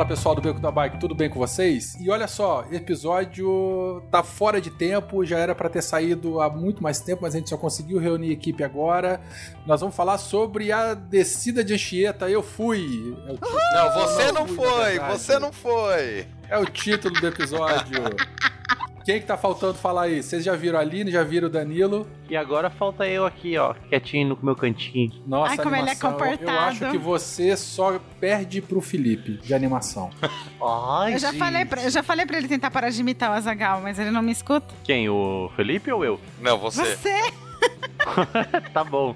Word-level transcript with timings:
Fala 0.00 0.08
pessoal 0.08 0.34
do 0.34 0.40
Beco 0.40 0.58
da 0.58 0.70
Bike, 0.70 0.98
tudo 0.98 1.14
bem 1.14 1.28
com 1.28 1.38
vocês? 1.38 1.94
E 2.00 2.08
olha 2.08 2.26
só, 2.26 2.64
episódio 2.72 4.02
tá 4.10 4.22
fora 4.22 4.58
de 4.58 4.70
tempo, 4.70 5.26
já 5.26 5.36
era 5.38 5.54
para 5.54 5.68
ter 5.68 5.82
saído 5.82 6.40
há 6.40 6.48
muito 6.48 6.82
mais 6.82 7.00
tempo, 7.00 7.20
mas 7.20 7.34
a 7.34 7.38
gente 7.38 7.50
só 7.50 7.58
conseguiu 7.58 7.98
reunir 7.98 8.30
a 8.30 8.32
equipe 8.32 8.64
agora. 8.64 9.20
Nós 9.66 9.82
vamos 9.82 9.94
falar 9.94 10.16
sobre 10.16 10.72
a 10.72 10.94
descida 10.94 11.62
de 11.62 11.74
Anchieta. 11.74 12.30
Eu 12.30 12.42
fui. 12.42 13.14
É 13.26 13.76
não, 13.76 13.92
você 13.92 14.32
não, 14.32 14.46
não 14.46 14.48
foi, 14.48 14.98
você 15.00 15.38
não 15.38 15.52
foi. 15.52 16.26
É 16.48 16.56
o 16.56 16.64
título 16.64 17.20
do 17.20 17.26
episódio. 17.26 18.02
Quem 19.04 19.20
que 19.20 19.26
tá 19.26 19.36
faltando 19.36 19.74
falar 19.74 20.02
aí? 20.02 20.22
Vocês 20.22 20.44
já 20.44 20.54
viram 20.54 20.78
a 20.78 20.82
Aline, 20.82 21.10
já 21.10 21.22
viram 21.22 21.48
o 21.48 21.50
Danilo? 21.50 22.06
E 22.28 22.36
agora 22.36 22.70
falta 22.70 23.06
eu 23.06 23.24
aqui, 23.24 23.56
ó, 23.56 23.74
quietinho 23.88 24.30
no 24.30 24.38
meu 24.42 24.54
cantinho. 24.54 25.10
Nossa, 25.26 25.52
Ai, 25.52 25.56
como 25.56 25.74
animação. 25.74 26.10
ele 26.10 26.16
é 26.16 26.18
comportado. 26.36 26.50
Eu 26.50 26.60
acho 26.60 26.90
que 26.90 26.98
você 26.98 27.56
só 27.56 27.98
perde 28.20 28.60
pro 28.60 28.80
Felipe 28.80 29.38
de 29.38 29.54
animação. 29.54 30.10
Ai, 30.62 31.14
eu, 31.14 31.18
já 31.18 31.32
falei 31.32 31.64
pra, 31.64 31.82
eu 31.82 31.90
já 31.90 32.02
falei 32.02 32.26
pra 32.26 32.38
ele 32.38 32.48
tentar 32.48 32.70
parar 32.70 32.90
de 32.90 33.00
imitar 33.00 33.30
o 33.30 33.34
Azagal, 33.34 33.80
mas 33.80 33.98
ele 33.98 34.10
não 34.10 34.22
me 34.22 34.32
escuta. 34.32 34.74
Quem? 34.84 35.08
O 35.08 35.50
Felipe 35.56 35.90
ou 35.90 36.04
eu? 36.04 36.20
Não, 36.40 36.58
você. 36.58 36.96
Você! 36.96 37.32
tá 38.72 38.84
bom. 38.84 39.14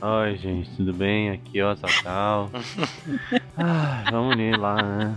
Oi, 0.00 0.36
gente, 0.36 0.70
tudo 0.76 0.92
bem? 0.92 1.30
Aqui, 1.30 1.60
ó, 1.62 1.74
Zagal. 1.74 2.50
ah, 3.56 4.04
vamos 4.10 4.38
ir 4.38 4.56
lá, 4.58 4.82
né? 4.82 5.16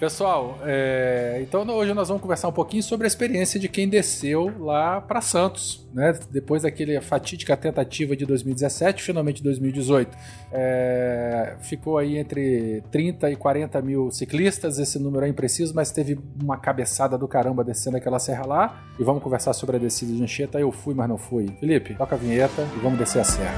Pessoal, 0.00 0.58
é, 0.62 1.40
então 1.42 1.68
hoje 1.68 1.92
nós 1.92 2.06
vamos 2.06 2.22
conversar 2.22 2.46
um 2.46 2.52
pouquinho 2.52 2.84
sobre 2.84 3.04
a 3.04 3.08
experiência 3.08 3.58
de 3.58 3.68
quem 3.68 3.88
desceu 3.88 4.52
lá 4.60 5.00
para 5.00 5.20
Santos, 5.20 5.88
né? 5.92 6.16
Depois 6.30 6.62
daquele 6.62 7.00
fatídica 7.00 7.56
tentativa 7.56 8.14
de 8.16 8.24
2017, 8.24 9.02
finalmente 9.02 9.42
2018. 9.42 10.16
É, 10.52 11.56
ficou 11.60 11.98
aí 11.98 12.16
entre 12.16 12.80
30 12.92 13.30
e 13.32 13.36
40 13.36 13.82
mil 13.82 14.10
ciclistas, 14.12 14.78
esse 14.78 15.00
número 15.00 15.26
é 15.26 15.28
impreciso, 15.28 15.74
mas 15.74 15.90
teve 15.90 16.16
uma 16.40 16.56
cabeçada 16.56 17.18
do 17.18 17.26
caramba 17.26 17.64
descendo 17.64 17.96
aquela 17.96 18.20
serra 18.20 18.46
lá. 18.46 18.84
E 19.00 19.02
vamos 19.02 19.20
conversar 19.20 19.52
sobre 19.52 19.76
a 19.76 19.78
descida 19.80 20.12
de 20.12 20.22
Anchieta. 20.22 20.60
Eu 20.60 20.70
fui, 20.70 20.94
mas 20.94 21.08
não 21.08 21.18
fui. 21.18 21.48
Felipe, 21.58 21.94
toca 21.94 22.14
a 22.14 22.18
vinheta 22.18 22.62
e 22.76 22.78
vamos 22.78 22.87
descer 22.96 23.20
a 23.20 23.24
serra. 23.24 23.56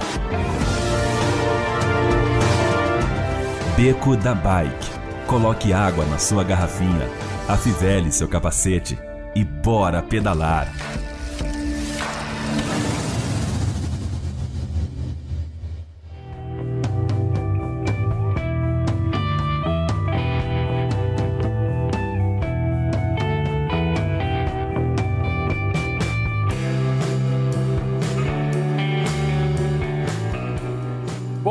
Beco 3.77 4.17
da 4.17 4.34
Bike. 4.34 5.00
Coloque 5.27 5.72
água 5.72 6.05
na 6.06 6.19
sua 6.19 6.42
garrafinha, 6.42 7.09
afivele 7.48 8.11
seu 8.11 8.28
capacete 8.28 8.98
e 9.34 9.45
bora 9.45 10.03
pedalar. 10.03 10.69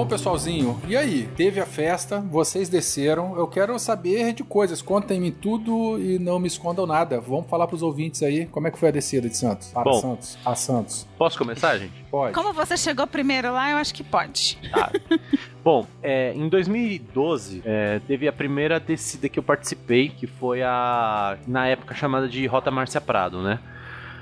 Pessoalzinho, 0.09 0.81
e 0.88 0.97
aí? 0.97 1.30
Teve 1.38 1.59
a 1.59 1.66
festa, 1.66 2.20
vocês 2.20 2.68
desceram. 2.68 3.38
Eu 3.38 3.47
quero 3.47 3.78
saber 3.78 4.34
de 4.34 4.44
coisas. 4.44 4.81
Contem-me 4.81 5.31
tudo 5.31 6.00
e 6.00 6.18
não 6.18 6.40
me 6.40 6.47
escondam 6.47 6.88
nada. 6.88 7.22
Vamos 7.22 7.47
falar 7.47 7.68
pros 7.68 7.84
ouvintes 7.84 8.24
aí 8.24 8.48
como 8.48 8.68
é 8.68 8.72
que 8.72 8.80
foi 8.80 8.90
a 8.90 8.92
descida 8.92 9.30
de 9.30 9.38
Santos. 9.38 9.69
Para 9.69 9.84
Bom. 9.84 10.02
Santos. 10.02 10.38
A 10.44 10.56
Santos. 10.56 11.08
Posso 11.18 11.38
começar, 11.38 11.78
gente? 11.78 11.94
Pode. 12.09 12.34
Como 12.34 12.52
você 12.52 12.75
chegou 12.75 13.06
primeiro 13.06 13.53
lá, 13.53 13.69
eu 13.72 13.78
acho 13.78 13.94
que 13.94 14.03
pode. 14.03 14.58
Tá. 14.72 14.92
Bom, 15.64 15.86
é, 16.02 16.34
em 16.34 16.50
2012 16.50 17.62
é, 17.64 18.02
teve 18.08 18.28
a 18.28 18.34
primeira 18.34 18.80
descida 18.80 19.30
que 19.30 19.38
eu 19.38 19.44
participei, 19.44 20.09
que 20.09 20.25
foi 20.25 20.64
a 20.64 21.38
na 21.46 21.68
época 21.68 21.94
chamada 21.94 22.28
de 22.28 22.46
Rota 22.48 22.72
Márcia 22.72 23.00
Prado, 23.00 23.42
né? 23.44 23.59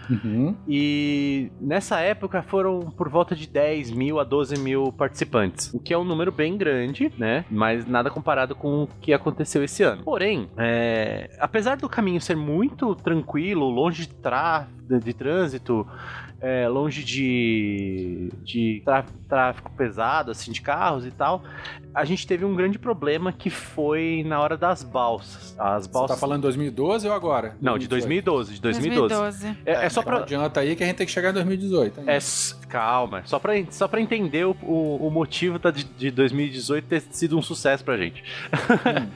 Uhum. 0.09 0.55
E 0.67 1.51
nessa 1.59 1.99
época 1.99 2.41
foram 2.41 2.79
por 2.79 3.09
volta 3.09 3.35
de 3.35 3.47
10 3.47 3.91
mil 3.91 4.19
a 4.19 4.23
12 4.23 4.57
mil 4.59 4.91
participantes, 4.91 5.73
o 5.73 5.79
que 5.79 5.93
é 5.93 5.97
um 5.97 6.03
número 6.03 6.31
bem 6.31 6.57
grande, 6.57 7.11
né? 7.17 7.45
Mas 7.49 7.85
nada 7.85 8.09
comparado 8.09 8.55
com 8.55 8.83
o 8.83 8.87
que 9.01 9.13
aconteceu 9.13 9.63
esse 9.63 9.83
ano. 9.83 10.03
Porém, 10.03 10.49
é, 10.57 11.35
apesar 11.39 11.77
do 11.77 11.89
caminho 11.89 12.21
ser 12.21 12.35
muito 12.35 12.95
tranquilo, 12.95 13.69
longe 13.69 14.07
de, 14.07 14.13
tra 14.13 14.67
de 15.03 15.13
trânsito, 15.13 15.85
é, 16.39 16.67
longe 16.67 17.03
de, 17.03 18.29
de 18.43 18.81
trá- 18.85 19.05
tráfego 19.27 19.69
pesado, 19.71 20.31
assim, 20.31 20.51
de 20.51 20.61
carros 20.61 21.05
e 21.05 21.11
tal, 21.11 21.43
a 21.99 22.05
gente 22.05 22.27
teve 22.27 22.45
um 22.45 22.55
grande 22.55 22.77
problema 22.77 23.31
que 23.33 23.49
foi 23.49 24.23
na 24.25 24.39
hora 24.39 24.55
das 24.55 24.83
balsas. 24.83 25.55
As 25.59 25.85
Você 25.87 25.91
balsas. 25.93 26.15
tá 26.15 26.19
falando 26.19 26.43
2012 26.43 27.07
ou 27.07 27.13
agora? 27.13 27.55
Não, 27.61 27.77
de 27.77 27.87
2012, 27.87 28.53
de 28.55 28.61
2012. 28.61 29.15
2012. 29.15 29.57
É, 29.65 29.85
é 29.85 29.89
só 29.89 30.01
Então 30.01 30.13
pra. 30.13 30.21
adianta 30.23 30.59
aí 30.59 30.75
que 30.75 30.83
a 30.83 30.87
gente 30.87 30.95
tem 30.97 31.05
que 31.05 31.11
chegar 31.11 31.31
em 31.31 31.33
2018. 31.33 31.99
ainda. 32.01 32.11
É, 32.11 32.19
calma, 32.69 33.21
só 33.25 33.39
pra, 33.39 33.53
só 33.71 33.87
pra 33.87 33.99
entender 33.99 34.45
o, 34.45 34.55
o, 34.61 35.07
o 35.07 35.11
motivo 35.11 35.57
da, 35.59 35.71
de, 35.71 35.83
de 35.83 36.11
2018 36.11 36.85
ter 36.85 37.01
sido 37.11 37.37
um 37.37 37.41
sucesso 37.41 37.83
pra 37.83 37.97
gente. 37.97 38.23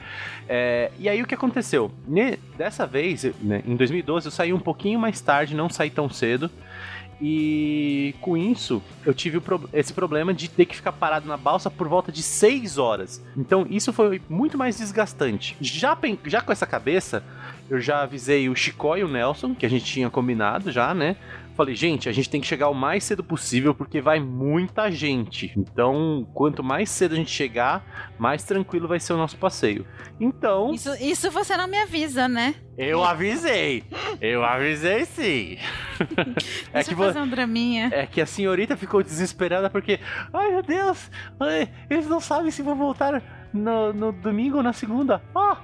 É, 0.48 0.90
e 0.98 1.08
aí 1.08 1.22
o 1.22 1.26
que 1.26 1.34
aconteceu? 1.34 1.90
Ne- 2.06 2.36
dessa 2.58 2.84
vez, 2.86 3.24
né, 3.40 3.62
em 3.64 3.76
2012, 3.76 4.26
eu 4.26 4.30
saí 4.32 4.52
um 4.52 4.58
pouquinho 4.58 4.98
mais 4.98 5.20
tarde, 5.20 5.54
não 5.54 5.68
saí 5.70 5.88
tão 5.88 6.10
cedo. 6.10 6.50
E 7.24 8.16
com 8.20 8.36
isso, 8.36 8.82
eu 9.06 9.14
tive 9.14 9.38
pro- 9.38 9.70
esse 9.72 9.92
problema 9.92 10.34
de 10.34 10.50
ter 10.50 10.66
que 10.66 10.74
ficar 10.74 10.90
parado 10.90 11.28
na 11.28 11.36
balsa 11.36 11.70
por 11.70 11.86
volta 11.86 12.10
de 12.10 12.20
6 12.20 12.78
horas. 12.78 13.22
Então, 13.36 13.64
isso 13.70 13.92
foi 13.92 14.20
muito 14.28 14.58
mais 14.58 14.76
desgastante. 14.78 15.56
Já, 15.60 15.96
já 16.26 16.40
com 16.40 16.50
essa 16.50 16.66
cabeça, 16.66 17.22
eu 17.70 17.80
já 17.80 18.02
avisei 18.02 18.48
o 18.48 18.56
Chicó 18.56 18.96
e 18.96 19.04
o 19.04 19.08
Nelson, 19.08 19.54
que 19.54 19.64
a 19.64 19.70
gente 19.70 19.84
tinha 19.84 20.10
combinado 20.10 20.72
já, 20.72 20.92
né? 20.92 21.16
Falei, 21.62 21.76
gente, 21.76 22.08
a 22.08 22.12
gente 22.12 22.28
tem 22.28 22.40
que 22.40 22.46
chegar 22.46 22.68
o 22.68 22.74
mais 22.74 23.04
cedo 23.04 23.22
possível 23.22 23.72
porque 23.74 24.00
vai 24.00 24.18
muita 24.18 24.90
gente. 24.90 25.52
Então, 25.56 26.26
quanto 26.34 26.62
mais 26.62 26.90
cedo 26.90 27.12
a 27.12 27.16
gente 27.16 27.30
chegar, 27.30 28.12
mais 28.18 28.42
tranquilo 28.42 28.88
vai 28.88 28.98
ser 28.98 29.12
o 29.12 29.16
nosso 29.16 29.36
passeio. 29.36 29.86
Então, 30.20 30.72
Isso, 30.74 30.92
isso 31.00 31.30
você 31.30 31.56
não 31.56 31.68
me 31.68 31.78
avisa, 31.78 32.26
né? 32.26 32.54
eu 32.76 33.04
avisei. 33.04 33.84
Eu 34.20 34.42
avisei 34.44 35.04
sim. 35.04 35.56
é 36.72 36.82
Deixa 36.82 36.88
que 36.88 36.94
eu 36.94 36.96
vo- 36.96 37.04
fazer 37.04 37.20
um 37.20 37.28
draminha. 37.28 37.90
é 37.92 38.06
que 38.06 38.20
a 38.20 38.26
senhorita 38.26 38.76
ficou 38.76 39.02
desesperada 39.02 39.70
porque, 39.70 40.00
ai 40.32 40.50
meu 40.50 40.62
Deus, 40.62 41.10
ai, 41.38 41.68
eles 41.88 42.08
não 42.08 42.18
sabem 42.20 42.50
se 42.50 42.62
vão 42.62 42.74
voltar 42.74 43.22
no, 43.52 43.92
no 43.92 44.12
domingo 44.12 44.58
ou 44.58 44.62
na 44.62 44.72
segunda. 44.72 45.22
Ah! 45.34 45.56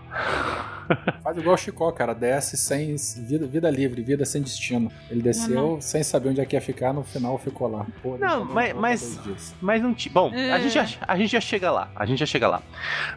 Faz 1.23 1.37
igual 1.37 1.55
o 1.55 1.59
Chicó, 1.59 1.91
cara. 1.93 2.15
Desce 2.15 2.57
sem 2.57 2.97
vida, 3.27 3.47
vida 3.47 3.71
livre, 3.71 4.03
vida 4.03 4.25
sem 4.25 4.41
destino. 4.43 4.91
Ele 5.11 5.21
desceu 5.23 5.79
sem 5.81 6.03
saber 6.03 6.31
onde 6.31 6.41
é 6.41 6.47
que 6.47 6.57
ia 6.57 6.61
ficar, 6.61 6.93
no 6.95 7.05
final 7.05 7.37
ficou 7.39 7.69
lá. 7.69 7.87
Pô, 8.03 8.17
Não, 8.17 8.45
mas- 8.45 8.75
mas-. 8.75 9.53
Mas 9.61 9.83
não 9.83 9.93
tinha. 9.93 10.13
Bom, 10.13 10.31
a, 10.33 10.37
É. 10.37 10.61
gente 10.61 10.73
já, 10.75 10.87
a 11.07 11.17
gente 11.17 11.31
já 11.31 11.41
chega 11.41 11.71
lá. 11.71 11.91
A 11.95 12.07
gente 12.07 12.19
já 12.21 12.27
chega 12.27 12.49
lá. 12.49 12.63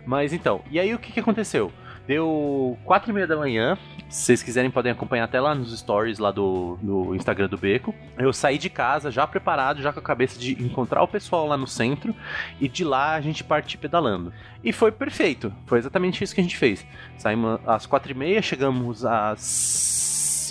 Mas 0.05 0.33
então, 0.33 0.61
e 0.69 0.79
aí 0.79 0.93
o 0.93 0.99
que, 0.99 1.11
que 1.13 1.19
aconteceu? 1.19 1.71
Deu 2.07 2.77
quatro 2.83 3.11
e 3.11 3.13
meia 3.13 3.27
da 3.27 3.37
manhã. 3.37 3.77
Se 4.09 4.25
vocês 4.25 4.43
quiserem, 4.43 4.69
podem 4.69 4.91
acompanhar 4.91 5.23
até 5.23 5.39
lá 5.39 5.55
nos 5.55 5.77
stories 5.77 6.19
lá 6.19 6.31
do, 6.31 6.77
do 6.81 7.15
Instagram 7.15 7.47
do 7.47 7.57
Beco. 7.57 7.95
Eu 8.17 8.33
saí 8.33 8.57
de 8.57 8.69
casa 8.69 9.09
já 9.09 9.25
preparado, 9.25 9.81
já 9.81 9.93
com 9.93 9.99
a 9.99 10.03
cabeça 10.03 10.37
de 10.39 10.61
encontrar 10.61 11.01
o 11.01 11.07
pessoal 11.07 11.47
lá 11.47 11.55
no 11.55 11.67
centro 11.67 12.13
e 12.59 12.67
de 12.67 12.83
lá 12.83 13.13
a 13.13 13.21
gente 13.21 13.43
partir 13.43 13.77
pedalando. 13.77 14.33
E 14.63 14.73
foi 14.73 14.91
perfeito. 14.91 15.53
Foi 15.65 15.79
exatamente 15.79 16.23
isso 16.23 16.35
que 16.35 16.41
a 16.41 16.43
gente 16.43 16.57
fez. 16.57 16.85
Saímos 17.17 17.59
às 17.65 17.85
quatro 17.85 18.11
e 18.11 18.15
meia, 18.15 18.41
chegamos 18.41 19.05
às 19.05 20.01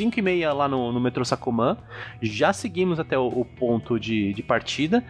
5 0.00 0.18
e 0.18 0.22
meia 0.22 0.52
lá 0.54 0.66
no, 0.66 0.90
no 0.92 0.98
metrô 0.98 1.22
Sacomã, 1.26 1.76
já 2.22 2.54
seguimos 2.54 2.98
até 2.98 3.18
o, 3.18 3.26
o 3.26 3.44
ponto 3.44 4.00
de, 4.00 4.32
de 4.32 4.42
partida, 4.42 5.04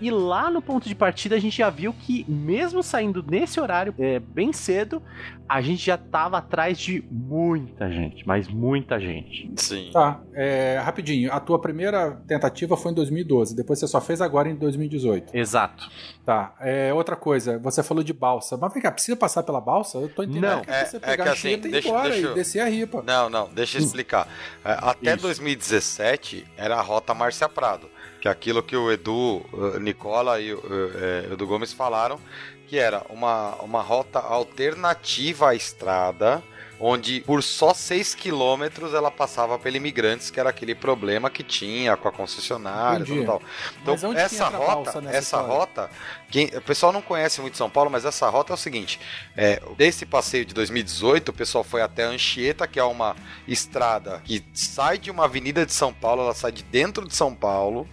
e 0.00 0.10
lá 0.10 0.50
no 0.50 0.60
ponto 0.62 0.88
de 0.88 0.94
partida 0.94 1.36
a 1.36 1.38
gente 1.38 1.56
já 1.58 1.70
viu 1.70 1.92
que, 1.92 2.24
mesmo 2.28 2.82
saindo 2.82 3.24
nesse 3.26 3.60
horário, 3.60 3.94
é, 3.98 4.18
bem 4.18 4.52
cedo, 4.52 5.02
a 5.48 5.60
gente 5.60 5.84
já 5.84 5.96
tava 5.98 6.38
atrás 6.38 6.78
de 6.78 7.04
muita 7.10 7.90
gente, 7.90 8.26
mas 8.26 8.48
muita 8.48 8.98
gente. 8.98 9.50
Sim. 9.56 9.90
Tá, 9.92 10.20
é, 10.32 10.80
rapidinho. 10.82 11.32
A 11.32 11.38
tua 11.40 11.58
primeira 11.58 12.12
tentativa 12.26 12.76
foi 12.76 12.92
em 12.92 12.94
2012, 12.94 13.54
depois 13.54 13.78
você 13.78 13.86
só 13.86 14.00
fez 14.00 14.20
agora 14.20 14.48
em 14.48 14.54
2018. 14.54 15.36
Exato. 15.36 15.88
Tá, 16.24 16.54
é, 16.60 16.92
outra 16.94 17.14
coisa, 17.16 17.58
você 17.58 17.82
falou 17.82 18.02
de 18.02 18.12
balsa. 18.14 18.56
Mas 18.56 18.72
vem 18.72 18.82
cá, 18.82 18.90
precisa 18.90 19.16
passar 19.16 19.42
pela 19.42 19.60
balsa? 19.60 19.98
Eu 19.98 20.08
tô 20.08 20.22
entendendo 20.22 20.42
Não, 20.56 20.60
que 20.62 20.70
é- 20.70 20.84
você 20.86 20.96
é 20.96 21.00
pegar 21.00 21.24
que 21.24 21.28
a 21.28 21.32
assim, 21.32 21.48
e 21.52 21.56
deixa- 21.58 21.88
embora 21.88 22.08
deixa 22.08 22.20
e 22.20 22.24
eu- 22.24 22.34
descer 22.34 22.60
a 22.60 22.66
ripa. 22.68 23.02
Não, 23.06 23.28
não, 23.28 23.48
deixa 23.52 23.78
eu 23.78 23.82
explicar. 23.82 24.26
É, 24.64 24.72
Até 24.80 25.12
Isso. 25.14 25.22
2017 25.22 26.46
era 26.56 26.76
a 26.76 26.80
rota 26.82 27.12
Márcia 27.14 27.48
Prado, 27.48 27.88
Que 28.24 28.28
é 28.28 28.30
aquilo 28.30 28.62
que 28.62 28.74
o 28.74 28.90
Edu, 28.90 29.44
uh, 29.52 29.78
Nicola 29.78 30.40
e 30.40 30.54
o 30.54 30.56
uh, 30.56 31.34
Edu 31.34 31.46
Gomes 31.46 31.74
falaram, 31.74 32.18
que 32.66 32.78
era 32.78 33.02
uma, 33.10 33.54
uma 33.56 33.82
rota 33.82 34.18
alternativa 34.18 35.50
à 35.50 35.54
estrada, 35.54 36.42
onde 36.80 37.20
por 37.20 37.42
só 37.42 37.74
6 37.74 38.14
quilômetros 38.14 38.94
ela 38.94 39.10
passava 39.10 39.58
pelo 39.58 39.76
imigrantes, 39.76 40.30
que 40.30 40.40
era 40.40 40.48
aquele 40.48 40.74
problema 40.74 41.28
que 41.28 41.42
tinha 41.42 41.98
com 41.98 42.08
a 42.08 42.12
concessionária 42.12 43.04
e 43.04 43.26
tal. 43.26 43.42
Então, 43.82 44.16
essa 44.16 44.48
rota, 44.48 45.02
essa 45.10 45.18
história? 45.18 45.46
rota, 45.46 45.90
quem, 46.30 46.46
o 46.46 46.62
pessoal 46.62 46.94
não 46.94 47.02
conhece 47.02 47.42
muito 47.42 47.58
São 47.58 47.68
Paulo, 47.68 47.90
mas 47.90 48.06
essa 48.06 48.26
rota 48.30 48.54
é 48.54 48.54
o 48.54 48.56
seguinte: 48.56 48.98
é, 49.36 49.60
desse 49.76 50.06
passeio 50.06 50.46
de 50.46 50.54
2018, 50.54 51.28
o 51.28 51.34
pessoal 51.34 51.62
foi 51.62 51.82
até 51.82 52.04
Anchieta, 52.04 52.66
que 52.66 52.80
é 52.80 52.84
uma 52.84 53.14
estrada 53.46 54.22
que 54.24 54.42
sai 54.54 54.96
de 54.96 55.10
uma 55.10 55.26
avenida 55.26 55.66
de 55.66 55.74
São 55.74 55.92
Paulo, 55.92 56.22
ela 56.22 56.32
sai 56.32 56.52
de 56.52 56.62
dentro 56.62 57.06
de 57.06 57.14
São 57.14 57.34
Paulo. 57.34 57.86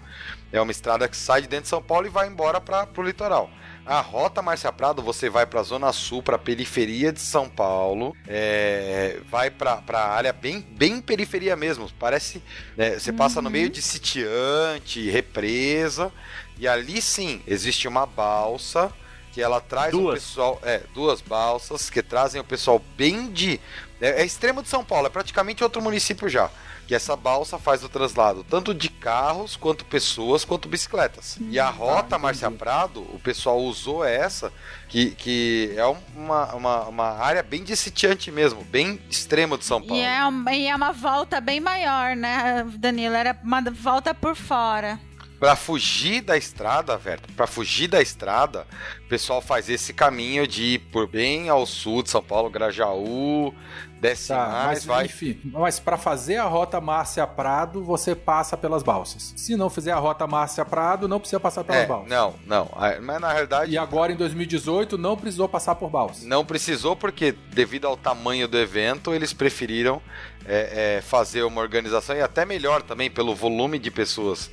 É 0.52 0.60
uma 0.60 0.72
estrada 0.72 1.08
que 1.08 1.16
sai 1.16 1.42
de 1.42 1.48
dentro 1.48 1.64
de 1.64 1.70
São 1.70 1.82
Paulo 1.82 2.08
e 2.08 2.10
vai 2.10 2.28
embora 2.28 2.60
para 2.60 2.88
o 2.98 3.04
litoral. 3.04 3.50
A 3.86 4.00
rota 4.00 4.42
Márcia 4.42 4.72
Prado, 4.72 5.02
você 5.02 5.30
vai 5.30 5.46
para 5.46 5.60
a 5.60 5.64
Zona 5.64 5.92
Sul, 5.92 6.22
para 6.22 6.36
a 6.36 6.40
periferia 6.40 7.12
de 7.12 7.20
São 7.20 7.50
Paulo, 7.50 8.16
é, 8.28 9.20
vai 9.30 9.50
para 9.50 9.82
a 9.92 10.14
área 10.14 10.32
bem, 10.32 10.62
bem 10.62 11.02
periferia 11.02 11.56
mesmo. 11.56 11.90
Parece. 11.98 12.44
Né, 12.78 13.00
você 13.00 13.12
passa 13.12 13.40
uhum. 13.40 13.44
no 13.44 13.50
meio 13.50 13.70
de 13.70 13.82
sitiante, 13.82 15.10
represa, 15.10 16.12
e 16.60 16.68
ali 16.68 17.02
sim 17.02 17.42
existe 17.48 17.88
uma 17.88 18.06
balsa 18.06 18.94
que 19.32 19.42
ela 19.42 19.62
traz 19.62 19.92
duas. 19.92 20.06
o 20.06 20.14
pessoal. 20.14 20.60
É, 20.64 20.82
duas 20.94 21.22
balsas 21.22 21.90
que 21.90 22.02
trazem 22.02 22.40
o 22.42 22.44
pessoal 22.44 22.82
bem 22.98 23.32
de. 23.32 23.60
É, 24.00 24.22
é 24.22 24.26
extremo 24.26 24.62
de 24.62 24.70
São 24.70 24.84
Paulo, 24.84 25.08
é 25.08 25.10
praticamente 25.10 25.64
outro 25.64 25.82
município 25.82 26.28
já 26.28 26.50
que 26.92 26.96
essa 26.96 27.16
balsa 27.16 27.58
faz 27.58 27.86
o 27.86 27.88
traslado 27.88 28.44
tanto 28.44 28.74
de 28.74 28.90
carros, 28.90 29.56
quanto 29.56 29.86
pessoas, 29.86 30.44
quanto 30.44 30.68
bicicletas. 30.68 31.38
Hum, 31.40 31.48
e 31.50 31.58
a 31.58 31.70
rota 31.70 32.18
ah, 32.18 32.20
Márcia 32.20 32.52
Prado, 32.52 33.00
o 33.14 33.18
pessoal 33.18 33.62
usou 33.62 34.04
essa, 34.04 34.52
que, 34.90 35.12
que 35.12 35.74
é 35.78 35.86
uma, 35.86 36.54
uma, 36.54 36.84
uma 36.88 37.10
área 37.18 37.42
bem 37.42 37.64
de 37.64 37.78
sitiante 37.78 38.30
mesmo, 38.30 38.62
bem 38.66 39.00
extremo 39.10 39.58
de 39.58 39.64
São 39.64 39.82
Paulo. 39.82 39.96
E 39.96 40.06
é, 40.06 40.26
uma, 40.26 40.54
e 40.54 40.68
é 40.68 40.76
uma 40.76 40.92
volta 40.92 41.40
bem 41.40 41.62
maior, 41.62 42.14
né, 42.14 42.66
Danilo? 42.78 43.16
Era 43.16 43.40
uma 43.42 43.62
volta 43.72 44.14
por 44.14 44.36
fora. 44.36 45.00
Pra 45.42 45.56
fugir 45.56 46.22
da 46.22 46.38
estrada, 46.38 46.96
velho, 46.98 47.20
pra 47.36 47.48
fugir 47.48 47.88
da 47.88 48.00
estrada, 48.00 48.68
o 49.04 49.10
pessoal 49.10 49.42
faz 49.42 49.72
esse 49.72 49.92
caminho 49.92 50.46
de 50.46 50.76
ir 50.76 50.80
por 50.92 51.08
bem 51.08 51.50
ao 51.50 51.66
sul 51.66 52.04
de 52.04 52.12
São 52.12 52.22
Paulo, 52.22 52.48
Grajaú, 52.48 53.52
desce 54.00 54.28
tá, 54.28 54.36
mais, 54.38 54.68
mas, 54.68 54.86
vai. 54.86 55.06
Enfim, 55.06 55.42
mas 55.46 55.80
para 55.80 55.98
fazer 55.98 56.38
a 56.38 56.44
rota 56.44 56.80
Márcia 56.80 57.26
Prado, 57.26 57.84
você 57.84 58.14
passa 58.14 58.56
pelas 58.56 58.84
balsas. 58.84 59.34
Se 59.36 59.56
não 59.56 59.68
fizer 59.68 59.92
a 59.92 59.98
rota 59.98 60.28
Márcia 60.28 60.64
Prado, 60.64 61.08
não 61.08 61.20
precisa 61.20 61.40
passar 61.40 61.64
pelas 61.64 61.82
é, 61.82 61.86
balsas. 61.88 62.08
Não, 62.08 62.36
não. 62.46 62.70
Mas 63.02 63.20
na 63.20 63.34
realidade. 63.34 63.72
E 63.72 63.80
agora 63.80 64.12
em 64.12 64.16
2018 64.16 64.96
não 64.96 65.18
precisou 65.18 65.50
passar 65.50 65.74
por 65.74 65.90
balsas. 65.90 66.24
Não 66.24 66.46
precisou 66.46 66.96
porque, 66.96 67.32
devido 67.52 67.88
ao 67.88 67.98
tamanho 67.98 68.48
do 68.48 68.60
evento, 68.60 69.12
eles 69.12 69.34
preferiram 69.34 70.00
é, 70.46 70.98
é, 70.98 71.02
fazer 71.02 71.42
uma 71.42 71.62
organização 71.62 72.16
e 72.16 72.22
até 72.22 72.46
melhor 72.46 72.84
também 72.84 73.10
pelo 73.10 73.34
volume 73.34 73.80
de 73.80 73.90
pessoas. 73.90 74.52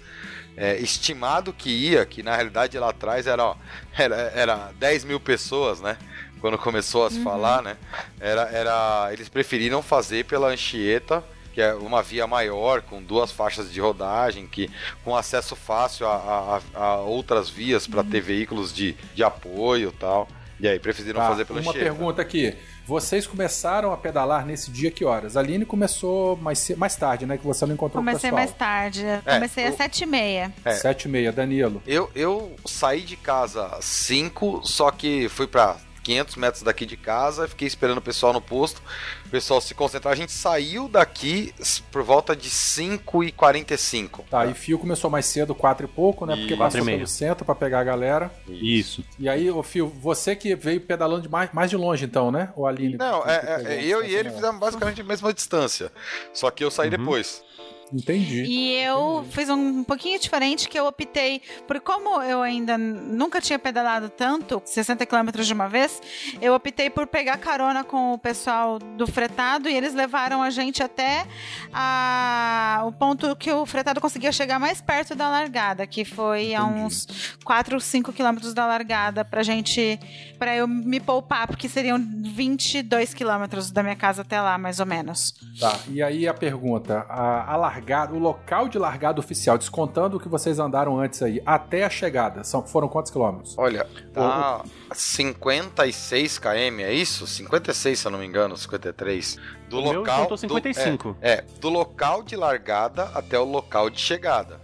É, 0.60 0.76
estimado 0.78 1.52
que 1.52 1.70
ia, 1.70 2.04
que 2.04 2.20
na 2.20 2.34
realidade 2.34 2.76
lá 2.78 2.90
atrás 2.90 3.28
era, 3.28 3.44
ó, 3.44 3.56
era, 3.96 4.16
era 4.34 4.72
10 4.78 5.04
mil 5.04 5.20
pessoas, 5.20 5.80
né? 5.80 5.96
quando 6.40 6.58
começou 6.58 7.04
a 7.04 7.10
se 7.10 7.18
uhum. 7.18 7.24
falar, 7.24 7.62
né? 7.62 7.76
Era, 8.20 8.42
era, 8.42 9.08
eles 9.12 9.28
preferiram 9.28 9.82
fazer 9.82 10.24
pela 10.24 10.48
Anchieta, 10.48 11.22
que 11.52 11.60
é 11.60 11.74
uma 11.74 12.02
via 12.02 12.26
maior, 12.26 12.82
com 12.82 13.02
duas 13.02 13.32
faixas 13.32 13.72
de 13.72 13.80
rodagem, 13.80 14.46
que 14.46 14.70
com 15.04 15.16
acesso 15.16 15.56
fácil 15.56 16.06
a, 16.06 16.60
a, 16.74 16.80
a 16.80 16.96
outras 16.98 17.48
vias 17.48 17.86
para 17.86 18.02
uhum. 18.02 18.10
ter 18.10 18.20
veículos 18.20 18.72
de, 18.72 18.94
de 19.14 19.24
apoio 19.24 19.92
tal. 19.92 20.28
E 20.60 20.66
aí, 20.66 20.78
preferiram 20.78 21.20
tá, 21.20 21.28
fazer 21.28 21.44
pela 21.44 21.60
Uma 21.60 21.70
Anchieta. 21.70 21.90
pergunta 21.90 22.22
aqui. 22.22 22.56
Vocês 22.88 23.26
começaram 23.26 23.92
a 23.92 23.98
pedalar 23.98 24.46
nesse 24.46 24.70
dia 24.70 24.90
que 24.90 25.04
horas? 25.04 25.36
A 25.36 25.40
Aline 25.40 25.66
começou 25.66 26.38
mais, 26.38 26.70
mais 26.70 26.96
tarde, 26.96 27.26
né? 27.26 27.36
Que 27.36 27.44
você 27.44 27.66
não 27.66 27.74
encontrou 27.74 28.02
Comecei 28.02 28.30
o 28.30 28.32
pessoal. 28.34 28.40
mais 28.40 28.50
tarde. 28.56 29.04
É, 29.04 29.34
Comecei 29.34 29.66
às 29.66 29.74
sete 29.74 30.04
e 30.04 30.06
meia. 30.06 30.50
É. 30.64 30.72
Sete 30.72 31.04
e 31.04 31.08
meia, 31.10 31.30
Danilo. 31.30 31.82
Eu, 31.86 32.10
eu 32.14 32.56
saí 32.64 33.02
de 33.02 33.14
casa 33.14 33.66
às 33.66 33.84
cinco, 33.84 34.62
só 34.64 34.90
que 34.90 35.28
fui 35.28 35.46
pra 35.46 35.76
500 36.08 36.36
metros 36.36 36.62
daqui 36.62 36.86
de 36.86 36.96
casa, 36.96 37.46
fiquei 37.46 37.68
esperando 37.68 37.98
o 37.98 38.02
pessoal 38.02 38.32
no 38.32 38.40
posto, 38.40 38.80
o 39.26 39.28
pessoal 39.28 39.60
se 39.60 39.74
concentrar. 39.74 40.10
A 40.10 40.16
gente 40.16 40.32
saiu 40.32 40.88
daqui 40.88 41.52
por 41.92 42.02
volta 42.02 42.34
de 42.34 42.48
5h45. 42.48 44.24
Tá, 44.30 44.46
e 44.46 44.54
Fio 44.54 44.78
começou 44.78 45.10
mais 45.10 45.26
cedo, 45.26 45.54
4 45.54 45.84
e 45.84 45.88
pouco, 45.88 46.24
né? 46.24 46.34
Porque 46.34 46.56
passou 46.56 46.82
pelo 46.82 47.06
centro 47.06 47.44
para 47.44 47.54
pegar 47.54 47.80
a 47.80 47.84
galera. 47.84 48.32
Isso. 48.48 49.04
E 49.18 49.28
aí, 49.28 49.50
o 49.50 49.62
Fio, 49.62 49.86
você 49.86 50.34
que 50.34 50.54
veio 50.56 50.80
pedalando 50.80 51.22
de 51.22 51.28
mais, 51.28 51.52
mais 51.52 51.68
de 51.68 51.76
longe, 51.76 52.06
então, 52.06 52.30
né? 52.30 52.50
O 52.56 52.66
Aline? 52.66 52.96
Não, 52.96 53.22
é, 53.26 53.64
é, 53.66 53.84
eu 53.84 54.02
e 54.02 54.14
ele 54.14 54.30
fizemos 54.30 54.58
basicamente 54.58 55.02
a 55.02 55.04
mesma 55.04 55.34
distância. 55.34 55.92
Só 56.32 56.50
que 56.50 56.64
eu 56.64 56.70
saí 56.70 56.88
uhum. 56.88 56.96
depois. 56.96 57.44
Entendi. 57.92 58.44
E 58.44 58.74
eu 58.82 59.24
fiz 59.30 59.48
um 59.48 59.82
pouquinho 59.82 60.18
diferente 60.18 60.68
que 60.68 60.78
eu 60.78 60.86
optei, 60.86 61.40
por 61.66 61.80
como 61.80 62.22
eu 62.22 62.42
ainda 62.42 62.76
nunca 62.76 63.40
tinha 63.40 63.58
pedalado 63.58 64.08
tanto, 64.08 64.60
60 64.64 65.06
km 65.06 65.30
de 65.42 65.52
uma 65.52 65.68
vez, 65.68 66.00
eu 66.40 66.54
optei 66.54 66.90
por 66.90 67.06
pegar 67.06 67.38
carona 67.38 67.82
com 67.84 68.12
o 68.12 68.18
pessoal 68.18 68.78
do 68.78 69.06
fretado 69.06 69.68
e 69.68 69.74
eles 69.74 69.94
levaram 69.94 70.42
a 70.42 70.50
gente 70.50 70.82
até 70.82 71.26
a, 71.72 72.82
o 72.86 72.92
ponto 72.92 73.34
que 73.36 73.50
o 73.50 73.64
fretado 73.64 74.00
conseguia 74.00 74.32
chegar 74.32 74.58
mais 74.58 74.80
perto 74.80 75.14
da 75.14 75.28
largada, 75.28 75.86
que 75.86 76.04
foi 76.04 76.52
Entendi. 76.52 76.54
a 76.54 76.64
uns 76.64 77.36
4 77.44 77.74
ou 77.74 77.80
5 77.80 78.12
quilômetros 78.12 78.52
da 78.52 78.66
largada 78.66 79.24
pra 79.24 79.42
gente, 79.42 79.98
pra 80.38 80.54
eu 80.54 80.68
me 80.68 81.00
poupar, 81.00 81.46
porque 81.46 81.68
seriam 81.68 81.98
22 81.98 83.14
quilômetros 83.14 83.70
da 83.70 83.82
minha 83.82 83.96
casa 83.96 84.22
até 84.22 84.40
lá, 84.40 84.58
mais 84.58 84.80
ou 84.80 84.86
menos. 84.86 85.34
Tá, 85.58 85.78
e 85.88 86.02
aí 86.02 86.28
a 86.28 86.34
pergunta, 86.34 87.06
a, 87.08 87.52
a 87.52 87.56
largada 87.56 87.77
largada, 87.78 88.12
o 88.12 88.18
local 88.18 88.68
de 88.68 88.78
largada 88.78 89.20
oficial, 89.20 89.56
descontando 89.56 90.16
o 90.16 90.20
que 90.20 90.28
vocês 90.28 90.58
andaram 90.58 90.98
antes 90.98 91.22
aí, 91.22 91.40
até 91.46 91.84
a 91.84 91.90
chegada, 91.90 92.42
são, 92.42 92.66
foram 92.66 92.88
quantos 92.88 93.10
quilômetros? 93.10 93.56
Olha, 93.56 93.86
tá 94.12 94.62
o, 94.64 94.94
56 94.94 96.38
km, 96.38 96.80
é 96.80 96.92
isso? 96.92 97.26
56, 97.26 97.98
se 97.98 98.06
eu 98.06 98.10
não 98.10 98.18
me 98.18 98.26
engano, 98.26 98.56
53. 98.56 99.38
Do 99.68 99.78
o 99.78 99.80
local. 99.80 100.26
Meu 100.28 100.36
55. 100.36 101.12
Do, 101.12 101.18
é, 101.20 101.32
é, 101.32 101.44
do 101.60 101.68
local 101.68 102.22
de 102.22 102.36
largada 102.36 103.04
até 103.14 103.38
o 103.38 103.44
local 103.44 103.88
de 103.88 104.00
chegada. 104.00 104.60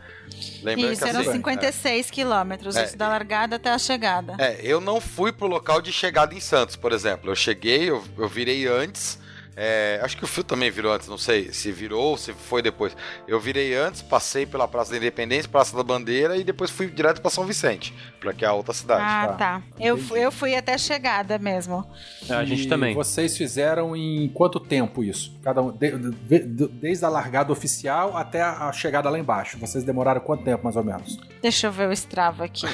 Lembra 0.62 0.92
isso, 0.92 1.06
eram 1.06 1.22
56 1.22 2.08
é. 2.08 2.10
quilômetros, 2.10 2.74
é, 2.74 2.84
isso 2.84 2.96
da 2.96 3.08
largada 3.08 3.56
até 3.56 3.70
a 3.70 3.78
chegada. 3.78 4.34
É, 4.38 4.58
eu 4.62 4.80
não 4.80 5.00
fui 5.00 5.30
pro 5.30 5.46
local 5.46 5.80
de 5.80 5.92
chegada 5.92 6.34
em 6.34 6.40
Santos, 6.40 6.74
por 6.74 6.92
exemplo. 6.92 7.30
Eu 7.30 7.36
cheguei, 7.36 7.90
eu, 7.90 8.02
eu 8.18 8.28
virei 8.28 8.66
antes 8.66 9.22
é, 9.56 10.00
acho 10.02 10.16
que 10.16 10.24
o 10.24 10.26
Fio 10.26 10.42
também 10.42 10.70
virou 10.70 10.92
antes, 10.92 11.06
não 11.08 11.18
sei 11.18 11.52
se 11.52 11.70
virou 11.70 12.10
ou 12.10 12.16
se 12.16 12.32
foi 12.32 12.60
depois. 12.60 12.96
Eu 13.26 13.38
virei 13.38 13.74
antes, 13.74 14.02
passei 14.02 14.44
pela 14.44 14.66
Praça 14.66 14.90
da 14.90 14.96
Independência, 14.96 15.48
Praça 15.48 15.76
da 15.76 15.82
Bandeira 15.82 16.36
e 16.36 16.42
depois 16.42 16.70
fui 16.70 16.88
direto 16.88 17.20
para 17.20 17.30
São 17.30 17.44
Vicente, 17.44 17.94
para 18.18 18.32
que 18.32 18.44
é 18.44 18.48
a 18.48 18.52
outra 18.52 18.74
cidade. 18.74 19.02
Ah, 19.04 19.28
tá. 19.28 19.34
tá. 19.36 19.62
Eu, 19.78 19.98
eu 20.16 20.32
fui 20.32 20.56
até 20.56 20.74
a 20.74 20.78
chegada 20.78 21.38
mesmo. 21.38 21.86
É, 22.28 22.34
a 22.34 22.44
gente 22.44 22.64
e 22.64 22.68
também. 22.68 22.94
Vocês 22.94 23.36
fizeram 23.36 23.94
em 23.94 24.28
quanto 24.28 24.58
tempo 24.58 25.04
isso? 25.04 25.38
Cada 25.42 25.62
um, 25.62 25.70
de, 25.70 25.92
de, 25.92 26.38
de, 26.40 26.68
desde 26.68 27.04
a 27.04 27.08
largada 27.08 27.52
oficial 27.52 28.16
até 28.16 28.42
a 28.42 28.72
chegada 28.72 29.08
lá 29.08 29.18
embaixo. 29.18 29.58
Vocês 29.58 29.84
demoraram 29.84 30.20
quanto 30.20 30.42
tempo, 30.42 30.64
mais 30.64 30.76
ou 30.76 30.82
menos? 30.82 31.18
Deixa 31.40 31.68
eu 31.68 31.72
ver 31.72 31.88
o 31.88 31.92
Strava 31.92 32.44
aqui. 32.44 32.66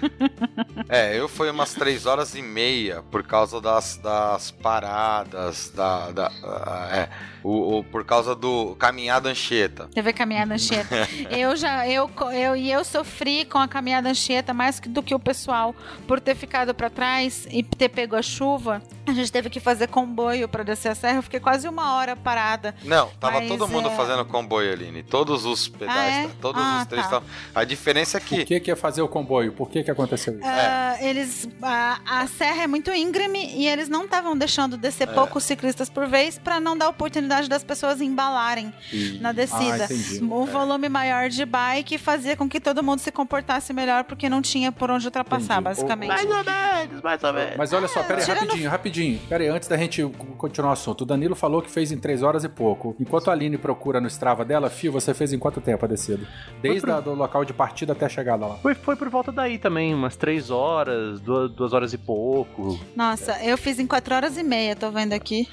é, 0.88 1.18
eu 1.18 1.28
fui 1.28 1.50
umas 1.50 1.74
três 1.74 2.06
horas 2.06 2.34
e 2.34 2.42
meia 2.42 3.02
por 3.10 3.22
causa 3.22 3.60
das, 3.60 3.96
das 3.96 4.50
paradas, 4.50 5.70
da 5.74 5.89
da. 5.90 6.10
da 6.10 6.28
uh, 6.28 6.94
é, 6.94 7.08
o, 7.42 7.78
o, 7.78 7.84
por 7.84 8.04
causa 8.04 8.34
do 8.34 8.74
caminhada 8.76 9.30
Anchieta. 9.30 9.88
Teve 9.94 10.12
caminhada 10.12 10.54
Anchieta. 10.54 11.08
eu 11.30 11.56
já. 11.56 11.88
Eu, 11.88 12.10
eu, 12.32 12.54
e 12.56 12.70
eu 12.70 12.84
sofri 12.84 13.44
com 13.44 13.58
a 13.58 13.66
caminhada 13.66 14.10
Anchieta 14.10 14.52
mais 14.52 14.78
do 14.80 15.02
que 15.02 15.14
o 15.14 15.18
pessoal 15.18 15.74
por 16.06 16.20
ter 16.20 16.34
ficado 16.34 16.74
para 16.74 16.90
trás 16.90 17.46
e 17.50 17.62
ter 17.62 17.88
pego 17.88 18.16
a 18.16 18.22
chuva. 18.22 18.82
A 19.06 19.12
gente 19.12 19.32
teve 19.32 19.48
que 19.48 19.58
fazer 19.58 19.88
comboio 19.88 20.48
para 20.48 20.62
descer 20.62 20.90
a 20.90 20.94
serra. 20.94 21.18
Eu 21.18 21.22
fiquei 21.22 21.40
quase 21.40 21.66
uma 21.66 21.94
hora 21.94 22.14
parada. 22.14 22.74
Não, 22.84 23.08
tava 23.18 23.40
todo 23.42 23.66
mundo 23.66 23.88
é... 23.88 23.96
fazendo 23.96 24.24
comboio, 24.24 24.72
Aline. 24.72 25.02
Todos 25.02 25.44
os 25.44 25.66
pedais, 25.66 26.14
ah, 26.14 26.22
é? 26.22 26.30
todos 26.40 26.62
ah, 26.62 26.80
os 26.80 26.86
três. 26.86 27.08
Tá. 27.08 27.22
A 27.54 27.64
diferença 27.64 28.18
é 28.18 28.20
que. 28.20 28.36
Por 28.36 28.44
que, 28.44 28.60
que 28.60 28.70
ia 28.70 28.76
fazer 28.76 29.02
o 29.02 29.08
comboio? 29.08 29.52
Por 29.52 29.70
que, 29.70 29.82
que 29.82 29.90
aconteceu 29.90 30.34
isso? 30.34 30.46
É, 30.46 30.66
ah, 30.66 30.96
eles 31.00 31.48
a, 31.62 32.00
a 32.04 32.26
serra 32.26 32.62
é 32.62 32.66
muito 32.66 32.92
íngreme 32.92 33.54
e 33.56 33.66
eles 33.66 33.88
não 33.88 34.04
estavam 34.04 34.36
deixando 34.36 34.76
descer 34.76 35.08
É. 35.08 35.12
poucos 35.12 35.44
ciclistas 35.44 35.79
por 35.88 36.06
vez 36.06 36.38
para 36.38 36.60
não 36.60 36.76
dar 36.76 36.88
oportunidade 36.88 37.48
das 37.48 37.62
pessoas 37.64 38.00
embalarem 38.00 38.72
na 39.20 39.32
descida. 39.32 39.84
Ah, 39.84 39.92
entendi. 39.92 40.20
o 40.24 40.44
volume 40.44 40.88
maior 40.88 41.28
de 41.28 41.44
bike 41.44 41.96
fazia 41.98 42.36
com 42.36 42.48
que 42.48 42.60
todo 42.60 42.82
mundo 42.82 42.98
se 42.98 43.10
comportasse 43.12 43.72
melhor 43.72 44.04
porque 44.04 44.28
não 44.28 44.42
tinha 44.42 44.70
por 44.72 44.90
onde 44.90 45.06
ultrapassar, 45.06 45.54
Entendi. 45.54 45.64
basicamente. 45.64 46.08
Mais 46.08 46.24
ou 46.24 46.44
menos, 46.44 47.02
mais 47.02 47.22
ou 47.24 47.32
menos. 47.32 47.56
Mas 47.56 47.72
olha 47.72 47.88
só, 47.88 48.02
pera 48.02 48.18
aí, 48.20 48.24
tirando- 48.24 48.40
rapidinho, 48.48 48.70
rapidinho. 48.70 49.20
Pera 49.28 49.44
aí, 49.44 49.48
antes 49.50 49.68
da 49.68 49.76
gente 49.76 50.02
continuar 50.36 50.70
o 50.70 50.72
assunto. 50.72 51.02
O 51.02 51.06
Danilo 51.06 51.34
falou 51.34 51.62
que 51.62 51.70
fez 51.70 51.92
em 51.92 51.98
3 51.98 52.22
horas 52.22 52.44
e 52.44 52.48
pouco. 52.48 52.94
Enquanto 53.00 53.28
a 53.28 53.32
Aline 53.32 53.56
procura 53.58 54.00
no 54.00 54.08
Strava 54.08 54.44
dela, 54.44 54.68
Fio, 54.70 54.92
você 54.92 55.14
fez 55.14 55.32
em 55.32 55.38
quanto 55.38 55.60
tempo 55.60 55.84
a 55.84 55.88
descida? 55.88 56.26
Desde 56.62 56.80
pro- 56.82 57.12
o 57.12 57.14
local 57.14 57.44
de 57.44 57.52
partida 57.52 57.92
até 57.92 58.06
a 58.06 58.08
chegada 58.08 58.46
lá. 58.46 58.56
Foi, 58.56 58.74
foi 58.74 58.96
por 58.96 59.08
volta 59.08 59.30
daí 59.30 59.58
também, 59.58 59.94
umas 59.94 60.16
três 60.16 60.50
horas, 60.50 61.20
duas, 61.20 61.50
duas 61.52 61.72
horas 61.72 61.92
e 61.92 61.98
pouco. 61.98 62.78
Nossa, 62.96 63.38
eu 63.44 63.56
fiz 63.58 63.78
em 63.78 63.86
4 63.86 64.14
horas 64.14 64.36
e 64.36 64.42
meia, 64.42 64.74
tô 64.74 64.90
vendo 64.90 65.12
aqui. 65.12 65.48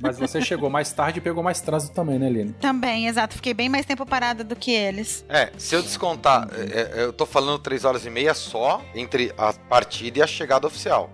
Mas 0.00 0.18
você 0.18 0.40
chegou 0.40 0.68
mais 0.70 0.92
tarde 0.92 1.18
e 1.18 1.22
pegou 1.22 1.42
mais 1.42 1.60
trânsito 1.60 1.94
também, 1.94 2.18
né, 2.18 2.26
Aline? 2.26 2.52
Também, 2.60 3.06
exato. 3.06 3.36
Fiquei 3.36 3.54
bem 3.54 3.68
mais 3.68 3.86
tempo 3.86 4.04
parada 4.06 4.44
do 4.44 4.56
que 4.56 4.70
eles. 4.70 5.24
É, 5.28 5.50
se 5.56 5.74
eu 5.74 5.82
descontar, 5.82 6.48
é, 6.52 7.00
é, 7.00 7.04
eu 7.04 7.12
tô 7.12 7.26
falando 7.26 7.58
3 7.58 7.84
horas 7.84 8.04
e 8.06 8.10
meia 8.10 8.34
só 8.34 8.82
entre 8.94 9.32
a 9.36 9.52
partida 9.52 10.18
e 10.18 10.22
a 10.22 10.26
chegada 10.26 10.66
oficial. 10.66 11.10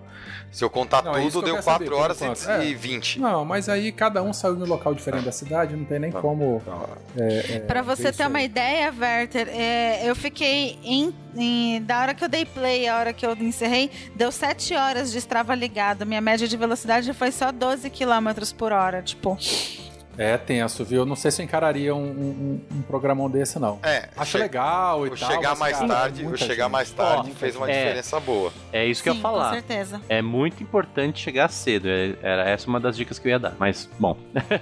Se 0.51 0.63
eu 0.63 0.69
contar 0.69 1.01
Não, 1.03 1.15
é 1.15 1.21
tudo, 1.21 1.39
eu 1.39 1.41
deu 1.43 1.53
quero 1.55 1.63
saber, 1.65 1.85
4 1.85 1.95
por 1.95 2.01
horas 2.03 2.21
enquanto. 2.21 2.41
e, 2.63 2.67
É. 2.67 2.69
e 2.69 2.75
20. 2.75 3.19
Não, 3.19 3.45
mas 3.45 3.69
aí 3.69 3.91
cada 3.91 4.21
um 4.21 4.33
saiu 4.33 4.55
um 4.55 4.65
local 4.65 4.93
diferente 4.93 5.23
da 5.25 5.31
cidade, 5.31 5.75
não 5.75 5.85
tem 5.85 5.99
nem 5.99 6.11
como. 6.11 6.61
É, 7.17 7.55
é, 7.55 7.59
Pra 7.61 7.81
você 7.81 8.03
ver 8.03 8.13
ter 8.15 8.27
uma 8.27 8.39
aí. 8.39 8.45
ideia, 8.45 8.93
Werther, 8.97 9.47
é, 9.49 10.01
eu 10.09 10.15
fiquei 10.15 10.77
em, 10.83 11.13
em- 11.35 11.81
Da 11.81 12.01
hora 12.01 12.13
que 12.13 12.23
eu 12.23 12.29
dei 12.29 12.45
play, 12.45 12.87
a 12.87 12.97
hora 12.97 13.13
que 13.13 13.25
eu 13.25 13.33
encerrei, 13.37 13.89
deu 14.15 14.31
7 14.31 14.73
horas 14.75 15.11
de 15.11 15.17
Strava 15.19 15.55
ligado. 15.55 16.05
Minha 16.05 16.21
média 16.21 16.47
de 16.47 16.57
velocidade 16.57 17.11
foi 17.13 17.31
só 17.31 17.51
12 17.51 17.89
km 17.89 18.53
por 18.57 18.71
hora. 18.71 19.01
Tipo, 19.01 19.37
É 20.17 20.37
tenso, 20.37 20.83
viu? 20.83 21.05
Não 21.05 21.15
sei 21.15 21.31
se 21.31 21.41
eu 21.41 21.45
encararia 21.45 21.95
um, 21.95 22.03
um, 22.03 22.61
um 22.77 22.81
programão 22.83 23.29
desse, 23.29 23.57
não. 23.57 23.79
É, 23.81 24.09
Acho 24.15 24.33
che- 24.33 24.37
legal 24.43 25.05
e 25.07 25.09
o 25.09 25.17
tal. 25.17 25.31
chegar 25.31 25.55
mais 25.55 25.77
cara, 25.77 25.87
tarde, 25.87 26.21
o 26.21 26.23
muita 26.29 26.37
chegar 26.45 26.63
gente. 26.65 26.71
mais 26.71 26.91
tarde 26.91 27.31
Ó, 27.31 27.35
fez 27.39 27.55
uma 27.55 27.71
é. 27.71 27.77
diferença 27.83 28.19
boa. 28.19 28.51
É 28.73 28.85
isso 28.85 29.01
que 29.01 29.09
eu 29.09 29.13
sim, 29.13 29.19
ia 29.19 29.23
com 29.23 29.29
falar. 29.29 29.51
certeza. 29.53 30.01
É 30.09 30.21
muito 30.21 30.61
importante 30.61 31.19
chegar 31.23 31.49
cedo. 31.49 31.87
é- 31.87 32.15
Era 32.21 32.49
essa 32.49 32.67
uma 32.67 32.79
das 32.79 32.95
dicas 32.97 33.17
que 33.17 33.27
eu 33.27 33.31
ia 33.31 33.39
dar. 33.39 33.55
Mas, 33.57 33.89
bom. 33.99 34.15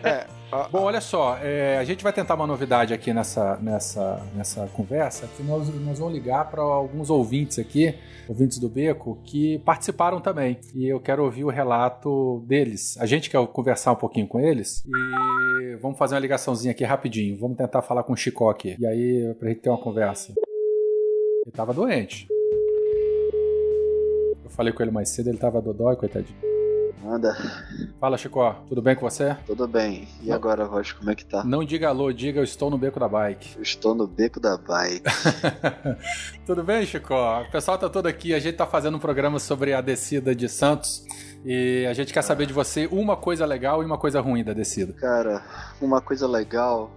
É, 0.03 0.25
a- 0.51 0.67
Bom, 0.69 0.81
olha 0.83 1.01
só, 1.01 1.37
é, 1.41 1.77
a 1.77 1.83
gente 1.83 2.03
vai 2.03 2.11
tentar 2.11 2.35
uma 2.35 2.47
novidade 2.47 2.93
aqui 2.93 3.13
nessa, 3.13 3.57
nessa, 3.57 4.21
nessa 4.35 4.67
conversa, 4.67 5.27
que 5.35 5.43
nós, 5.43 5.67
nós 5.85 5.99
vamos 5.99 6.13
ligar 6.13 6.49
para 6.49 6.61
alguns 6.61 7.09
ouvintes 7.09 7.59
aqui, 7.59 7.93
ouvintes 8.27 8.57
do 8.57 8.67
Beco, 8.69 9.19
que 9.23 9.59
participaram 9.59 10.19
também. 10.19 10.59
E 10.73 10.87
eu 10.87 10.99
quero 10.99 11.23
ouvir 11.23 11.43
o 11.43 11.49
relato 11.49 12.43
deles. 12.47 12.97
A 12.99 13.05
gente 13.05 13.29
quer 13.29 13.45
conversar 13.47 13.91
um 13.91 13.95
pouquinho 13.95 14.27
com 14.27 14.39
eles 14.39 14.83
e 14.85 15.75
vamos 15.77 15.97
fazer 15.97 16.15
uma 16.15 16.21
ligaçãozinha 16.21 16.71
aqui 16.71 16.83
rapidinho. 16.83 17.37
Vamos 17.39 17.57
tentar 17.57 17.81
falar 17.81 18.03
com 18.03 18.13
o 18.13 18.17
Chicó 18.17 18.49
aqui. 18.49 18.75
E 18.79 18.85
aí, 18.87 19.33
pra 19.39 19.49
gente 19.49 19.61
ter 19.61 19.69
uma 19.69 19.81
conversa. 19.81 20.33
Ele 21.45 21.51
tava 21.55 21.73
doente. 21.73 22.27
Eu 24.43 24.49
falei 24.49 24.73
com 24.73 24.81
ele 24.83 24.91
mais 24.91 25.09
cedo, 25.09 25.29
ele 25.29 25.37
tava 25.37 25.61
dodói, 25.61 25.95
coitadinho. 25.95 26.48
Manda, 27.09 27.35
Fala, 27.99 28.19
Chicó, 28.19 28.63
tudo 28.69 28.83
bem 28.83 28.95
com 28.95 29.09
você? 29.09 29.35
tudo 29.47 29.67
bem. 29.67 30.07
E 30.21 30.27
Não. 30.27 30.35
agora, 30.35 30.63
Rocha, 30.65 30.93
como 30.93 31.09
é 31.09 31.15
que 31.15 31.25
tá? 31.25 31.43
Não 31.43 31.63
diga 31.65 31.89
alô, 31.89 32.13
diga 32.13 32.39
eu 32.39 32.43
estou 32.43 32.69
no 32.69 32.77
beco 32.77 32.99
da 32.99 33.07
bike. 33.09 33.55
Eu 33.57 33.63
estou 33.63 33.95
no 33.95 34.05
beco 34.05 34.39
da 34.39 34.55
bike. 34.57 35.01
Tudo 36.45 36.63
bem, 36.63 36.85
Chico? 36.85 37.13
O 37.15 37.51
pessoal 37.51 37.79
tá 37.79 37.89
todo 37.89 38.05
aqui. 38.05 38.31
A 38.33 38.39
gente 38.39 38.57
tá 38.57 38.67
fazendo 38.67 38.95
um 38.95 38.99
programa 38.99 39.39
sobre 39.39 39.73
a 39.73 39.81
descida 39.81 40.35
de 40.35 40.47
Santos. 40.47 41.03
E 41.43 41.85
a 41.89 41.93
gente 41.93 42.13
quer 42.13 42.21
saber 42.21 42.45
de 42.45 42.53
você 42.53 42.87
uma 42.91 43.17
coisa 43.17 43.43
legal 43.43 43.81
e 43.81 43.85
uma 43.87 43.97
coisa 43.97 44.21
ruim 44.21 44.43
da 44.43 44.53
descida. 44.53 44.93
Cara, 44.93 45.43
uma 45.81 46.01
coisa 46.01 46.27
legal 46.27 46.91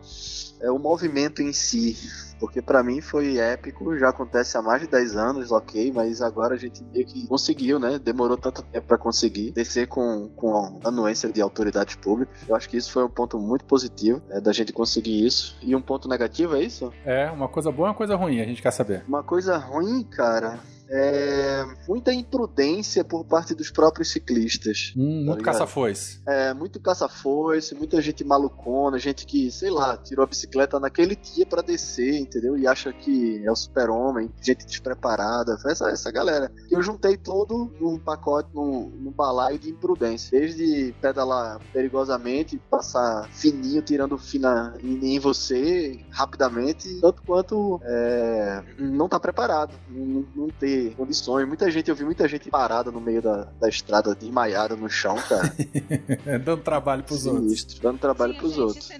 é 0.62 0.70
o 0.70 0.78
movimento 0.78 1.42
em 1.42 1.52
si. 1.52 1.96
Porque 2.38 2.60
pra 2.60 2.82
mim 2.82 3.00
foi 3.00 3.38
épico, 3.38 3.96
já 3.96 4.08
acontece 4.08 4.56
há 4.56 4.62
mais 4.62 4.82
de 4.82 4.88
10 4.88 5.16
anos, 5.16 5.52
ok, 5.52 5.92
mas 5.94 6.20
agora 6.20 6.54
a 6.54 6.58
gente 6.58 6.82
meio 6.92 7.06
que 7.06 7.24
conseguiu, 7.28 7.78
né? 7.78 8.00
Demorou 8.00 8.36
tanto 8.36 8.62
tempo 8.62 8.84
pra 8.84 8.98
conseguir 8.98 9.52
descer 9.52 9.86
com, 9.86 10.28
com 10.34 10.56
a 10.82 10.88
anuência 10.88 11.30
de 11.30 11.40
autoridades 11.40 11.94
públicas. 11.94 12.36
Eu 12.48 12.56
acho 12.56 12.68
que 12.68 12.76
isso 12.76 12.90
foi 12.90 13.04
um 13.04 13.08
ponto 13.08 13.38
muito 13.38 13.64
positivo, 13.64 14.20
é, 14.28 14.40
da 14.40 14.52
gente 14.52 14.72
conseguir 14.72 15.24
isso. 15.24 15.56
E 15.62 15.76
um 15.76 15.80
ponto 15.80 16.08
negativo 16.08 16.56
é 16.56 16.62
isso? 16.62 16.92
É, 17.04 17.30
uma 17.30 17.48
coisa 17.48 17.70
boa 17.70 17.86
e 17.86 17.90
uma 17.90 17.96
coisa 17.96 18.16
ruim, 18.16 18.40
a 18.40 18.44
gente 18.44 18.60
quer 18.60 18.72
saber. 18.72 19.04
Uma 19.06 19.22
coisa 19.22 19.56
ruim, 19.56 20.02
cara, 20.02 20.58
é 20.88 21.64
muita 21.88 22.12
imprudência 22.12 23.04
por 23.04 23.24
parte 23.24 23.54
dos 23.54 23.70
próprios 23.70 24.10
ciclistas. 24.10 24.92
Hum, 24.96 25.24
muito 25.24 25.38
ligado? 25.38 25.44
caça-foice. 25.44 26.20
É, 26.26 26.54
muito 26.54 26.80
caça-foice, 26.80 27.74
muita 27.74 28.00
gente 28.00 28.24
malucona, 28.24 28.98
gente 28.98 29.26
que, 29.26 29.50
sei 29.50 29.70
lá, 29.70 29.96
tirou 29.96 30.22
a 30.22 30.26
bicicleta 30.26 30.78
naquele 30.78 31.16
dia 31.16 31.46
pra 31.46 31.62
descer, 31.62 32.16
entendeu? 32.16 32.56
E 32.56 32.66
acha 32.66 32.92
que 32.92 33.42
é 33.44 33.50
o 33.50 33.56
super-homem, 33.56 34.30
gente 34.40 34.66
despreparada, 34.66 35.58
essa, 35.66 35.90
essa 35.90 36.10
galera. 36.10 36.52
Eu 36.70 36.82
juntei 36.82 37.16
todo 37.16 37.72
num 37.80 37.98
pacote, 37.98 38.50
num, 38.54 38.90
num 39.00 39.10
balaio 39.10 39.58
de 39.58 39.70
imprudência. 39.70 40.38
Desde 40.38 40.94
pedalar 41.00 41.60
perigosamente, 41.72 42.60
passar 42.70 43.28
fininho, 43.30 43.82
tirando 43.82 44.18
fina 44.18 44.74
em, 44.82 45.14
em 45.14 45.18
você 45.18 46.00
rapidamente, 46.10 47.00
tanto 47.00 47.22
quanto 47.22 47.80
é, 47.84 48.62
não 48.78 49.08
tá 49.08 49.18
preparado, 49.18 49.74
não, 49.88 50.24
não 50.34 50.48
ter 50.48 50.81
condições. 50.90 51.46
Muita 51.46 51.70
gente, 51.70 51.88
eu 51.88 51.94
vi 51.94 52.04
muita 52.04 52.26
gente 52.26 52.48
parada 52.50 52.90
no 52.90 53.00
meio 53.00 53.20
da, 53.20 53.48
da 53.60 53.68
estrada, 53.68 54.14
desmaiada 54.14 54.76
no 54.76 54.88
chão, 54.88 55.16
cara. 55.28 55.52
Dando 56.44 56.62
trabalho 56.62 57.02
pros 57.02 57.26
outros. 57.26 57.44
Sinistro, 57.44 57.82
dando 57.82 57.98
trabalho 57.98 58.34
pros 58.34 58.58
outros. 58.58 58.90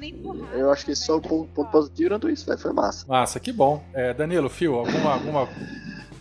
Eu 0.55 0.71
acho 0.71 0.85
que 0.85 0.95
só 0.95 1.17
o 1.17 1.21
ponto, 1.21 1.49
ponto 1.53 1.71
positivo 1.71 2.03
tirando 2.03 2.29
isso, 2.29 2.45
velho. 2.45 2.59
Foi 2.59 2.73
massa. 2.73 3.07
Massa, 3.07 3.41
que 3.41 3.53
bom. 3.53 3.85
É, 3.95 4.12
Danilo, 4.12 4.49
Fio, 4.49 4.75
alguma, 4.75 5.15
alguma 5.15 5.49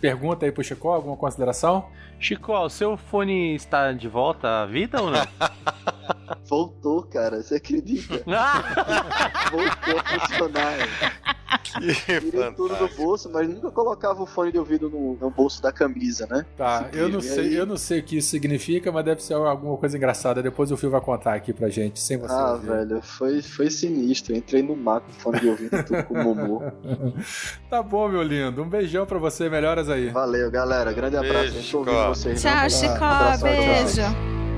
pergunta 0.00 0.46
aí 0.46 0.52
pro 0.52 0.62
Chico? 0.62 0.88
Alguma 0.88 1.16
consideração? 1.16 1.86
Chico, 2.18 2.52
o 2.52 2.68
seu 2.68 2.96
fone 2.96 3.54
está 3.54 3.92
de 3.92 4.08
volta 4.08 4.62
à 4.62 4.66
vida 4.66 5.02
ou 5.02 5.10
não? 5.10 5.26
Voltou, 6.48 7.02
cara. 7.02 7.42
Você 7.42 7.56
acredita? 7.56 8.22
Voltou 9.50 9.98
a 9.98 10.20
funcionar. 10.20 10.76
Que 11.62 12.20
Tirei 12.20 12.52
tudo 12.52 12.74
do 12.76 12.88
bolso, 12.96 13.30
mas 13.30 13.48
nunca 13.48 13.70
colocava 13.70 14.22
o 14.22 14.26
fone 14.26 14.52
de 14.52 14.58
ouvido 14.58 14.88
no, 14.88 15.16
no 15.20 15.30
bolso 15.30 15.62
da 15.62 15.72
camisa, 15.72 16.26
né? 16.30 16.44
Tá, 16.56 16.88
eu 16.92 17.08
não 17.08 17.20
sei, 17.20 17.38
aí? 17.46 17.54
eu 17.56 17.66
não 17.66 17.76
sei 17.76 18.00
o 18.00 18.02
que 18.02 18.16
isso 18.18 18.30
significa, 18.30 18.90
mas 18.90 19.04
deve 19.04 19.22
ser 19.22 19.34
alguma 19.34 19.76
coisa 19.76 19.96
engraçada. 19.96 20.42
Depois 20.42 20.70
o 20.70 20.76
Fio 20.76 20.90
vai 20.90 21.00
contar 21.00 21.34
aqui 21.34 21.52
pra 21.52 21.68
gente, 21.68 22.00
sem 22.00 22.16
você 22.16 22.32
Ah, 22.34 22.52
ouvir. 22.52 22.66
velho, 22.68 23.02
foi, 23.02 23.42
foi 23.42 23.70
sinistro. 23.70 24.34
Entrei 24.34 24.62
no 24.62 24.76
mato 24.76 25.04
com 25.06 25.12
fone 25.12 25.40
de 25.40 25.48
ouvido, 25.48 25.82
tudo 25.84 26.02
com 26.04 26.14
o 26.14 26.24
Momô. 26.24 26.62
Tá 27.68 27.82
bom, 27.82 28.08
meu 28.08 28.22
lindo. 28.22 28.62
Um 28.62 28.68
beijão 28.68 29.06
pra 29.06 29.18
você, 29.18 29.48
melhoras 29.48 29.88
aí. 29.88 30.10
Valeu, 30.10 30.50
galera. 30.50 30.92
Grande 30.92 31.16
abraço. 31.16 31.52
Beijo, 31.52 31.62
Chico. 31.62 31.84
vocês. 31.84 32.42
Tchau, 32.42 32.54
né? 32.54 32.68
Chico. 32.68 32.92
Abração, 33.04 33.48
tchau. 33.48 33.56
Beijo. 33.56 34.51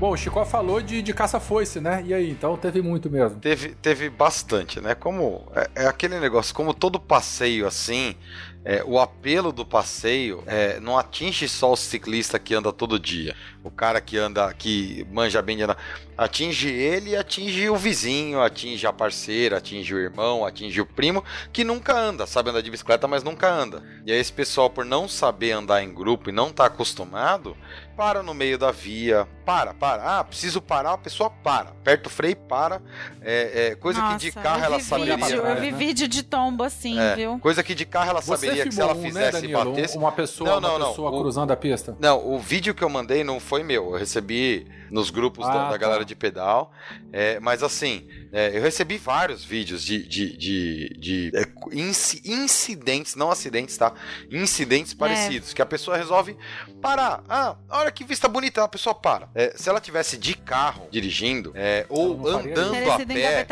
Bom, 0.00 0.12
o 0.12 0.16
Chico 0.16 0.42
falou 0.46 0.80
de, 0.80 1.02
de 1.02 1.12
caça-foice, 1.12 1.78
né? 1.78 2.02
E 2.06 2.14
aí, 2.14 2.30
então 2.30 2.56
teve 2.56 2.80
muito 2.80 3.10
mesmo. 3.10 3.38
Teve, 3.38 3.74
teve 3.74 4.08
bastante, 4.08 4.80
né? 4.80 4.94
Como 4.94 5.46
é, 5.54 5.82
é 5.82 5.86
aquele 5.86 6.18
negócio, 6.18 6.54
como 6.54 6.72
todo 6.72 6.98
passeio 6.98 7.66
assim, 7.66 8.16
é, 8.64 8.82
o 8.84 8.98
apelo 8.98 9.52
do 9.52 9.64
passeio 9.64 10.42
é, 10.46 10.78
não 10.80 10.98
atinge 10.98 11.48
só 11.48 11.72
o 11.72 11.76
ciclista 11.76 12.38
que 12.38 12.54
anda 12.54 12.72
todo 12.72 12.98
dia, 12.98 13.34
o 13.64 13.70
cara 13.70 14.00
que 14.00 14.18
anda, 14.18 14.52
que 14.52 15.06
manja 15.10 15.40
bem 15.40 15.56
de 15.56 15.62
andar, 15.62 15.78
atinge 16.16 16.68
ele 16.68 17.16
atinge 17.16 17.70
o 17.70 17.76
vizinho, 17.76 18.40
atinge 18.40 18.86
a 18.86 18.92
parceira, 18.92 19.56
atinge 19.56 19.94
o 19.94 19.98
irmão, 19.98 20.44
atinge 20.44 20.78
o 20.80 20.86
primo 20.86 21.24
que 21.52 21.64
nunca 21.64 21.94
anda, 21.98 22.26
sabe 22.26 22.50
andar 22.50 22.60
de 22.60 22.70
bicicleta, 22.70 23.08
mas 23.08 23.22
nunca 23.22 23.50
anda. 23.50 23.82
E 24.04 24.12
aí 24.12 24.18
esse 24.18 24.32
pessoal, 24.32 24.68
por 24.68 24.84
não 24.84 25.08
saber 25.08 25.52
andar 25.52 25.82
em 25.82 25.92
grupo 25.92 26.28
e 26.28 26.32
não 26.32 26.48
estar 26.48 26.66
acostumado, 26.66 27.56
para 28.00 28.22
no 28.22 28.32
meio 28.32 28.56
da 28.56 28.70
via, 28.72 29.28
para, 29.44 29.74
para, 29.74 30.20
ah, 30.20 30.24
preciso 30.24 30.62
parar, 30.62 30.94
a 30.94 30.96
pessoa 30.98 31.28
para, 31.28 31.68
aperta 31.68 32.08
o 32.08 32.10
freio 32.10 32.32
e 32.32 32.34
para, 32.34 32.80
é, 33.20 33.72
é, 33.72 33.74
coisa 33.74 34.00
que 34.00 34.16
de 34.16 34.26
Nossa, 34.28 34.40
carro 34.40 34.64
ela 34.64 34.80
saberia. 34.80 35.16
vídeo, 35.18 35.36
Eu 35.46 35.60
vi 35.60 35.70
né? 35.70 35.76
vídeo 35.76 36.08
de 36.08 36.22
tombo 36.22 36.64
assim, 36.64 36.98
É, 36.98 37.14
viu? 37.14 37.38
coisa 37.40 37.62
que 37.62 37.74
de 37.74 37.84
carro 37.84 38.08
ela 38.08 38.22
Você 38.22 38.46
teria 38.48 38.64
que 38.64 38.72
se 38.72 38.80
ela 38.80 38.94
um, 38.94 39.02
fizesse 39.02 39.32
né, 39.42 39.48
e 39.50 39.52
Danilo? 39.52 39.72
batesse. 39.74 39.98
Uma 39.98 40.12
pessoa, 40.12 40.48
Não, 40.48 40.56
uma 40.60 40.68
não, 40.70 40.78
não. 40.78 40.88
pessoa 40.88 41.10
O- 41.10 41.20
cruzando 41.20 41.50
a 41.50 41.56
pista. 41.58 41.94
Não, 42.00 42.26
o 42.26 42.38
vídeo 42.38 42.74
que 42.74 42.82
eu 42.82 42.88
mandei 42.88 43.22
não 43.22 43.38
foi 43.38 43.62
meu. 43.62 43.90
Eu 43.92 43.98
recebi 43.98 44.66
nos 44.90 45.10
grupos 45.10 45.44
da, 45.46 45.52
Ah, 45.52 45.64
da 45.66 45.70
tá. 45.72 45.76
galera 45.76 46.02
de 46.04 46.14
pedal. 46.16 46.72
É, 47.12 47.38
mas 47.38 47.62
assim, 47.62 48.08
é, 48.32 48.56
eu 48.56 48.62
recebi 48.62 48.96
vários 48.96 49.44
vídeos 49.44 49.84
de, 49.84 50.08
de, 50.08 50.36
de, 50.38 50.88
de, 50.98 51.32
é, 51.34 51.46
inci- 51.76 52.22
incidentes, 52.24 53.14
não 53.14 53.30
acidentes, 53.30 53.76
tá? 53.76 53.92
Incidentes 54.32 54.94
parecidos. 54.94 55.52
Que 55.52 55.60
a 55.60 55.66
pessoa 55.66 55.98
resolve 55.98 56.34
parar. 56.80 57.22
Ah, 57.28 57.56
olha 57.68 57.89
que 57.90 58.04
vista 58.04 58.28
bonita, 58.28 58.62
a 58.62 58.68
pessoa 58.68 58.94
para. 58.94 59.28
É, 59.34 59.52
se 59.56 59.68
ela 59.68 59.80
tivesse 59.80 60.16
de 60.16 60.34
carro 60.34 60.88
dirigindo, 60.90 61.52
é, 61.54 61.86
ou 61.88 62.28
andando 62.28 62.90
a 62.90 62.98
pé, 62.98 63.46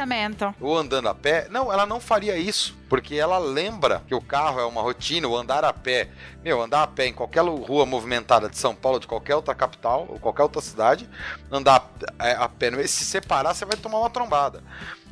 ou 0.61 0.76
andando 0.76 1.09
a 1.09 1.14
pé, 1.14 1.47
não, 1.50 1.73
ela 1.73 1.87
não 1.87 2.00
faria 2.00 2.37
isso, 2.37 2.76
porque 2.88 3.16
ela 3.16 3.38
lembra 3.38 4.02
que 4.07 4.14
o 4.14 4.21
carro 4.21 4.61
é 4.61 4.64
uma 4.64 4.83
rotina, 4.83 5.28
o 5.28 5.37
andar 5.37 5.64
a 5.64 5.73
pé, 5.73 6.09
meu, 6.42 6.62
andar 6.62 6.83
a 6.83 6.87
pé 6.87 7.07
em 7.07 7.12
qualquer 7.12 7.42
rua 7.42 7.85
movimentada 7.85 8.49
de 8.49 8.57
São 8.57 8.75
Paulo, 8.75 9.00
de 9.00 9.07
qualquer 9.07 9.37
outra 9.37 9.54
capital, 9.54 10.07
ou 10.09 10.18
qualquer 10.18 10.42
outra 10.42 10.61
cidade, 10.61 11.09
andar 11.50 11.90
a, 12.18 12.28
é, 12.28 12.33
a 12.35 12.49
pé, 12.49 12.87
se 12.87 13.04
separar, 13.04 13.54
você 13.54 13.64
vai 13.64 13.76
tomar 13.76 13.99
uma 13.99 14.11
trombada. 14.11 14.62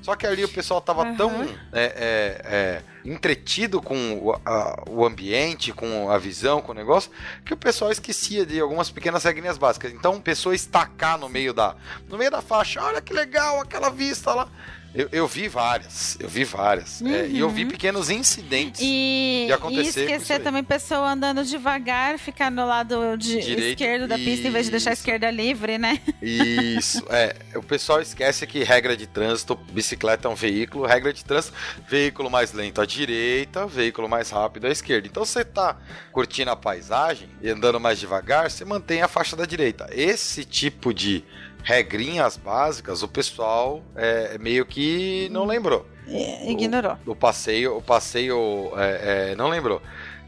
Só 0.06 0.14
que 0.14 0.24
ali 0.24 0.44
o 0.44 0.48
pessoal 0.48 0.80
tava 0.80 1.02
Aham. 1.02 1.16
tão 1.16 1.32
é, 1.72 1.82
é, 1.82 2.40
é, 2.44 2.82
entretido 3.04 3.82
com 3.82 4.12
o, 4.18 4.40
a- 4.46 4.84
o 4.88 5.04
ambiente, 5.04 5.72
com 5.72 6.08
a 6.08 6.16
visão, 6.16 6.60
com 6.62 6.70
o 6.70 6.74
negócio, 6.76 7.10
que 7.44 7.52
o 7.52 7.56
pessoal 7.56 7.90
esquecia 7.90 8.46
de 8.46 8.60
algumas 8.60 8.88
pequenas 8.88 9.24
regrinhas 9.24 9.58
básicas. 9.58 9.92
Então, 9.92 10.20
pessoa 10.20 10.54
estacar 10.54 11.18
no 11.18 11.28
meio 11.28 11.52
da, 11.52 11.74
no 12.08 12.16
meio 12.16 12.30
da 12.30 12.40
faixa, 12.40 12.80
olha 12.80 13.02
que 13.02 13.12
legal 13.12 13.60
aquela 13.60 13.90
vista 13.90 14.32
lá. 14.32 14.48
Eu, 14.96 15.08
eu 15.12 15.28
vi 15.28 15.46
várias, 15.46 16.16
eu 16.18 16.26
vi 16.26 16.42
várias. 16.42 17.02
É, 17.02 17.28
e 17.28 17.38
eu 17.38 17.50
vi 17.50 17.66
pequenos 17.66 18.08
incidentes. 18.08 18.80
Uhum. 18.80 18.86
E, 18.88 19.44
de 19.46 19.52
acontecer 19.52 19.80
e 19.82 19.88
isso 19.88 20.00
esquecer 20.00 20.40
também 20.40 20.64
pessoa 20.64 21.12
andando 21.12 21.44
devagar, 21.44 22.18
ficar 22.18 22.50
no 22.50 22.66
lado 22.66 23.16
de 23.18 23.40
Direito, 23.40 23.82
esquerdo 23.82 24.08
da 24.08 24.16
pista 24.16 24.48
em 24.48 24.50
vez 24.50 24.64
de 24.64 24.70
deixar 24.70 24.90
a 24.90 24.92
isso. 24.94 25.02
esquerda 25.02 25.30
livre, 25.30 25.76
né? 25.76 26.00
Isso, 26.22 27.04
é. 27.10 27.36
O 27.54 27.62
pessoal 27.62 28.00
esquece 28.00 28.46
que 28.46 28.64
regra 28.64 28.96
de 28.96 29.06
trânsito, 29.06 29.54
bicicleta 29.70 30.28
é 30.28 30.30
um 30.30 30.34
veículo, 30.34 30.86
regra 30.86 31.12
de 31.12 31.22
trânsito, 31.22 31.54
veículo 31.86 32.30
mais 32.30 32.54
lento 32.54 32.80
à 32.80 32.86
direita, 32.86 33.66
veículo 33.66 34.08
mais 34.08 34.30
rápido 34.30 34.66
à 34.66 34.70
esquerda. 34.70 35.06
Então 35.06 35.26
você 35.26 35.44
tá 35.44 35.76
curtindo 36.10 36.50
a 36.50 36.56
paisagem 36.56 37.28
e 37.42 37.50
andando 37.50 37.78
mais 37.78 37.98
devagar, 37.98 38.50
você 38.50 38.64
mantém 38.64 39.02
a 39.02 39.08
faixa 39.08 39.36
da 39.36 39.44
direita. 39.44 39.88
Esse 39.92 40.42
tipo 40.42 40.94
de 40.94 41.22
regrinhas 41.66 42.36
básicas, 42.36 43.02
o 43.02 43.08
pessoal 43.08 43.82
é, 43.96 44.38
meio 44.38 44.64
que 44.64 45.28
não 45.32 45.44
lembrou. 45.44 45.84
E- 46.06 46.52
Ignorou. 46.52 46.96
O 47.04 47.16
passeio, 47.16 47.76
o 47.76 47.82
passeio 47.82 48.70
é, 48.76 49.30
é, 49.32 49.34
não 49.34 49.48
lembrou. 49.48 49.82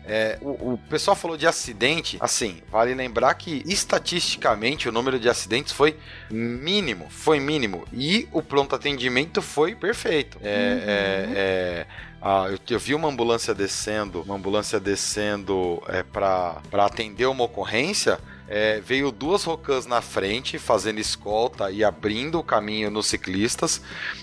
É, 0.05 0.37
o, 0.41 0.73
o 0.73 0.79
pessoal 0.91 1.15
falou 1.15 1.37
de 1.37 1.47
acidente. 1.47 2.17
Assim, 2.19 2.61
vale 2.73 2.93
lembrar 2.93 3.33
que 3.35 3.63
estatisticamente 3.67 4.89
o 4.89 4.93
número 4.93 5.21
de 5.21 5.29
acidentes 5.29 5.73
foi 5.73 5.97
mínimo, 6.29 7.07
foi 7.09 7.39
mínimo 7.39 7.85
e 7.93 8.27
o 8.33 8.43
pronto 8.43 8.75
atendimento 8.75 9.41
foi 9.41 9.77
perfeito. 9.77 10.39
É, 10.43 10.49
é, 10.49 11.33
é, 11.37 11.87
ah, 12.21 12.47
eu, 12.51 12.59
eu 12.69 12.81
vi 12.81 12.97
uma 12.97 13.09
ambulância 13.09 13.55
descendo, 13.55 14.23
uma 14.23 14.35
ambulância 14.35 14.81
descendo 14.81 15.81
é, 15.87 16.03
para 16.03 16.61
atender 16.73 17.27
uma 17.27 17.45
ocorrência. 17.45 18.19
É, 18.51 18.81
veio 18.81 19.13
duas 19.13 19.45
rocãs 19.45 19.85
na 19.85 20.01
frente, 20.01 20.59
fazendo 20.59 20.99
escolta 20.99 21.71
e 21.71 21.85
abrindo 21.85 22.39
o 22.39 22.43
caminho 22.43 22.91
nos 22.91 23.07
ciclistas. 23.07 23.83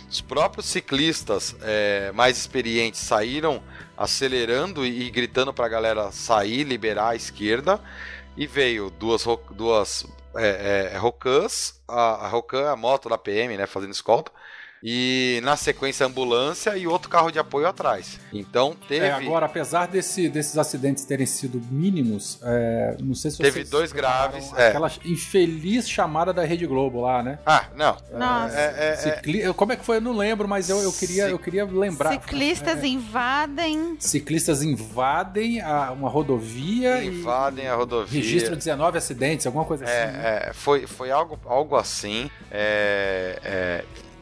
Os 0.10 0.20
próprios 0.20 0.66
ciclistas 0.66 1.56
é, 1.62 2.12
mais 2.12 2.38
experientes 2.38 3.02
saíram 3.02 3.62
acelerando 3.96 4.86
e, 4.86 5.04
e 5.04 5.10
gritando 5.12 5.54
para 5.54 5.68
a 5.68 5.70
galera 5.70 6.12
sair, 6.12 6.64
liberar 6.64 7.10
a 7.10 7.16
esquerda. 7.16 7.80
E 8.36 8.48
veio 8.48 8.90
duas, 8.90 9.24
duas 9.52 10.06
é, 10.36 10.92
é, 10.94 10.98
rocãs, 10.98 11.80
a, 11.88 12.26
a 12.26 12.28
rocã, 12.28 12.72
a 12.72 12.76
moto 12.76 13.08
da 13.08 13.18
PM, 13.18 13.56
né, 13.56 13.66
fazendo 13.68 13.92
escolta. 13.92 14.32
E 14.88 15.40
na 15.44 15.56
sequência 15.58 16.06
ambulância 16.06 16.78
e 16.78 16.86
outro 16.86 17.10
carro 17.10 17.32
de 17.32 17.40
apoio 17.40 17.68
atrás. 17.68 18.20
Então 18.32 18.76
teve. 18.88 19.04
É, 19.08 19.12
agora, 19.12 19.48
apesar 19.48 19.88
desse- 19.88 20.30
desses 20.30 20.56
acidentes 20.60 21.04
terem 21.06 21.26
sido 21.26 21.60
mínimos, 21.72 22.38
é, 22.44 22.96
não 23.00 23.16
sei 23.16 23.32
se 23.32 23.38
Teve 23.38 23.52
vocês 23.62 23.70
dois 23.72 23.92
graves, 23.92 24.54
é. 24.56 24.68
Aquela 24.68 24.92
infeliz 25.04 25.90
chamada 25.90 26.32
da 26.32 26.44
Rede 26.46 26.68
Globo 26.68 27.02
lá, 27.02 27.24
né? 27.24 27.40
Ah, 27.44 27.66
não. 27.76 27.98
Nossa. 28.14 28.56
É, 28.56 28.76
é, 28.78 28.90
é, 28.92 28.96
Cicli- 28.98 29.54
Como 29.56 29.72
é 29.74 29.76
que 29.76 29.84
foi? 29.84 29.98
Eu 29.98 30.02
não 30.02 30.14
lembro, 30.16 30.48
mas 30.48 30.70
eu, 30.70 30.78
eu, 30.80 30.94
queria, 30.94 31.30
eu 31.30 31.40
queria 31.40 31.66
lembrar. 31.66 32.12
Ciclistas 32.12 32.84
É. 32.84 32.88
invadem. 32.88 33.98
Ciclistas 34.00 34.62
invadem 34.62 35.62
a- 35.62 35.92
uma 35.94 36.10
rodovia 36.10 37.04
invadem 37.04 37.66
e 37.66 37.68
a 37.68 37.74
rodovia. 37.76 38.22
registram 38.22 38.56
19 38.56 39.00
acidentes, 39.00 39.48
alguma 39.48 39.66
coisa 39.66 39.84
assim. 39.84 39.94
né? 39.94 40.22
É, 40.46 40.50
é, 40.50 40.54
foi, 40.54 40.86
foi 40.86 41.10
algo, 41.10 41.40
algo 41.46 41.76
assim. 41.76 42.30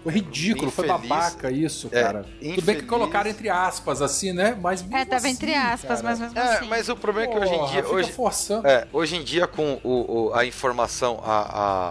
É, 0.06 0.10
é, 0.10 0.12
Foi 0.12 0.12
ridículo, 0.12 0.72
foi 0.72 0.86
infeliz. 0.88 1.10
babaca 1.10 1.52
isso, 1.52 1.90
É, 1.92 2.02
cara. 2.02 2.24
Tudo 2.24 2.40
bem 2.42 2.56
que 2.56 2.62
infeliz. 2.62 2.86
colocaram 2.86 3.30
entre 3.30 3.50
aspas, 3.50 4.02
assim, 4.02 4.34
né? 4.34 4.58
Mas 4.62 4.82
mesmo 4.82 4.98
É, 4.98 5.06
tava 5.06 5.18
assim, 5.18 5.30
entre 5.30 5.54
aspas, 5.56 6.02
cara. 6.02 6.04
mas 6.04 6.20
mesmo 6.20 6.38
é, 6.40 6.42
assim. 6.58 6.68
mas 6.68 6.90
o 6.90 6.96
problema 6.96 7.30
é 7.32 7.34
que 7.34 7.40
hoje 7.40 7.54
em 7.54 7.58
Porra, 7.58 7.72
dia. 7.72 7.88
Hoje, 7.88 8.12
forçando. 8.12 8.68
É, 8.68 8.88
hoje 8.92 9.16
em 9.16 9.24
dia, 9.24 9.48
com 9.48 9.80
o, 9.84 10.28
o- 10.30 10.34
a 10.34 10.46
informação, 10.46 11.20
a, 11.24 11.40
a, 11.40 11.90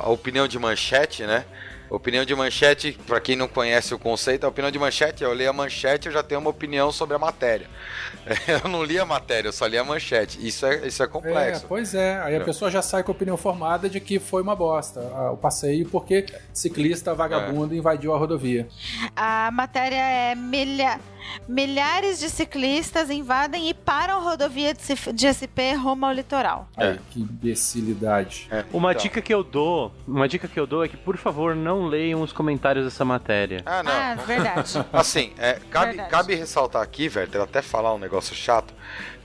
a 0.04 0.08
opinião 0.10 0.46
de 0.46 0.58
manchete, 0.58 1.24
né? 1.24 1.44
Opinião 1.90 2.24
de 2.24 2.34
manchete, 2.34 2.98
pra 3.06 3.20
quem 3.20 3.34
não 3.36 3.48
conhece 3.48 3.94
o 3.94 3.98
conceito, 3.98 4.44
a 4.44 4.48
opinião 4.48 4.70
de 4.70 4.78
manchete, 4.78 5.22
eu 5.24 5.32
leio 5.32 5.50
a 5.50 5.52
manchete 5.52 6.06
eu 6.08 6.12
já 6.12 6.22
tenho 6.22 6.40
uma 6.40 6.50
opinião 6.50 6.92
sobre 6.92 7.16
a 7.16 7.18
matéria. 7.18 7.66
Eu 8.46 8.68
não 8.68 8.84
li 8.84 8.98
a 8.98 9.06
matéria, 9.06 9.48
eu 9.48 9.52
só 9.52 9.66
li 9.66 9.78
a 9.78 9.84
manchete. 9.84 10.38
Isso 10.46 10.66
é, 10.66 10.86
isso 10.86 11.02
é 11.02 11.06
É, 11.06 11.08
complexo. 11.08 11.64
pois 11.66 11.94
é. 11.94 12.20
Aí 12.20 12.34
a 12.36 12.40
É. 12.40 12.44
pessoa 12.44 12.70
já 12.70 12.82
sai 12.82 13.02
com 13.02 13.10
a 13.10 13.14
opinião 13.14 13.36
formada 13.38 13.88
de 13.88 14.00
que 14.00 14.18
foi 14.18 14.42
uma 14.42 14.54
bosta 14.54 15.00
o 15.32 15.36
passeio 15.36 15.88
porque 15.88 16.26
ciclista 16.52 17.14
vagabundo 17.14 17.74
invadiu 17.74 18.14
a 18.14 18.18
rodovia. 18.18 18.68
A 19.16 19.50
matéria 19.50 19.96
é 19.96 20.34
milha... 20.34 21.00
milhares 21.48 22.18
de 22.18 22.28
ciclistas 22.28 23.10
invadem 23.10 23.68
e 23.68 23.74
param 23.74 24.18
a 24.18 24.22
rodovia 24.22 24.74
de 24.74 25.26
SP 25.34 25.72
rumo 25.74 26.06
ao 26.06 26.12
litoral. 26.12 26.68
É. 26.76 26.88
Ai, 26.88 27.00
que 27.10 27.20
imbecilidade. 27.20 28.48
É, 28.50 28.64
Uma 28.72 28.92
então. 28.92 29.02
dica 29.02 29.20
que 29.20 29.32
eu 29.32 29.42
dou, 29.42 29.92
uma 30.06 30.28
dica 30.28 30.48
que 30.48 30.58
eu 30.58 30.66
dou 30.66 30.84
é 30.84 30.88
que 30.88 30.96
por 30.96 31.16
favor 31.16 31.54
não 31.54 31.86
leiam 31.86 32.22
os 32.22 32.32
comentários 32.32 32.84
dessa 32.84 33.04
matéria. 33.04 33.62
Ah, 33.64 33.82
não. 33.82 33.92
ah, 33.92 34.14
verdade. 34.14 34.86
Assim, 34.92 35.32
é, 35.38 35.60
cabe, 35.70 35.86
Verdade. 35.88 36.10
cabe 36.10 36.34
ressaltar 36.34 36.82
aqui, 36.82 37.10
Werther, 37.14 37.42
até 37.42 37.62
falar 37.62 37.94
um 37.94 37.98
negócio 37.98 38.34
chato. 38.34 38.74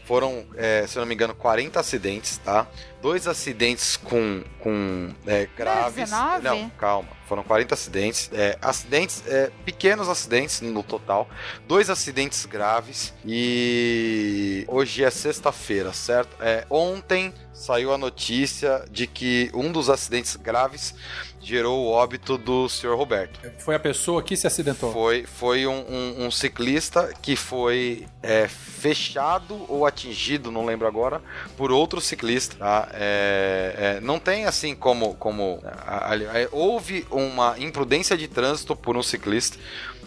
Foram, 0.06 0.46
é, 0.56 0.86
se 0.86 0.98
eu 0.98 1.02
não 1.02 1.08
me 1.08 1.16
engano, 1.16 1.34
40 1.34 1.80
acidentes, 1.80 2.38
tá? 2.38 2.68
Dois 3.02 3.26
acidentes 3.26 3.96
com, 3.96 4.44
com 4.60 5.14
é, 5.26 5.48
graves. 5.58 5.96
19? 5.96 6.44
Não, 6.44 6.70
calma. 6.72 7.08
Foram 7.34 7.44
40 7.44 7.74
acidentes. 7.74 8.30
É, 8.32 8.60
acidentes, 8.62 9.24
é, 9.26 9.50
pequenos 9.66 10.08
acidentes 10.08 10.62
no 10.62 10.84
total. 10.84 11.28
Dois 11.68 11.90
acidentes 11.90 12.46
graves. 12.46 13.12
E 13.26 14.64
hoje 14.68 15.04
é 15.04 15.10
sexta-feira, 15.10 15.92
certo? 15.94 16.36
É, 16.40 16.64
ontem 16.70 17.34
saiu 17.52 17.92
a 17.92 17.98
notícia 17.98 18.86
de 18.92 19.08
que 19.08 19.50
um 19.52 19.72
dos 19.72 19.90
acidentes 19.90 20.36
graves 20.36 20.94
gerou 21.44 21.86
o 21.86 21.92
óbito 21.92 22.38
do 22.38 22.70
senhor 22.70 22.98
Roberto. 22.98 23.40
Foi 23.60 23.76
a 23.76 23.80
pessoa 23.80 24.24
que 24.24 24.36
se 24.38 24.48
acidentou. 24.48 24.92
Foi, 24.94 25.26
foi 25.26 25.68
um, 25.68 25.74
um- 25.90 26.26
um 26.28 26.32
ciclista 26.32 27.14
que 27.22 27.36
foi 27.36 28.06
é, 28.22 28.48
fechado 28.48 29.66
ou 29.68 29.86
atingido, 29.86 30.52
não 30.52 30.66
lembro 30.66 30.88
agora, 30.88 31.22
por 31.58 31.72
outro 31.72 32.00
ciclista. 32.02 32.56
tá? 32.58 32.90
É, 32.94 33.98
é, 33.98 34.02
não 34.02 34.20
tem 34.20 34.46
assim 34.46 34.74
como. 34.76 35.16
como 35.16 35.60
a- 35.66 36.12
ali- 36.12 36.26
é, 36.26 36.48
houve 36.52 37.06
uma 37.12 37.56
imprudência 37.60 38.18
de 38.18 38.28
trânsito 38.28 38.76
por 38.76 38.96
um 38.98 39.04
ciclista. 39.04 39.58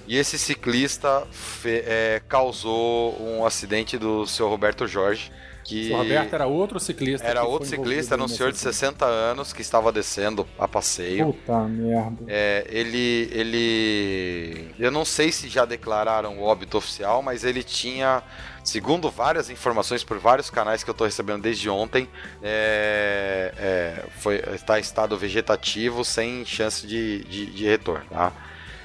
E 0.09 0.17
esse 0.17 0.39
ciclista 0.39 1.27
fe- 1.33 1.83
é, 1.85 2.23
causou 2.29 3.21
um 3.21 3.45
acidente 3.45 3.99
do 3.99 4.25
seu 4.27 4.49
Roberto 4.49 4.87
Jorge. 4.87 5.33
Que 5.67 5.91
O 5.93 5.97
Roberto 5.97 6.33
era 6.35 6.47
outro 6.47 6.79
ciclista. 6.79 7.27
era 7.27 7.43
outro 7.43 7.69
ciclista, 7.69 8.15
era 8.15 8.23
um 8.23 8.29
senhor 8.29 8.53
de 8.53 8.57
acidente. 8.57 8.77
60 8.77 9.05
anos 9.05 9.53
que 9.53 9.63
estava 9.63 9.91
descendo 9.91 10.47
a 10.59 10.69
passeio. 10.69 11.33
Puta 11.33 11.59
merda. 11.65 12.25
É, 12.29 12.65
ele, 12.69 13.29
ele. 13.33 14.75
Eu 14.79 14.91
não 14.91 15.05
sei 15.05 15.33
se 15.33 15.49
já 15.49 15.65
declararam 15.65 16.39
o 16.39 16.43
óbito 16.45 16.79
oficial, 16.79 17.21
mas 17.23 17.43
ele 17.43 17.65
tinha, 17.65 18.23
segundo 18.63 19.11
várias 19.11 19.51
informações 19.51 20.05
por 20.05 20.19
vários 20.19 20.51
canais 20.51 20.85
que 20.85 20.91
eu 20.91 20.95
tô 20.95 21.05
recebendo 21.05 21.43
desde 21.43 21.69
ontem, 21.69 22.09
é, 22.43 23.53
é, 23.59 24.05
foi, 24.21 24.37
está 24.55 24.79
em 24.79 24.83
estado 24.83 25.17
vegetativo 25.19 26.05
sem 26.05 26.45
chance 26.45 26.87
de, 26.87 27.25
de, 27.25 27.47
de 27.47 27.65
retorno, 27.65 28.05
tá? 28.11 28.33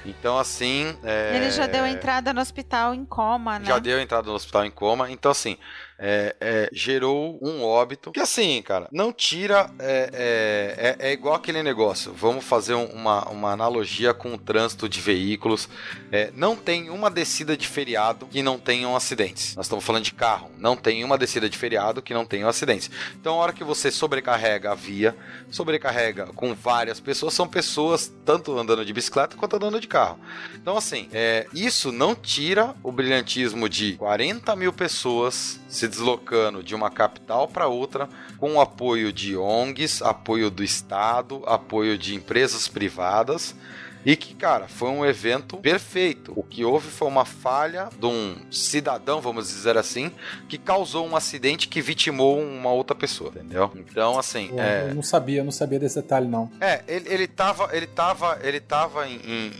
Então, 0.04 0.36
assim. 0.36 0.96
é, 1.04 1.36
Ele 1.36 1.50
já 1.52 1.66
deu 1.68 1.86
entrada 1.86 2.32
no 2.32 2.40
hospital 2.40 2.92
em 2.92 3.04
coma, 3.04 3.60
né? 3.60 3.66
Já 3.66 3.78
deu 3.78 4.00
entrada 4.00 4.26
no 4.28 4.34
hospital 4.34 4.64
em 4.64 4.70
coma. 4.70 5.08
Então, 5.08 5.30
assim, 5.30 5.56
é, 6.04 6.34
é, 6.40 6.68
gerou 6.72 7.38
um 7.40 7.62
óbito. 7.62 8.10
Que 8.10 8.18
assim, 8.18 8.60
cara, 8.60 8.88
não 8.90 9.12
tira. 9.12 9.70
É, 9.78 10.10
é, 10.12 10.96
é, 10.98 11.10
é 11.10 11.12
igual 11.12 11.36
aquele 11.36 11.62
negócio. 11.62 12.12
Vamos 12.12 12.44
fazer 12.44 12.74
uma, 12.74 13.28
uma 13.28 13.52
analogia 13.52 14.12
com 14.12 14.34
o 14.34 14.38
trânsito 14.38 14.88
de 14.88 15.00
veículos. 15.00 15.68
É, 16.10 16.32
não 16.34 16.56
tem 16.56 16.90
uma 16.90 17.08
descida 17.08 17.56
de 17.56 17.68
feriado 17.68 18.26
que 18.26 18.42
não 18.42 18.58
tenham 18.58 18.96
acidentes. 18.96 19.54
Nós 19.54 19.66
estamos 19.66 19.84
falando 19.84 20.02
de 20.02 20.12
carro. 20.12 20.50
Não 20.58 20.76
tem 20.76 21.04
uma 21.04 21.16
descida 21.16 21.48
de 21.48 21.56
feriado 21.56 22.02
que 22.02 22.12
não 22.12 22.26
tenham 22.26 22.48
acidentes. 22.48 22.90
Então, 23.14 23.34
a 23.34 23.36
hora 23.36 23.52
que 23.52 23.62
você 23.62 23.88
sobrecarrega 23.88 24.72
a 24.72 24.74
via, 24.74 25.16
sobrecarrega 25.50 26.26
com 26.34 26.52
várias 26.52 26.98
pessoas, 26.98 27.32
são 27.32 27.46
pessoas 27.46 28.12
tanto 28.24 28.58
andando 28.58 28.84
de 28.84 28.92
bicicleta 28.92 29.36
quanto 29.36 29.54
andando 29.54 29.78
de 29.78 29.86
carro. 29.86 30.18
Então, 30.54 30.76
assim, 30.76 31.08
isso 31.54 31.92
não 31.92 32.14
tira 32.14 32.74
o 32.82 32.90
brilhantismo 32.90 33.68
de 33.68 33.92
40 33.96 34.56
mil 34.56 34.72
pessoas 34.72 35.60
se 35.68 35.91
deslocando 35.92 36.62
de 36.62 36.74
uma 36.74 36.90
capital 36.90 37.46
para 37.46 37.68
outra 37.68 38.08
com 38.38 38.60
apoio 38.60 39.12
de 39.12 39.36
ONGs, 39.36 40.00
apoio 40.00 40.50
do 40.50 40.64
Estado, 40.64 41.42
apoio 41.46 41.98
de 41.98 42.14
empresas 42.14 42.66
privadas. 42.66 43.54
E 44.04 44.16
que, 44.16 44.34
cara, 44.34 44.66
foi 44.68 44.90
um 44.90 45.04
evento 45.04 45.56
perfeito. 45.58 46.32
O 46.36 46.42
que 46.42 46.64
houve 46.64 46.88
foi 46.88 47.08
uma 47.08 47.24
falha 47.24 47.88
de 47.98 48.06
um 48.06 48.36
cidadão, 48.50 49.20
vamos 49.20 49.48
dizer 49.48 49.76
assim, 49.76 50.10
que 50.48 50.58
causou 50.58 51.06
um 51.06 51.16
acidente 51.16 51.68
que 51.68 51.80
vitimou 51.80 52.40
uma 52.40 52.70
outra 52.72 52.96
pessoa, 52.96 53.30
entendeu? 53.30 53.70
Então, 53.76 54.18
assim. 54.18 54.50
É... 54.58 54.88
Eu 54.90 54.94
não 54.94 55.02
sabia, 55.02 55.40
eu 55.40 55.44
não 55.44 55.52
sabia 55.52 55.78
desse 55.78 55.96
detalhe, 55.96 56.26
não. 56.26 56.50
É, 56.60 56.82
ele, 56.88 57.08
ele 57.08 57.26
tava, 57.26 57.68
ele 57.72 57.86
tava, 57.86 58.38
ele 58.42 58.60
tava 58.60 59.08
em, 59.08 59.16
em, 59.16 59.52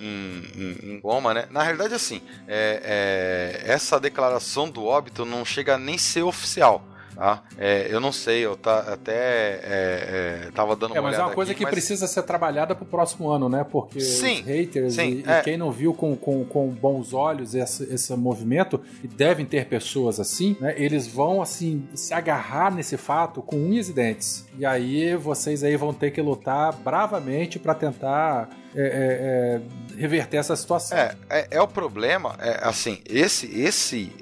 em, 0.57 0.93
em 0.95 1.01
Goma, 1.01 1.33
né? 1.33 1.47
Na 1.51 1.63
realidade, 1.63 1.95
assim, 1.95 2.21
é, 2.49 3.63
é, 3.65 3.73
essa 3.73 4.01
declaração 4.01 4.69
do 4.69 4.85
óbito 4.85 5.25
não 5.25 5.45
chega 5.45 5.75
a 5.75 5.79
nem 5.79 5.97
ser 5.99 6.23
oficial. 6.23 6.85
Tá? 7.15 7.43
É, 7.59 7.89
eu 7.91 8.01
não 8.01 8.11
sei, 8.13 8.41
eu 8.45 8.57
tá, 8.57 8.79
até 8.93 9.13
é, 9.13 10.47
é, 10.47 10.51
tava 10.55 10.75
dando 10.75 10.93
uma 10.93 10.99
É, 10.99 11.01
mas 11.01 11.13
é 11.13 11.17
olhada 11.17 11.29
uma 11.31 11.35
coisa 11.35 11.53
aqui, 11.53 11.59
que 11.59 11.65
mas- 11.65 11.73
precisa 11.75 12.07
ser 12.07 12.23
trabalhada 12.23 12.75
pro 12.75 12.85
próximo 12.85 13.29
ano, 13.31 13.49
né? 13.49 13.65
Porque 13.69 14.01
Sim, 14.01 14.41
os 14.41 14.47
haters 14.47 14.95
sim, 14.95 15.23
e, 15.27 15.31
é. 15.31 15.41
e 15.41 15.43
quem 15.43 15.57
não 15.57 15.71
viu 15.71 15.93
com, 15.93 16.17
com, 16.17 16.45
com 16.45 16.69
bons 16.69 17.13
olhos 17.13 17.55
esse, 17.55 17.85
esse 17.93 18.15
movimento, 18.17 18.81
e 19.05 19.09
devem 19.09 19.45
ter 19.45 19.67
pessoas 19.67 20.19
assim, 20.19 20.57
né? 20.61 20.75
Eles 20.77 21.07
vão, 21.07 21.43
assim, 21.43 21.87
se 21.95 22.15
agarrar 22.15 22.75
nesse 22.75 22.97
fato 22.97 23.43
com 23.43 23.57
unhas 23.57 23.89
e 23.89 23.93
dentes. 23.93 24.47
E 24.59 24.65
aí 24.65 25.15
vocês 25.17 25.63
aí 25.63 25.77
vão 25.77 25.93
ter 25.93 26.11
que 26.11 26.21
lutar 26.21 26.73
bravamente 26.73 27.59
para 27.59 27.75
tentar 27.75 28.49
é, 28.75 28.81
é, 28.81 29.97
é, 29.97 30.01
reverter 30.01 30.39
essa 30.39 30.57
situação. 30.57 30.97
É, 30.97 31.15
é, 31.29 31.49
é 31.53 31.63
o 31.63 31.69
problema, 31.69 32.37
é, 32.41 32.61
assim, 32.63 33.01
esse, 33.05 33.47
esse 33.47 34.13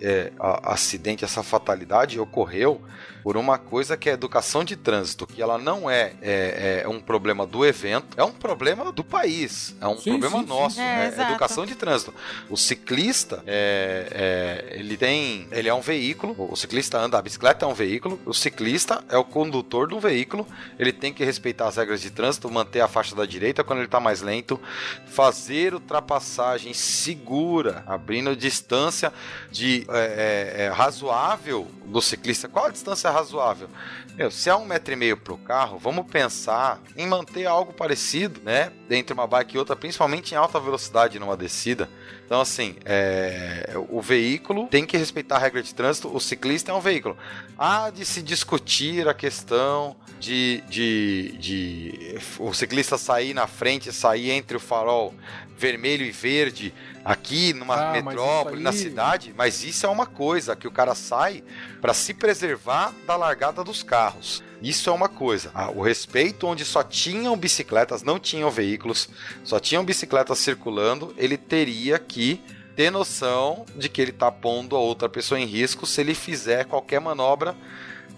acidente, 0.63 1.25
essa 1.25 1.43
fatalidade 1.43 2.19
ocorreu 2.19 2.81
por 3.23 3.37
uma 3.37 3.59
coisa 3.59 3.97
que 3.97 4.09
é 4.09 4.13
educação 4.13 4.65
de 4.65 4.77
trânsito, 4.77 5.27
que 5.27 5.43
ela 5.43 5.59
não 5.59 5.91
é, 5.91 6.13
é, 6.23 6.83
é 6.85 6.89
um 6.89 7.01
problema 7.01 7.47
do 7.47 7.65
evento, 7.65 8.09
é 8.17 8.25
um 8.25 8.33
problema 8.33 8.93
do 8.93 9.05
país, 9.05 9.75
é 9.81 9.87
um 9.87 9.97
Sim, 9.97 10.19
problema 10.19 10.39
sim, 10.39 10.43
sim. 10.43 10.49
nosso, 10.49 10.81
É, 10.81 11.11
né? 11.11 11.31
educação 11.31 11.67
de 11.67 11.75
trânsito. 11.75 12.15
O 12.49 12.57
ciclista, 12.57 13.43
é, 13.47 14.71
é, 14.73 14.77
ele 14.79 14.97
tem, 14.97 15.47
ele 15.51 15.69
é 15.69 15.75
um 15.75 15.81
veículo, 15.81 16.35
o 16.39 16.57
ciclista 16.57 16.99
anda, 16.99 17.19
a 17.19 17.23
bicicleta 17.23 17.65
é 17.65 17.69
um 17.69 17.75
veículo, 17.75 18.21
o 18.25 18.33
ciclista 18.33 19.05
é 19.09 19.17
o 19.17 19.25
condutor 19.25 19.89
do 19.89 20.01
veículo, 20.01 20.47
ele 20.79 20.93
tem 20.93 21.13
que 21.13 21.25
respeitar 21.25 21.69
as 21.69 21.77
regras 21.77 22.01
de 22.01 22.11
trânsito, 22.11 22.51
manter 22.51 22.81
a 22.81 22.89
faixa 22.89 23.15
da 23.15 23.27
direita 23.27 23.63
quando 23.63 23.81
ele 23.81 23.87
está 23.87 24.01
mais 24.01 24.23
lento, 24.23 24.61
fazer 25.07 25.75
ultrapassagem 25.75 26.73
segura, 26.73 27.83
abrindo 27.87 28.35
distância 28.35 29.13
de 29.51 29.87
é, 29.89 29.99
é, 29.99 30.65
é, 30.65 30.69
razoável 30.69 31.69
do 31.85 32.01
ciclista. 32.01 32.49
Qual 32.49 32.67
a 32.67 32.71
distância 32.71 33.10
razoável? 33.11 33.69
Meu, 34.17 34.31
se 34.31 34.51
é 34.51 34.55
um 34.55 34.67
metro 34.67 34.93
e 34.93 34.97
meio 34.97 35.17
para 35.17 35.33
o 35.33 35.39
carro, 35.39 35.79
vamos 35.79 36.07
pensar 36.11 36.81
em 36.97 37.07
manter 37.07 37.47
algo 37.47 37.73
parecido, 37.73 38.41
né, 38.43 38.71
entre 38.91 39.15
uma 39.15 39.27
bike 39.27 39.55
e 39.55 39.59
outra, 39.59 39.75
principalmente 39.75 40.33
em 40.33 40.37
alta 40.37 40.61
velocidade 40.61 41.19
numa 41.19 41.37
descida. 41.37 41.89
Então, 42.27 42.41
assim, 42.41 42.77
é, 42.85 43.73
o 43.89 44.01
veículo 44.01 44.67
tem 44.67 44.85
que 44.85 44.97
respeitar 44.97 45.37
a 45.37 45.39
regra 45.39 45.63
de 45.63 45.75
trânsito, 45.75 46.15
o 46.15 46.21
ciclista 46.21 46.71
é 46.71 46.75
um 46.75 46.81
veículo. 46.81 47.17
Há 47.59 47.91
de 47.91 48.05
se 48.05 48.23
discutir 48.23 49.09
a 49.09 49.15
questão 49.15 49.97
de, 50.19 50.63
de, 50.69 51.37
de 51.39 52.19
o 52.39 52.53
ciclista 52.53 52.99
sair 52.99 53.33
na 53.35 53.47
frente, 53.47 53.93
sair 53.93 54.31
entre 54.31 54.57
o 54.57 54.61
farol 54.61 55.15
vermelho 55.57 56.05
e 56.05 56.11
verde 56.11 56.73
aqui 57.05 57.53
numa 57.53 57.91
Ah, 57.91 57.93
metrópole, 58.03 58.55
isso 58.57 58.63
na 58.65 58.71
aí- 58.71 58.77
cidade, 58.77 59.35
mas 59.37 59.65
isso 59.65 59.87
é 59.87 59.89
uma 59.89 60.07
coisa 60.07 60.55
que 60.55 60.69
o 60.69 60.71
cara 60.71 60.95
sai 60.95 61.43
para 61.81 61.95
se 61.95 62.13
preservar 62.15 62.93
da 63.07 63.17
largada 63.17 63.65
dos 63.65 63.83
carros. 63.83 64.43
Isso 64.63 64.91
é 64.91 64.93
uma 64.93 65.09
coisa. 65.09 65.51
Ah, 65.55 65.71
o 65.71 65.81
respeito 65.83 66.47
onde 66.47 66.65
só 66.65 66.83
tinham 66.83 67.35
bicicletas, 67.37 68.03
não 68.03 68.19
tinham 68.19 68.51
veículos, 68.51 69.09
só 69.43 69.59
tinham 69.59 69.85
bicicletas 69.85 70.39
circulando, 70.39 71.15
ele 71.17 71.39
teria 71.39 71.99
que 71.99 72.41
ter 72.77 72.91
noção 72.91 73.65
de 73.75 73.89
que 73.89 74.01
ele 74.03 74.11
está 74.11 74.31
pondo 74.31 74.77
a 74.77 74.79
outra 74.79 75.09
pessoa 75.09 75.41
em 75.41 75.47
risco 75.47 75.87
se 75.87 76.01
ele 76.03 76.15
fizer 76.15 76.65
qualquer 76.67 77.01
manobra 77.01 77.55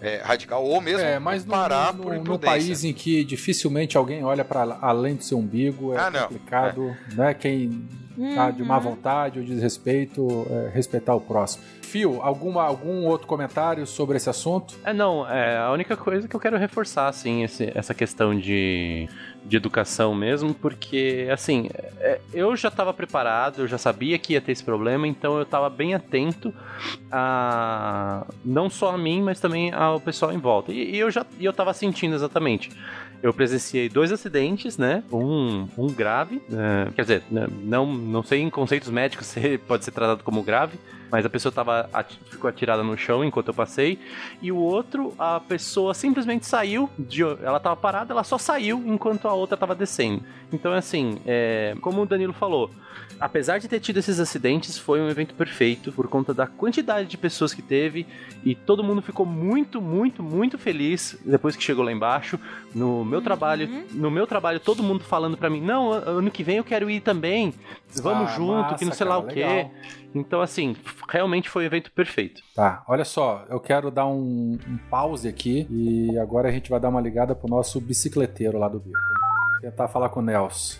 é, 0.01 0.21
radical 0.23 0.65
ou 0.65 0.81
mesmo 0.81 1.01
É, 1.07 1.17
mas 1.21 1.45
no, 1.45 1.53
parar 1.53 1.95
no, 1.95 2.03
por 2.03 2.13
no 2.15 2.21
imprudência. 2.21 2.51
país 2.51 2.83
em 2.83 2.93
que 2.93 3.25
dificilmente 3.25 3.97
alguém 3.97 4.25
olha 4.25 4.45
para 4.45 4.77
além 4.81 5.15
do 5.15 5.23
seu 5.23 5.39
umbigo, 5.39 5.95
é 5.95 5.99
Ah, 6.01 6.11
não. 6.11 6.23
complicado, 6.23 6.97
né? 7.15 7.33
Quem 7.35 7.89
tá 8.35 8.51
de 8.51 8.63
má 8.63 8.79
vontade 8.79 9.39
ou 9.39 9.45
de 9.45 9.53
desrespeito, 9.55 10.47
é, 10.51 10.71
respeitar 10.75 11.15
o 11.15 11.21
próximo. 11.21 11.65
Fio, 11.83 12.23
alguma, 12.23 12.63
algum 12.63 13.05
outro 13.05 13.27
comentário 13.27 13.87
sobre 13.87 14.17
esse 14.17 14.29
assunto? 14.31 14.75
É, 14.85 14.93
não, 14.93 15.29
é 15.29 15.59
a 15.59 15.71
única 15.73 15.97
coisa 15.97 16.27
que 16.27 16.35
eu 16.35 16.41
quero 16.41 16.57
reforçar, 16.57 17.09
assim, 17.09 17.43
esse- 17.43 17.71
essa 17.75 17.93
questão 17.93 18.35
de, 18.39 19.09
de 19.45 19.57
educação 19.57 20.15
mesmo, 20.15 20.55
porque, 20.55 21.29
assim, 21.33 21.69
é, 21.99 22.21
eu 22.33 22.55
já 22.57 22.69
estava 22.69 22.93
preparado, 22.93 23.63
eu 23.63 23.69
já 23.69 23.79
sabia 23.79 24.19
que 24.19 24.35
ia 24.35 24.41
ter 24.41 24.53
esse 24.53 24.63
problema, 24.63 25.07
então 25.07 25.37
eu 25.37 25.43
estava 25.43 25.69
bem 25.69 25.95
atento 25.95 26.55
a 27.11 28.27
não 28.45 28.71
só 28.71 28.95
a 28.95 28.99
mim, 28.99 29.23
mas 29.23 29.41
também 29.41 29.73
ao 29.73 30.01
pessoal 30.01 30.33
em 30.33 30.39
volta. 30.39 30.73
E, 30.73 30.95
e 30.95 30.99
eu 30.99 31.11
já 31.11 31.27
e 31.39 31.45
eu 31.45 31.53
tava 31.53 31.75
sentindo 31.75 32.15
exatamente. 32.15 32.71
Eu 33.23 33.33
presenciei 33.33 33.89
dois 33.89 34.11
acidentes, 34.11 34.77
né? 34.77 35.05
Um, 35.13 35.69
um 35.79 35.87
grave, 35.87 36.43
é, 36.51 36.91
quer 36.93 37.03
dizer, 37.03 37.23
né, 37.31 37.47
não, 37.63 37.87
não 37.87 38.23
sei 38.23 38.41
em 38.41 38.51
conceitos 38.51 38.91
médicos 38.91 39.27
se 39.29 39.59
pode 39.59 39.85
ser 39.85 39.93
tratado 39.93 40.25
como 40.25 40.43
grave, 40.43 40.79
mas 41.13 41.27
a 41.27 41.31
pessoa 41.31 41.53
tava, 41.53 41.89
ficou 42.31 42.49
atirada 42.49 42.83
no 42.83 42.97
chão 42.97 43.23
enquanto 43.23 43.49
eu 43.49 43.55
passei. 43.55 43.99
E 44.41 44.51
o 44.51 44.57
outro, 44.57 45.15
a 45.19 45.39
pessoa 45.39 45.93
simplesmente 45.93 46.47
saiu, 46.47 46.89
de, 46.99 47.23
ela 47.23 47.61
tava 47.61 47.77
parada, 47.77 48.15
ela 48.15 48.25
só 48.25 48.39
saiu 48.39 48.83
enquanto 48.87 49.29
a 49.33 49.37
outra 49.37 49.57
tava 49.57 49.75
descendo. 49.75 50.23
Então, 50.53 50.73
assim, 50.73 51.19
é, 51.27 51.75
como 51.81 52.03
o 52.03 52.07
Danilo 52.07 52.33
falou, 52.33 52.71
apesar 53.19 53.59
de 53.59 53.69
ter 53.69 53.81
tido 53.81 53.99
esses 53.99 54.19
acidentes, 54.21 54.79
foi 54.79 55.01
um 55.01 55.09
evento 55.09 55.35
perfeito 55.35 55.93
por 55.93 56.09
conta 56.09 56.33
da 56.35 56.47
quantidade 56.47 57.09
de 57.09 57.17
pessoas 57.17 57.53
que 57.55 57.63
teve 57.63 58.07
e 58.45 58.55
todo 58.55 58.83
mundo 58.85 59.01
ficou 59.03 59.25
muito, 59.27 59.81
muito, 59.81 60.23
muito 60.23 60.59
feliz 60.59 61.19
depois 61.25 61.57
que 61.57 61.63
chegou 61.63 61.85
lá 61.85 61.93
embaixo. 61.93 62.39
No 62.75 63.05
meu 63.05 63.21
trabalho, 63.23 63.69
no 63.93 64.11
meu 64.11 64.27
trabalho, 64.27 64.61
todo 64.61 64.83
mundo 64.83 65.05
falando 65.05 65.37
pra 65.37 65.51
mim: 65.51 65.61
"Não, 65.61 65.93
ano 65.93 66.31
que 66.31 66.43
vem 66.43 66.57
eu 66.57 66.65
quero 66.65 66.91
ir 66.91 67.01
também. 67.01 67.53
Vamos 67.97 68.31
Ah, 68.31 68.35
junto, 68.35 68.53
massa, 68.63 68.75
que 68.77 68.85
não 68.85 68.93
sei 68.93 69.07
lá 69.07 69.17
cara, 69.17 69.25
o 69.25 69.29
quê". 69.29 69.45
legal. 69.45 69.71
Então, 70.15 70.43
assim, 70.43 70.77
realmente 71.09 71.49
foi 71.49 71.63
um 71.63 71.67
evento 71.67 71.91
perfeito. 71.91 72.43
Tá, 72.55 72.83
olha 72.87 73.05
só, 73.05 73.47
eu 73.49 73.59
quero 73.59 73.91
dar 73.91 74.07
um, 74.07 74.59
um 74.69 74.79
pause 74.91 75.27
aqui 75.27 75.67
e 75.71 76.19
agora 76.19 76.49
a 76.51 76.53
gente 76.53 76.69
vai 76.69 76.79
dar 76.79 76.91
uma 76.91 77.01
ligada 77.01 77.35
pro 77.35 77.49
nosso 77.49 77.81
bicicleteiro 77.81 78.59
lá 78.59 78.69
do 78.69 78.79
bico. 78.79 78.99
Tentar 79.63 79.87
falar 79.87 80.09
com 80.09 80.19
o 80.19 80.23
Nelson. 80.25 80.77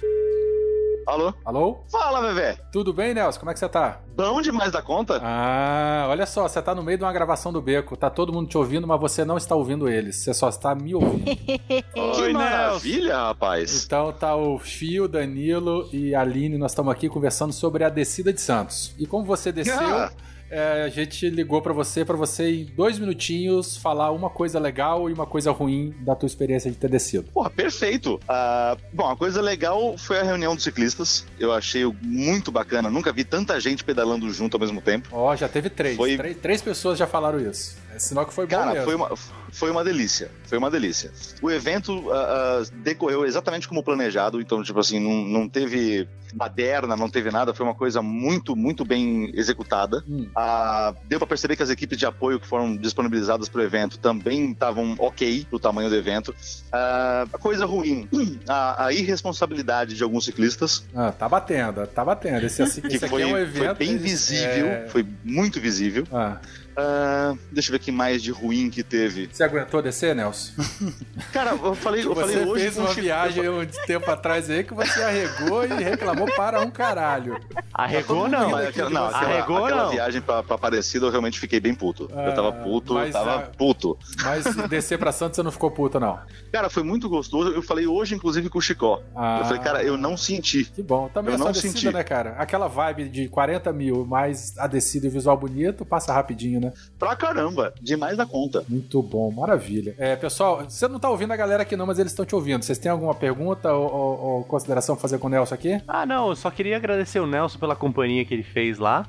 Alô? 1.07 1.33
Alô? 1.45 1.85
Fala, 1.91 2.21
bebê. 2.21 2.57
Tudo 2.73 2.93
bem, 2.93 3.15
Nelson? 3.15 3.39
Como 3.39 3.51
é 3.51 3.55
que 3.55 3.61
você 3.61 3.69
tá? 3.69 4.01
Bom 4.17 4.41
demais 4.43 4.73
da 4.73 4.83
conta? 4.83 5.21
Ah, 5.23 6.07
olha 6.09 6.27
só, 6.27 6.49
você 6.49 6.61
tá 6.61 6.75
no 6.75 6.83
meio 6.83 6.99
de 6.99 7.05
uma 7.05 7.13
gravação 7.13 7.53
do 7.53 7.63
beco. 7.63 7.97
Tá 7.97 8.11
todo 8.11 8.33
mundo 8.33 8.49
te 8.49 8.59
ouvindo, 8.59 8.85
mas 8.87 9.01
você 9.01 9.25
não 9.25 9.37
está 9.37 9.55
ouvindo 9.55 9.89
eles. 9.89 10.17
Você 10.17 10.35
só 10.35 10.49
está 10.49 10.75
me 10.75 10.97
ouvindo. 10.97 11.25
que 11.95 12.33
maravilha, 12.33 13.17
rapaz. 13.19 13.85
Então 13.85 14.13
tá 14.13 14.35
o 14.35 14.59
Fio, 14.59 15.07
Danilo 15.07 15.89
e 15.93 16.13
a 16.13 16.21
Aline, 16.21 16.59
nós 16.59 16.73
estamos 16.73 16.93
aqui 16.93 17.09
conversando 17.09 17.53
sobre 17.53 17.85
a 17.85 17.89
descida 17.89 18.33
de 18.33 18.41
Santos. 18.41 18.95
E 18.99 19.07
como 19.07 19.25
você 19.25 19.53
desceu, 19.53 19.79
Ah. 19.79 20.11
É, 20.53 20.83
a 20.85 20.89
gente 20.89 21.29
ligou 21.31 21.61
pra 21.63 21.73
você, 21.73 22.05
pra 22.05 22.17
você 22.17 22.51
em 22.51 22.65
dois 22.65 22.99
minutinhos 22.99 23.77
falar 23.77 24.11
uma 24.13 24.29
coisa 24.31 24.61
legal 24.61 25.09
e 25.09 25.13
uma 25.13 25.27
coisa 25.27 25.51
ruim 25.51 25.95
da 26.01 26.15
tua 26.15 26.27
experiência 26.27 26.71
de 26.71 26.77
ter 26.77 26.91
descido. 26.91 27.25
Porra, 27.33 27.49
perfeito. 27.51 28.21
Ah, 28.29 28.77
bom, 28.93 29.09
a 29.09 29.17
coisa 29.17 29.41
legal 29.41 29.97
foi 29.97 30.19
a 30.21 30.23
reunião 30.23 30.55
dos 30.55 30.63
ciclistas. 30.65 31.25
Eu 31.41 31.53
achei 31.53 31.85
muito 32.03 32.53
bacana. 32.53 32.91
Nunca 32.91 33.13
vi 33.13 33.25
tanta 33.25 33.59
gente 33.59 33.83
pedalando 33.83 34.31
junto 34.31 34.55
ao 34.57 34.61
mesmo 34.61 34.81
tempo. 34.81 35.09
Ó, 35.11 35.35
já 35.35 35.49
teve 35.49 35.71
três. 35.71 35.97
Foi- 35.97 36.17
três. 36.17 36.37
três 36.37 36.63
pessoas 36.63 36.99
já 36.99 37.07
falaram 37.07 37.41
isso. 37.41 37.77
É 37.95 37.99
sinal 37.99 38.25
que 38.27 38.33
foi 38.33 38.47
bom 38.47 38.51
Cara, 38.57 38.71
mesmo. 38.73 38.85
foi 38.87 38.95
uma, 38.95 39.11
foi 39.51 39.71
uma 39.71 39.85
delícia. 39.85 40.31
Foi 40.47 40.57
uma 40.59 40.71
delícia. 40.71 41.11
O 41.43 41.51
evento 41.51 42.11
ah, 42.11 42.61
ah, 42.63 42.71
decorreu 42.83 43.25
exatamente 43.27 43.69
como 43.69 43.83
planejado, 43.83 44.41
então, 44.41 44.63
tipo 44.63 44.79
assim, 44.81 44.99
não, 44.99 45.25
não 45.25 45.49
teve 45.49 46.09
baderna, 46.35 46.97
não 46.97 47.11
teve 47.11 47.31
nada, 47.31 47.53
foi 47.53 47.67
uma 47.67 47.75
coisa 47.75 48.01
muito, 48.01 48.57
muito 48.57 48.85
bem 48.85 49.31
executada. 49.35 50.03
Hum. 50.09 50.27
Ah, 50.35 50.95
deu 51.07 51.19
pra 51.19 51.27
perceber 51.27 51.57
que 51.57 51.63
as 51.63 51.69
equipes 51.69 51.99
de 51.99 52.07
apoio 52.07 52.41
que 52.41 52.47
foram 52.47 52.75
disponibilizadas 52.77 53.49
pro 53.51 53.63
evento 53.63 53.99
também 53.99 54.53
estavam 54.53 54.95
ok 54.99 55.47
pro 55.51 55.59
tamanho 55.59 55.91
do 55.91 55.97
evento. 55.97 56.35
A 56.73 57.27
coisa 57.39 57.67
ruim, 57.67 58.09
a, 58.49 58.87
a 58.87 58.93
irresponsabilidade 58.93 59.95
de 59.95 60.03
alguns 60.03 60.25
ciclistas, 60.25 60.85
Ah, 60.95 61.13
tá 61.13 61.29
batendo, 61.29 61.87
tá 61.87 62.05
batendo. 62.05 62.47
Esse, 62.47 62.63
esse, 62.63 62.81
que 62.83 62.97
esse 62.97 63.09
foi, 63.09 63.23
é 63.23 63.27
um 63.27 63.31
foi 63.31 63.41
evento. 63.43 63.77
bem 63.79 63.91
eles- 63.91 64.03
visível, 64.03 64.67
é- 64.69 64.89
foi 64.89 65.07
muito 65.23 65.61
visível. 65.61 66.07
Ah, 66.11 66.39
Ah, 66.77 67.35
deixa 67.51 67.71
eu 67.71 67.73
ver 67.73 67.79
que 67.79 67.93
mais 67.93 68.23
de 68.23 68.31
ruim 68.31 68.71
que 68.71 68.83
teve. 68.83 69.29
você 69.31 69.45
aguentou 69.45 69.83
descer, 69.83 70.15
Nelson? 70.15 70.53
Cara, 71.33 71.51
eu 71.51 71.75
falei, 71.75 72.05
eu 72.05 72.15
falei 72.15 72.37
Você 72.37 72.45
hoje 72.45 72.63
fez 72.63 72.75
com 72.75 72.81
o 72.81 72.85
uma 72.85 72.95
viagem 72.95 73.49
um 73.49 73.67
tempo 73.87 74.11
atrás 74.11 74.49
aí 74.49 74.65
que 74.65 74.75
você 74.75 75.03
arregou 75.03 75.65
e 75.65 75.83
reclamou 75.83 76.27
para 76.35 76.61
um 76.61 76.71
caralho. 76.71 77.39
Arregou 77.75 78.29
não. 78.29 78.51
Mas 78.51 78.69
aquela, 78.69 78.91
não, 78.91 79.07
aquela, 79.07 79.23
Arregou, 79.33 79.65
aquela 79.65 79.83
não. 79.85 79.91
viagem 79.91 80.21
pra, 80.21 80.43
pra 80.43 80.57
Aparecida 80.57 81.07
eu 81.07 81.11
realmente 81.11 81.39
fiquei 81.41 81.59
bem 81.61 81.75
puto. 81.75 82.09
Ah, 82.15 82.27
eu 82.27 82.35
tava 82.35 82.53
puto, 82.53 82.95
mas 82.95 83.15
eu 83.15 83.21
tava 83.25 83.41
puto. 83.57 83.99
Mas 84.23 84.45
descer 84.69 84.99
pra 84.99 85.13
Santos 85.13 85.37
você 85.37 85.43
não 85.43 85.51
ficou 85.53 85.71
puto, 85.71 85.99
não. 85.99 86.19
Cara, 86.53 86.69
foi 86.71 86.83
muito 86.83 87.09
gostoso. 87.09 87.51
Eu 87.51 87.63
falei 87.63 87.87
hoje, 87.87 88.15
inclusive, 88.15 88.49
com 88.49 88.59
o 88.59 88.63
Chicó. 88.63 89.01
Ah. 89.17 89.39
Eu 89.41 89.45
falei, 89.47 89.63
cara, 89.63 89.83
eu 89.83 89.97
não 89.97 90.17
senti. 90.17 90.65
Que 90.65 90.83
bom. 90.83 91.09
Também 91.09 91.31
Eu 91.33 91.37
é 91.37 91.39
só 91.39 91.45
não 91.47 91.53
descida, 91.53 91.73
senti. 91.73 91.93
né, 91.93 92.03
cara? 92.05 92.35
Aquela 92.39 92.69
vibe 92.69 93.09
de 93.09 93.29
40 93.29 93.73
mil 93.73 94.05
mais 94.05 94.57
a 94.59 94.67
descida 94.67 95.07
e 95.07 95.09
o 95.09 95.13
visual 95.13 95.37
bonito 95.37 95.85
passa 95.85 96.13
rapidinho, 96.13 96.61
né? 96.61 96.73
Pra 96.99 97.17
caramba, 97.17 97.73
demais 97.81 98.17
da 98.17 98.27
conta. 98.27 98.65
Muito 98.69 99.03
bom, 99.03 99.31
maravilha. 99.31 99.95
É, 99.99 100.15
pessoal, 100.17 100.65
você 100.69 100.87
não 100.89 100.99
tá 100.99 101.09
ouvindo 101.11 101.33
a 101.33 101.37
galera 101.37 101.63
aqui 101.63 101.77
não, 101.77 101.87
mas 101.87 101.99
eles 101.99 102.13
estão 102.13 102.25
te 102.25 102.35
ouvindo. 102.35 102.63
Vocês 102.65 102.79
têm 102.79 102.91
alguma 102.91 103.15
pergunta 103.15 103.73
ou, 103.73 103.93
ou- 103.93 104.21
ou 104.21 104.45
consideração 104.45 104.95
pra 104.95 105.03
fazer 105.03 105.19
com 105.19 105.27
o 105.27 105.31
Nelson 105.31 105.55
aqui? 105.55 105.81
Ah, 105.89 106.05
não, 106.07 106.29
eu 106.29 106.37
só 106.37 106.51
queria 106.51 106.77
agradecer 106.77 107.21
o 107.21 107.27
Nelson 107.27 107.59
pela 107.63 107.75
companhia 107.77 108.25
que 108.25 108.35
ele 108.35 108.43
fez 108.43 108.79
lá. 108.79 109.07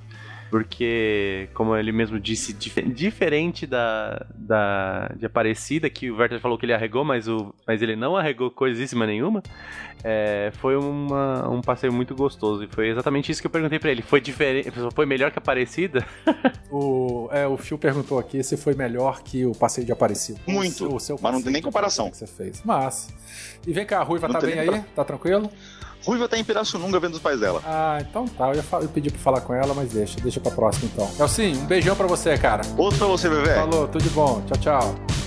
Porque, 0.50 1.50
como 1.56 1.76
ele 1.76 1.92
mesmo 1.92 2.20
disse, 2.20 2.54
dif- 2.54 2.84
diferente 2.84 3.66
da, 3.66 4.24
da 4.36 5.08
de 5.18 5.26
Aparecida, 5.26 5.90
que 5.90 6.12
o 6.12 6.18
Werther 6.18 6.40
falou 6.40 6.60
que 6.60 6.66
ele 6.68 6.74
arregou, 6.76 7.04
mas, 7.04 7.28
o, 7.28 7.52
mas 7.66 7.82
ele 7.82 7.96
não 7.96 8.16
arregou 8.16 8.52
coisíssima 8.52 9.08
nenhuma, 9.08 9.42
é, 10.04 10.52
foi 10.60 10.76
uma, 10.78 11.50
um 11.50 11.60
passeio 11.60 11.92
muito 11.92 12.14
gostoso. 12.14 12.64
E 12.64 12.68
foi 12.68 12.90
exatamente 12.90 13.32
isso 13.32 13.42
que 13.42 13.48
eu 13.48 13.52
perguntei 13.52 13.80
pra 13.80 13.90
ele. 13.90 14.04
Foi 14.04 14.22
diferente, 14.22 14.70
foi 14.94 15.08
melhor 15.08 15.32
que 15.32 15.40
Aparecida? 15.40 16.06
O, 16.76 17.30
é, 17.32 17.46
o 17.48 17.56
Phil 17.56 17.78
perguntou 17.78 18.18
aqui 18.18 18.42
se 18.44 18.58
foi 18.58 18.74
melhor 18.74 19.22
que 19.22 19.46
o 19.46 19.52
passeio 19.52 19.86
de 19.86 19.92
Aparecido. 19.92 20.40
Muito, 20.48 20.92
O 20.96 21.00
seu 21.00 21.20
mas 21.22 21.32
não 21.34 21.40
tem 21.42 21.54
nem 21.54 21.62
comparação. 21.62 22.06
Aparecida 22.08 22.26
Que 22.28 22.32
você 22.32 22.44
fez. 22.44 22.64
Mas. 22.66 23.14
E 23.68 23.72
vem 23.72 23.86
cá, 23.86 24.00
a 24.00 24.04
Ruiva 24.04 24.28
Não 24.28 24.34
tá 24.40 24.42
bem 24.46 24.58
aí? 24.58 24.66
compara- 24.66 24.86
Tá 24.96 25.04
tranquilo? 25.04 25.52
Ruiva 26.06 26.28
tá 26.28 26.38
em 26.38 26.44
Pirassununga 26.44 27.00
vendo 27.00 27.14
os 27.14 27.20
pais 27.20 27.40
dela. 27.40 27.62
Ah, 27.66 27.98
então 28.02 28.28
tá. 28.28 28.50
Eu, 28.50 28.56
ia 28.56 28.64
eu 28.82 28.90
pedi 28.90 29.10
pra 29.10 29.20
falar 29.20 29.42
com 29.42 29.54
ela, 29.54 29.74
mas 29.74 29.92
deixa. 29.92 30.20
Deixa 30.20 30.40
pra 30.40 30.52
próxima 30.52 30.90
então. 30.94 31.10
Nelson, 31.18 31.42
um 31.44 31.66
beijão 31.66 31.96
pra 31.96 32.08
você, 32.08 32.38
cara. 32.38 32.62
Outro 32.78 33.00
pra 33.00 33.08
você, 33.08 33.30
bebê. 33.30 33.54
Falou, 33.56 33.88
tudo 33.88 34.04
de 34.04 34.10
bom. 34.10 34.42
Tchau, 34.48 34.58
tchau. 34.58 35.23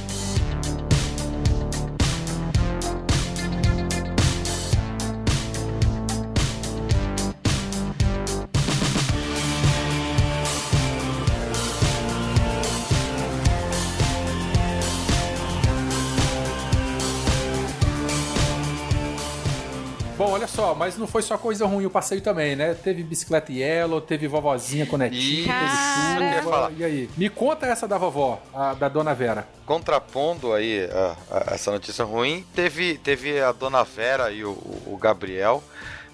Só, 20.56 20.74
mas 20.74 20.96
não 20.96 21.06
foi 21.06 21.20
só 21.22 21.36
coisa 21.36 21.66
ruim 21.66 21.84
o 21.84 21.90
passeio 21.90 22.20
também, 22.22 22.56
né? 22.56 22.72
Teve 22.74 23.02
bicicleta 23.02 23.52
yellow, 23.52 24.00
teve 24.00 24.26
vovozinha 24.26 24.86
com 24.86 24.96
netinho, 24.96 25.44
teve 25.46 26.40
chuva. 26.42 26.72
E 26.76 26.82
aí? 26.84 27.10
Me 27.16 27.28
conta 27.28 27.66
essa 27.66 27.86
da 27.86 27.98
vovó, 27.98 28.40
a 28.54 28.72
da 28.72 28.88
dona 28.88 29.14
Vera. 29.14 29.46
Contrapondo 29.66 30.54
aí 30.54 30.88
a- 30.90 31.16
a- 31.30 31.54
essa 31.54 31.70
notícia 31.70 32.04
ruim, 32.04 32.44
teve, 32.54 32.96
teve 32.98 33.38
a 33.40 33.52
Dona 33.52 33.84
Vera 33.84 34.30
e 34.30 34.44
o, 34.44 34.50
o 34.86 34.98
Gabriel. 35.00 35.62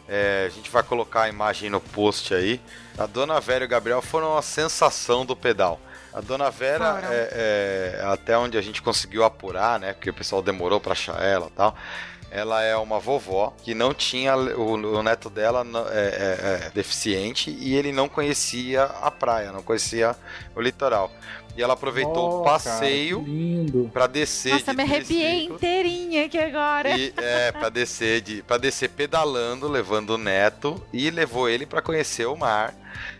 É, 0.09 0.44
a 0.46 0.50
gente 0.50 0.68
vai 0.70 0.83
colocar 0.83 1.22
a 1.22 1.28
imagem 1.28 1.70
no 1.70 1.81
post 1.81 2.35
aí. 2.35 2.61
A 2.98 3.07
Dona 3.07 3.40
Vera 3.40 3.64
e 3.64 3.66
o 3.66 3.70
Gabriel 3.70 4.02
foram 4.02 4.37
a 4.37 4.42
sensação 4.42 5.24
do 5.24 5.37
pedal. 5.37 5.81
A 6.12 6.20
Dona 6.20 6.50
Vera, 6.50 7.00
é, 7.11 7.98
é, 8.02 8.05
até 8.07 8.37
onde 8.37 8.59
a 8.59 8.61
gente 8.61 8.83
conseguiu 8.83 9.24
apurar, 9.24 9.78
né? 9.81 9.92
Porque 9.94 10.11
o 10.11 10.14
pessoal 10.14 10.42
demorou 10.42 10.78
pra 10.81 10.92
achar 10.92 11.22
ela 11.22 11.46
e 11.46 11.50
tal. 11.57 11.74
Ela 12.34 12.62
é 12.62 12.74
uma 12.76 12.98
vovó 12.98 13.52
que 13.62 13.74
não 13.74 13.92
tinha. 13.92 14.34
O, 14.36 14.72
o 14.72 15.02
neto 15.02 15.28
dela 15.28 15.66
é, 15.90 15.98
é- 15.98 16.66
é 16.66 16.70
deficiente 16.70 17.50
e 17.60 17.74
ele 17.74 17.92
não 17.92 18.08
conhecia 18.08 18.84
a 18.84 19.10
praia, 19.10 19.52
não 19.52 19.62
conhecia 19.62 20.16
o 20.56 20.60
litoral. 20.60 21.12
E 21.54 21.62
ela 21.62 21.74
aproveitou 21.74 22.38
Oh, 22.38 22.40
o 22.40 22.44
passeio. 22.44 23.22
Pra 23.92 24.06
descer 24.06 24.54
Nossa, 24.54 24.70
de 24.70 24.76
me 24.78 24.82
arrepiei 24.82 25.44
inteirinha 25.44 26.24
aqui 26.24 26.38
agora. 26.38 26.96
e 26.96 27.12
é 27.18 27.52
para 27.52 27.68
descer 27.68 28.22
de 28.22 28.42
para 28.42 28.56
descer 28.56 28.88
pedalando, 28.88 29.68
levando 29.68 30.10
o 30.10 30.18
neto 30.18 30.82
e 30.90 31.10
levou 31.10 31.50
ele 31.50 31.66
pra 31.66 31.82
conhecer 31.82 32.24
o 32.26 32.34
mar. 32.34 32.74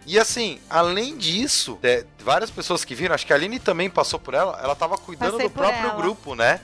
E 0.07 0.18
assim, 0.18 0.59
além 0.70 1.18
disso, 1.18 1.79
é, 1.83 2.05
várias 2.20 2.51
pessoas 2.51 2.85
que 2.87 2.94
viram, 2.94 3.14
acho 3.14 3.27
que 3.27 3.33
a 3.35 3.37
Aline 3.37 3.59
também 3.59 3.90
passou 3.90 4.18
por 4.18 4.33
ela, 4.33 4.59
ela 4.62 4.75
tava 4.75 4.96
cuidando 4.96 5.33
Passei 5.33 5.48
do 5.48 5.53
próprio 5.53 5.85
ela. 5.90 5.94
grupo, 5.94 6.35
né? 6.35 6.61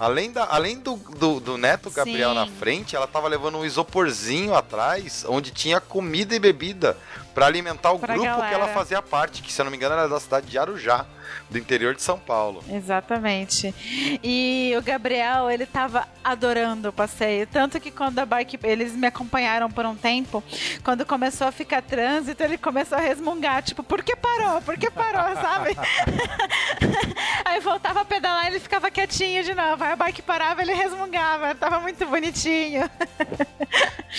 Além, 0.00 0.32
da, 0.32 0.46
além 0.46 0.78
do, 0.78 0.96
do, 0.96 1.38
do 1.40 1.58
neto 1.58 1.90
Gabriel 1.90 2.30
Sim. 2.30 2.34
na 2.34 2.46
frente, 2.46 2.96
ela 2.96 3.06
tava 3.06 3.28
levando 3.28 3.58
um 3.58 3.66
isoporzinho 3.66 4.54
atrás, 4.54 5.26
onde 5.28 5.50
tinha 5.50 5.78
comida 5.78 6.34
e 6.34 6.38
bebida 6.38 6.96
pra 7.34 7.46
alimentar 7.46 7.92
o 7.92 7.98
Pra 7.98 8.14
grupo 8.14 8.28
que 8.28 8.38
ela 8.38 8.50
galera. 8.50 8.74
fazia 8.74 9.00
parte, 9.02 9.42
que 9.42 9.52
se 9.52 9.60
eu 9.60 9.64
não 9.64 9.70
me 9.70 9.76
engano 9.76 9.94
era 9.94 10.08
da 10.08 10.20
cidade 10.20 10.46
de 10.46 10.58
Arujá, 10.58 11.06
do 11.48 11.58
interior 11.58 11.94
de 11.94 12.02
São 12.02 12.18
Paulo. 12.18 12.62
Exatamente. 12.68 13.74
E 14.22 14.74
o 14.76 14.82
Gabriel, 14.82 15.50
ele 15.50 15.64
tava 15.66 16.06
adorando 16.24 16.88
o 16.88 16.92
passeio. 16.92 17.46
Tanto 17.46 17.80
que 17.80 17.90
quando 17.90 18.18
a 18.18 18.26
bike. 18.26 18.58
Eles 18.62 18.92
me 18.94 19.06
acompanharam 19.06 19.70
por 19.70 19.86
um 19.86 19.94
tempo. 19.94 20.42
Quando 20.82 21.06
começou 21.06 21.46
a 21.46 21.52
ficar 21.52 21.82
trânsito, 21.82 22.42
ele 22.42 22.58
começou 22.58 22.98
a 22.98 23.00
resmungar. 23.00 23.62
Tipo, 23.62 23.82
por 23.82 24.02
que 24.02 24.14
parou? 24.16 24.60
Por 24.62 24.76
que 24.76 24.90
parou, 24.90 25.34
sabe? 25.40 25.76
Aí 27.44 27.60
voltava 27.60 28.00
a 28.00 28.04
pedalar 28.04 28.46
ele 28.46 28.60
ficava 28.60 28.90
quietinho 28.90 29.42
de 29.44 29.54
novo. 29.54 29.82
Aí 29.82 29.92
a 29.92 29.96
bike 29.96 30.22
parava, 30.22 30.62
ele 30.62 30.74
resmungava. 30.74 31.54
Tava 31.54 31.80
muito 31.80 32.04
bonitinho. 32.06 32.88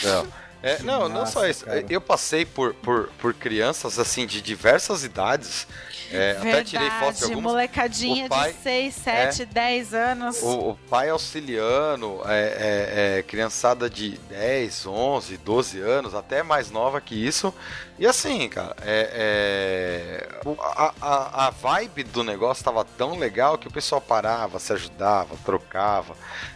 Não. 0.04 0.28
É, 0.64 0.80
não, 0.84 1.10
não 1.10 1.26
só 1.26 1.48
isso. 1.48 1.66
cara. 1.66 1.84
Eu 1.90 2.00
passei 2.00 2.46
por, 2.46 2.74
por, 2.76 3.10
por 3.20 3.34
crianças 3.34 3.98
assim 3.98 4.26
de 4.28 4.42
diversas 4.42 5.04
idades. 5.04 5.68
É, 6.14 6.36
até 6.38 6.64
tirei 6.64 6.90
foto 6.90 7.00
de 7.00 7.06
Verdade, 7.06 7.24
algumas. 7.24 7.52
molecadinha 7.54 8.28
pai- 8.28 8.52
de 8.52 8.60
6, 8.60 8.94
7, 8.96 9.46
10 9.46 9.94
anos. 9.94 10.42
O, 10.42 10.72
o 10.72 10.76
pai 10.90 11.10
auxiliando, 11.10 12.22
é, 12.26 12.40
é, 13.16 13.20
é, 13.20 13.24
criançada 13.24 13.90
de 13.90 14.18
10, 14.30 14.86
11, 14.88 15.38
12 15.38 15.80
anos, 15.80 16.14
até 16.14 16.44
mais 16.44 16.70
nova 16.70 17.00
que 17.00 17.16
isso. 17.16 17.54
E 17.98 18.06
assim, 18.06 18.50
cara, 18.50 18.76
é, 18.82 20.28
é, 20.44 20.52
a, 20.60 20.94
a, 21.02 21.48
a 21.48 21.50
vibe 21.50 22.04
do 22.04 22.24
negócio 22.26 22.64
tava 22.64 22.84
tão 22.84 23.18
legal 23.18 23.58
que 23.58 23.70
o 23.70 23.72
pessoal 23.72 24.02
parava, 24.02 24.60
se 24.60 24.74
ajudava, 24.74 25.36
trocava. 25.46 26.14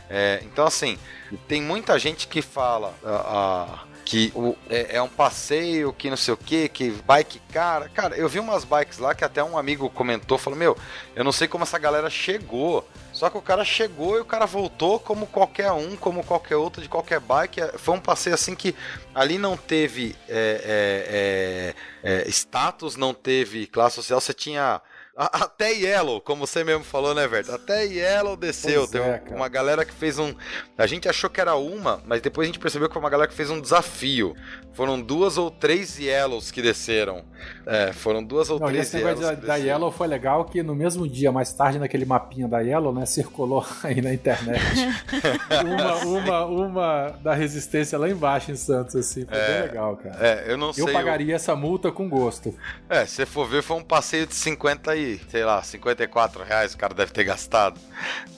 É, 0.09 0.41
então, 0.43 0.65
assim, 0.67 0.97
tem 1.47 1.61
muita 1.61 1.97
gente 1.97 2.27
que 2.27 2.41
fala 2.41 2.93
ah, 3.05 3.84
que 4.05 4.31
o, 4.35 4.55
é, 4.69 4.97
é 4.97 5.01
um 5.01 5.09
passeio, 5.09 5.91
que 5.91 6.09
não 6.09 6.15
sei 6.15 6.33
o 6.33 6.37
que, 6.37 6.69
que 6.69 6.91
bike 6.91 7.41
cara. 7.51 7.89
Cara, 7.89 8.15
eu 8.15 8.29
vi 8.29 8.39
umas 8.39 8.63
bikes 8.63 8.99
lá 8.99 9.15
que 9.15 9.25
até 9.25 9.43
um 9.43 9.57
amigo 9.57 9.89
comentou, 9.89 10.37
falou, 10.37 10.57
meu, 10.57 10.77
eu 11.15 11.23
não 11.23 11.31
sei 11.31 11.47
como 11.47 11.63
essa 11.63 11.79
galera 11.79 12.09
chegou. 12.09 12.87
Só 13.11 13.29
que 13.29 13.37
o 13.37 13.41
cara 13.41 13.63
chegou 13.63 14.17
e 14.17 14.21
o 14.21 14.25
cara 14.25 14.45
voltou 14.45 14.99
como 14.99 15.25
qualquer 15.25 15.71
um, 15.71 15.95
como 15.95 16.23
qualquer 16.23 16.57
outro 16.57 16.81
de 16.81 16.89
qualquer 16.89 17.19
bike. 17.19 17.61
É, 17.61 17.67
Foi 17.77 17.95
um 17.95 17.99
passeio 17.99 18.35
assim 18.35 18.53
que 18.53 18.75
ali 19.13 19.37
não 19.37 19.57
teve 19.57 20.15
é, 20.27 21.73
é, 22.03 22.13
é, 22.13 22.25
é, 22.27 22.29
status, 22.29 22.95
não 22.95 23.13
teve 23.13 23.65
classe 23.67 23.95
social. 23.95 24.19
Você 24.19 24.33
tinha 24.33 24.81
a- 25.15 25.43
até 25.45 25.71
Yellow, 25.71 26.19
como 26.21 26.45
você 26.45 26.63
mesmo 26.63 26.83
falou, 26.83 27.13
né, 27.15 27.27
Verto? 27.27 27.51
Até 27.51 27.85
Yellow 27.85 28.35
desceu. 28.35 28.81
Pois 28.81 28.91
Teve 28.91 29.05
é, 29.05 29.23
uma 29.35 29.47
galera 29.47 29.85
que 29.85 29.93
fez 29.93 30.19
um. 30.19 30.33
A 30.77 30.85
gente 30.85 31.07
achou 31.07 31.29
que 31.29 31.39
era 31.39 31.55
uma, 31.55 32.01
mas 32.05 32.21
depois 32.21 32.45
a 32.45 32.47
gente 32.47 32.59
percebeu 32.59 32.87
que 32.87 32.93
foi 32.93 33.01
uma 33.01 33.09
galera 33.09 33.27
que 33.29 33.35
fez 33.35 33.49
um 33.49 33.59
desafio. 33.61 34.35
Foram 34.73 35.01
duas 35.01 35.37
ou 35.37 35.49
três 35.49 35.97
Yellows 35.97 36.51
que 36.51 36.61
desceram. 36.61 37.23
É, 37.65 37.93
foram 37.93 38.23
duas 38.23 38.49
ou 38.49 38.59
Não, 38.59 38.67
e 38.67 38.71
três 38.73 38.93
Yellows. 38.93 39.19
da, 39.19 39.35
que 39.35 39.45
da. 39.45 39.55
Yellow 39.55 39.91
foi 39.91 40.07
legal 40.07 40.45
que 40.45 40.61
no 40.61 40.75
mesmo 40.75 41.07
dia, 41.07 41.31
mais 41.31 41.53
tarde, 41.53 41.79
naquele 41.79 42.03
mapinha 42.05 42.47
da 42.47 42.59
Yellow, 42.59 42.93
né, 42.93 43.05
circulou 43.05 43.65
aí 43.83 44.01
na 44.01 44.13
internet 44.13 44.61
uma, 45.65 45.95
uma, 46.05 46.45
uma 46.45 47.07
da 47.21 47.33
resistência 47.33 47.97
lá 47.97 48.09
embaixo 48.09 48.51
em 48.51 48.55
Santos, 48.55 48.95
assim. 48.95 49.25
Foi 49.25 49.37
bem 49.37 49.61
legal, 49.61 49.95
cara. 49.97 50.17
É, 50.19 50.51
eu 50.51 50.57
não 50.57 50.73
sei. 50.73 50.83
Eu 50.83 50.91
pagaria 50.91 51.35
essa 51.35 51.55
multa 51.55 51.91
com 51.91 52.09
gosto. 52.09 52.53
É, 52.89 53.05
se 53.05 53.15
você 53.15 53.25
for 53.25 53.47
ver, 53.47 53.61
foi 53.63 53.77
um 53.77 53.83
passeio 53.83 54.27
de 54.27 54.35
50 54.35 54.95
aí, 55.05 55.21
sei 55.29 55.43
lá, 55.45 55.61
54 55.61 56.43
reais 56.43 56.73
o 56.73 56.77
cara 56.77 56.93
deve 56.93 57.11
ter 57.11 57.23
gastado. 57.23 57.79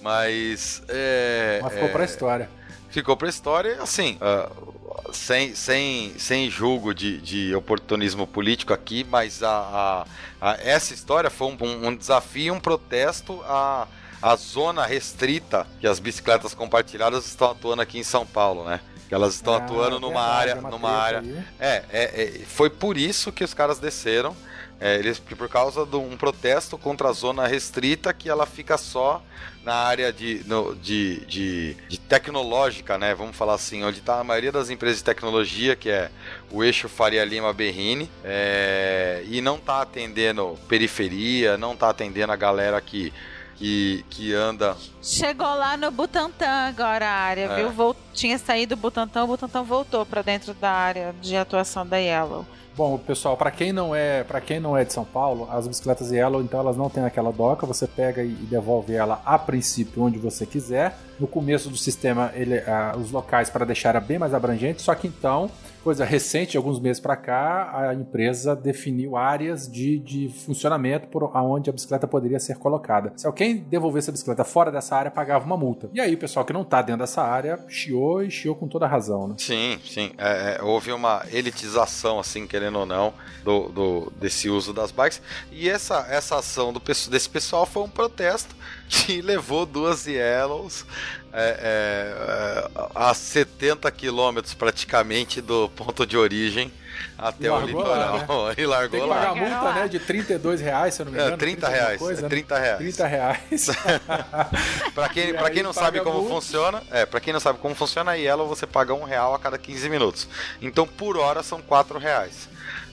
Mas. 0.01 0.81
É, 0.87 1.59
Mas 1.61 1.73
ficou 1.73 1.87
é, 1.89 1.91
pra 1.91 2.05
história. 2.05 2.49
ficou 2.89 3.17
pra 3.17 3.29
história, 3.29 3.81
assim, 3.81 4.17
ah, 4.21 4.49
sem, 5.13 5.55
sem, 5.55 6.13
sem 6.17 6.49
julgo 6.49 6.93
de, 6.93 7.19
de 7.21 7.55
oportunismo 7.55 8.27
político 8.27 8.73
aqui, 8.73 9.05
mas 9.09 9.41
a, 9.43 9.49
a- 9.49 10.05
a- 10.41 10.57
essa 10.61 10.93
história 10.93 11.29
foi 11.29 11.47
um, 11.47 11.87
um- 11.87 11.95
desafio, 11.95 12.53
um 12.53 12.59
protesto 12.59 13.41
à, 13.45 13.87
à 14.21 14.35
zona 14.35 14.85
restrita 14.85 15.65
que 15.79 15.87
as 15.87 15.99
bicicletas 15.99 16.53
compartilhadas 16.53 17.25
estão 17.25 17.51
atuando 17.51 17.81
aqui 17.81 17.99
em 17.99 18.03
São 18.03 18.25
Paulo, 18.25 18.63
né? 18.65 18.79
Que 19.07 19.15
elas 19.15 19.35
estão 19.35 19.53
Ah, 19.53 19.57
atuando 19.57 19.99
numa 20.01 20.21
área, 20.21 20.51
é 20.51 20.55
uma 20.55 20.69
numa 20.69 20.91
área 20.91 21.23
é, 21.59 21.83
é, 21.89 22.03
é, 22.23 22.41
foi 22.45 22.69
por 22.69 22.97
isso 22.97 23.31
que 23.31 23.41
os 23.43 23.53
caras 23.53 23.79
desceram. 23.79 24.35
É, 24.79 24.95
eles, 24.95 25.17
por 25.17 25.49
causa 25.49 25.85
de 25.87 25.95
um 25.95 26.15
protesto 26.15 26.77
contra 26.77 27.09
a 27.09 27.11
zona 27.11 27.47
restrita 27.47 28.13
que 28.13 28.29
ela 28.29 28.45
fica 28.45 28.77
só 28.77 29.23
na 29.63 29.73
área 29.73 30.13
de, 30.13 30.43
no- 30.45 30.75
de, 30.75 31.25
de, 31.25 31.73
de 31.89 31.99
tecnológica, 31.99 32.95
né? 32.97 33.15
Vamos 33.15 33.35
falar 33.35 33.55
assim, 33.55 33.83
onde 33.83 33.99
está 33.99 34.19
a 34.19 34.23
maioria 34.23 34.51
das 34.51 34.69
empresas 34.69 34.97
de 34.99 35.03
tecnologia, 35.03 35.75
que 35.75 35.89
é 35.89 36.11
o 36.51 36.63
eixo 36.63 36.87
Faria 36.87 37.25
Lima 37.25 37.51
Berrini, 37.53 38.09
é, 38.23 39.23
e 39.27 39.41
não 39.41 39.57
tá 39.57 39.81
atendendo 39.81 40.57
periferia, 40.67 41.57
não 41.57 41.75
tá 41.75 41.89
atendendo 41.89 42.31
a 42.31 42.35
galera 42.35 42.79
que, 42.79 43.11
que, 43.55 44.05
que 44.11 44.33
anda 44.33 44.77
Chegou 45.01 45.47
lá 45.55 45.75
no 45.75 45.89
Butantã 45.89 46.67
agora 46.67 47.07
a 47.07 47.11
área, 47.13 47.45
É. 47.45 47.67
viu? 47.69 47.95
Tinha 48.13 48.37
saído 48.37 48.75
do 48.75 48.79
Butantã, 48.81 49.23
o 49.23 49.27
Butantã 49.27 49.63
voltou 49.63 50.05
pra 50.05 50.21
dentro 50.21 50.53
da 50.53 50.69
área 50.71 51.15
de 51.21 51.35
atuação 51.35 51.85
da 51.85 51.97
Yellow. 51.97 52.45
Bom, 52.77 52.95
pessoal, 52.95 53.35
para 53.35 53.49
quem 53.49 53.73
não 53.73 53.95
é, 53.95 54.23
para 54.23 54.39
quem 54.39 54.59
não 54.59 54.77
é 54.77 54.85
de 54.85 54.93
São 54.93 55.03
Paulo, 55.03 55.49
as 55.51 55.67
bicicletas 55.67 56.11
Yellow, 56.11 56.43
então 56.43 56.59
elas 56.59 56.77
não 56.77 56.91
têm 56.91 57.03
aquela 57.03 57.31
doca, 57.31 57.65
você 57.65 57.87
pega 57.87 58.21
e 58.21 58.27
devolve 58.27 58.93
ela 58.93 59.19
a 59.25 59.39
princípio 59.39 60.03
onde 60.03 60.19
você 60.19 60.45
quiser. 60.45 60.95
No 61.19 61.25
começo 61.25 61.71
do 61.71 61.75
sistema, 61.75 62.31
ele, 62.35 62.59
ah, 62.67 62.95
os 62.95 63.09
locais 63.09 63.49
para 63.49 63.65
deixar 63.65 63.89
era 63.89 63.99
bem 63.99 64.19
mais 64.19 64.31
abrangente, 64.31 64.83
só 64.83 64.93
que 64.93 65.07
então, 65.07 65.49
coisa 65.87 66.03
recente, 66.03 66.57
alguns 66.57 66.81
meses 66.81 66.99
para 66.99 67.15
cá, 67.15 67.71
a 67.89 67.93
empresa 67.93 68.53
definiu 68.53 69.15
áreas 69.15 69.71
de, 69.71 69.97
de 69.99 70.27
funcionamento 70.45 71.07
por 71.07 71.23
onde 71.23 71.69
a 71.69 71.73
bicicleta 71.73 72.05
poderia 72.05 72.41
ser 72.41 72.57
colocada. 72.57 73.13
Se 73.15 73.25
alguém 73.25 73.55
devolvesse 73.55 74.09
a 74.09 74.11
bicicleta 74.11 74.43
fora 74.43 74.69
dessa 74.69 74.97
área, 74.97 75.09
pagava 75.09 75.45
uma 75.45 75.55
multa. 75.55 75.89
E 75.93 76.01
aí 76.01 76.13
o 76.13 76.17
pessoal 76.17 76.43
que 76.43 76.51
não 76.51 76.65
tá 76.65 76.81
dentro 76.81 76.99
dessa 76.99 77.21
área 77.21 77.57
chiou 77.69 78.21
e 78.21 78.29
chiou 78.29 78.53
com 78.53 78.67
toda 78.67 78.83
a 78.85 78.89
razão, 78.89 79.29
né? 79.29 79.35
Sim, 79.37 79.79
sim. 79.85 80.11
É, 80.17 80.57
é, 80.59 80.61
houve 80.61 80.91
uma 80.91 81.23
elitização, 81.31 82.19
assim, 82.19 82.45
querendo 82.45 82.79
ou 82.79 82.85
não, 82.85 83.13
do, 83.45 83.69
do- 83.69 84.13
desse 84.19 84.49
uso 84.49 84.73
das 84.73 84.91
bikes. 84.91 85.21
E 85.53 85.69
essa, 85.69 86.05
essa 86.09 86.35
ação 86.37 86.73
do, 86.73 86.81
desse 86.81 87.29
pessoal 87.29 87.65
foi 87.65 87.83
um 87.83 87.89
protesto 87.89 88.53
que 88.89 89.21
levou 89.21 89.65
duas 89.65 90.05
Yellows 90.07 90.85
é, 91.33 91.57
é, 91.61 92.67
é, 92.79 92.87
a 92.95 93.13
70 93.13 93.91
quilômetros 93.91 94.53
praticamente 94.53 95.41
do 95.41 95.69
ponto 95.69 96.05
de 96.05 96.17
origem 96.17 96.71
até 97.17 97.49
o 97.51 97.55
largou 97.55 97.83
lá, 97.83 98.17
litoral. 98.17 98.51
E 98.53 98.55
Tem 98.55 98.65
largou 98.65 98.99
que 99.01 99.05
lá. 99.05 99.15
pagar 99.15 99.27
Largaram 99.33 99.49
multa, 99.51 99.63
lá. 99.65 99.73
né, 99.75 99.87
de 99.87 99.99
32 99.99 100.61
reais, 100.61 100.93
se 100.95 101.01
eu 101.01 101.05
não 101.05 101.11
me 101.13 101.19
É, 101.19 101.21
engano. 101.23 101.37
30 101.37 101.65
alguma 101.67 101.81
reais. 101.83 101.99
coisa, 101.99 102.21
é 102.21 102.23
né? 102.23 102.29
30 102.29 102.57
reais. 102.57 102.77
30 102.79 103.07
reais. 103.07 103.67
Pra 104.95 105.09
quem, 105.09 105.33
pra 105.33 105.49
quem 105.49 105.61
não 105.63 105.73
sabe 105.73 105.99
como 106.01 106.19
multa. 106.19 106.33
funciona, 106.35 106.83
é, 106.91 107.05
para 107.05 107.19
quem 107.19 107.33
não 107.33 107.39
sabe 107.39 107.59
como 107.59 107.75
funciona 107.75 108.11
a 108.11 108.15
Yellow, 108.15 108.47
você 108.47 108.65
paga 108.65 108.93
um 108.93 109.03
real 109.03 109.35
a 109.35 109.39
cada 109.39 109.57
15 109.57 109.89
minutos. 109.89 110.27
Então 110.61 110.87
por 110.87 111.17
hora 111.17 111.43
são 111.43 111.61
4 111.61 111.99
reais. 111.99 112.49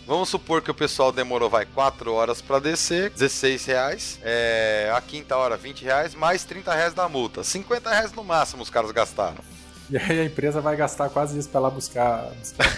Vamos 0.07 0.29
supor 0.29 0.61
que 0.61 0.71
o 0.71 0.75
pessoal 0.75 1.11
demorou, 1.11 1.49
vai, 1.49 1.65
4 1.65 2.13
horas 2.13 2.43
pra 2.43 2.59
descer, 2.59 3.11
16 3.11 3.65
reais. 3.65 4.19
É, 4.23 4.93
a 4.95 5.01
quinta 5.01 5.35
hora, 5.37 5.57
20 5.57 5.83
reais, 5.83 6.15
mais 6.15 6.45
30 6.45 6.75
reais 6.75 6.93
da 6.93 7.09
multa. 7.09 7.43
50 7.43 7.89
reais 7.89 8.13
no 8.13 8.23
máximo 8.23 8.63
os 8.63 8.69
caras 8.69 8.91
gastaram. 8.91 9.54
E 9.91 9.99
aí 9.99 10.21
a 10.21 10.25
empresa 10.25 10.61
vai 10.63 10.75
gastar 10.77 11.11
quase 11.11 11.39
isso 11.39 11.49
pra 11.51 11.61
lá 11.61 11.69
buscar. 11.71 12.31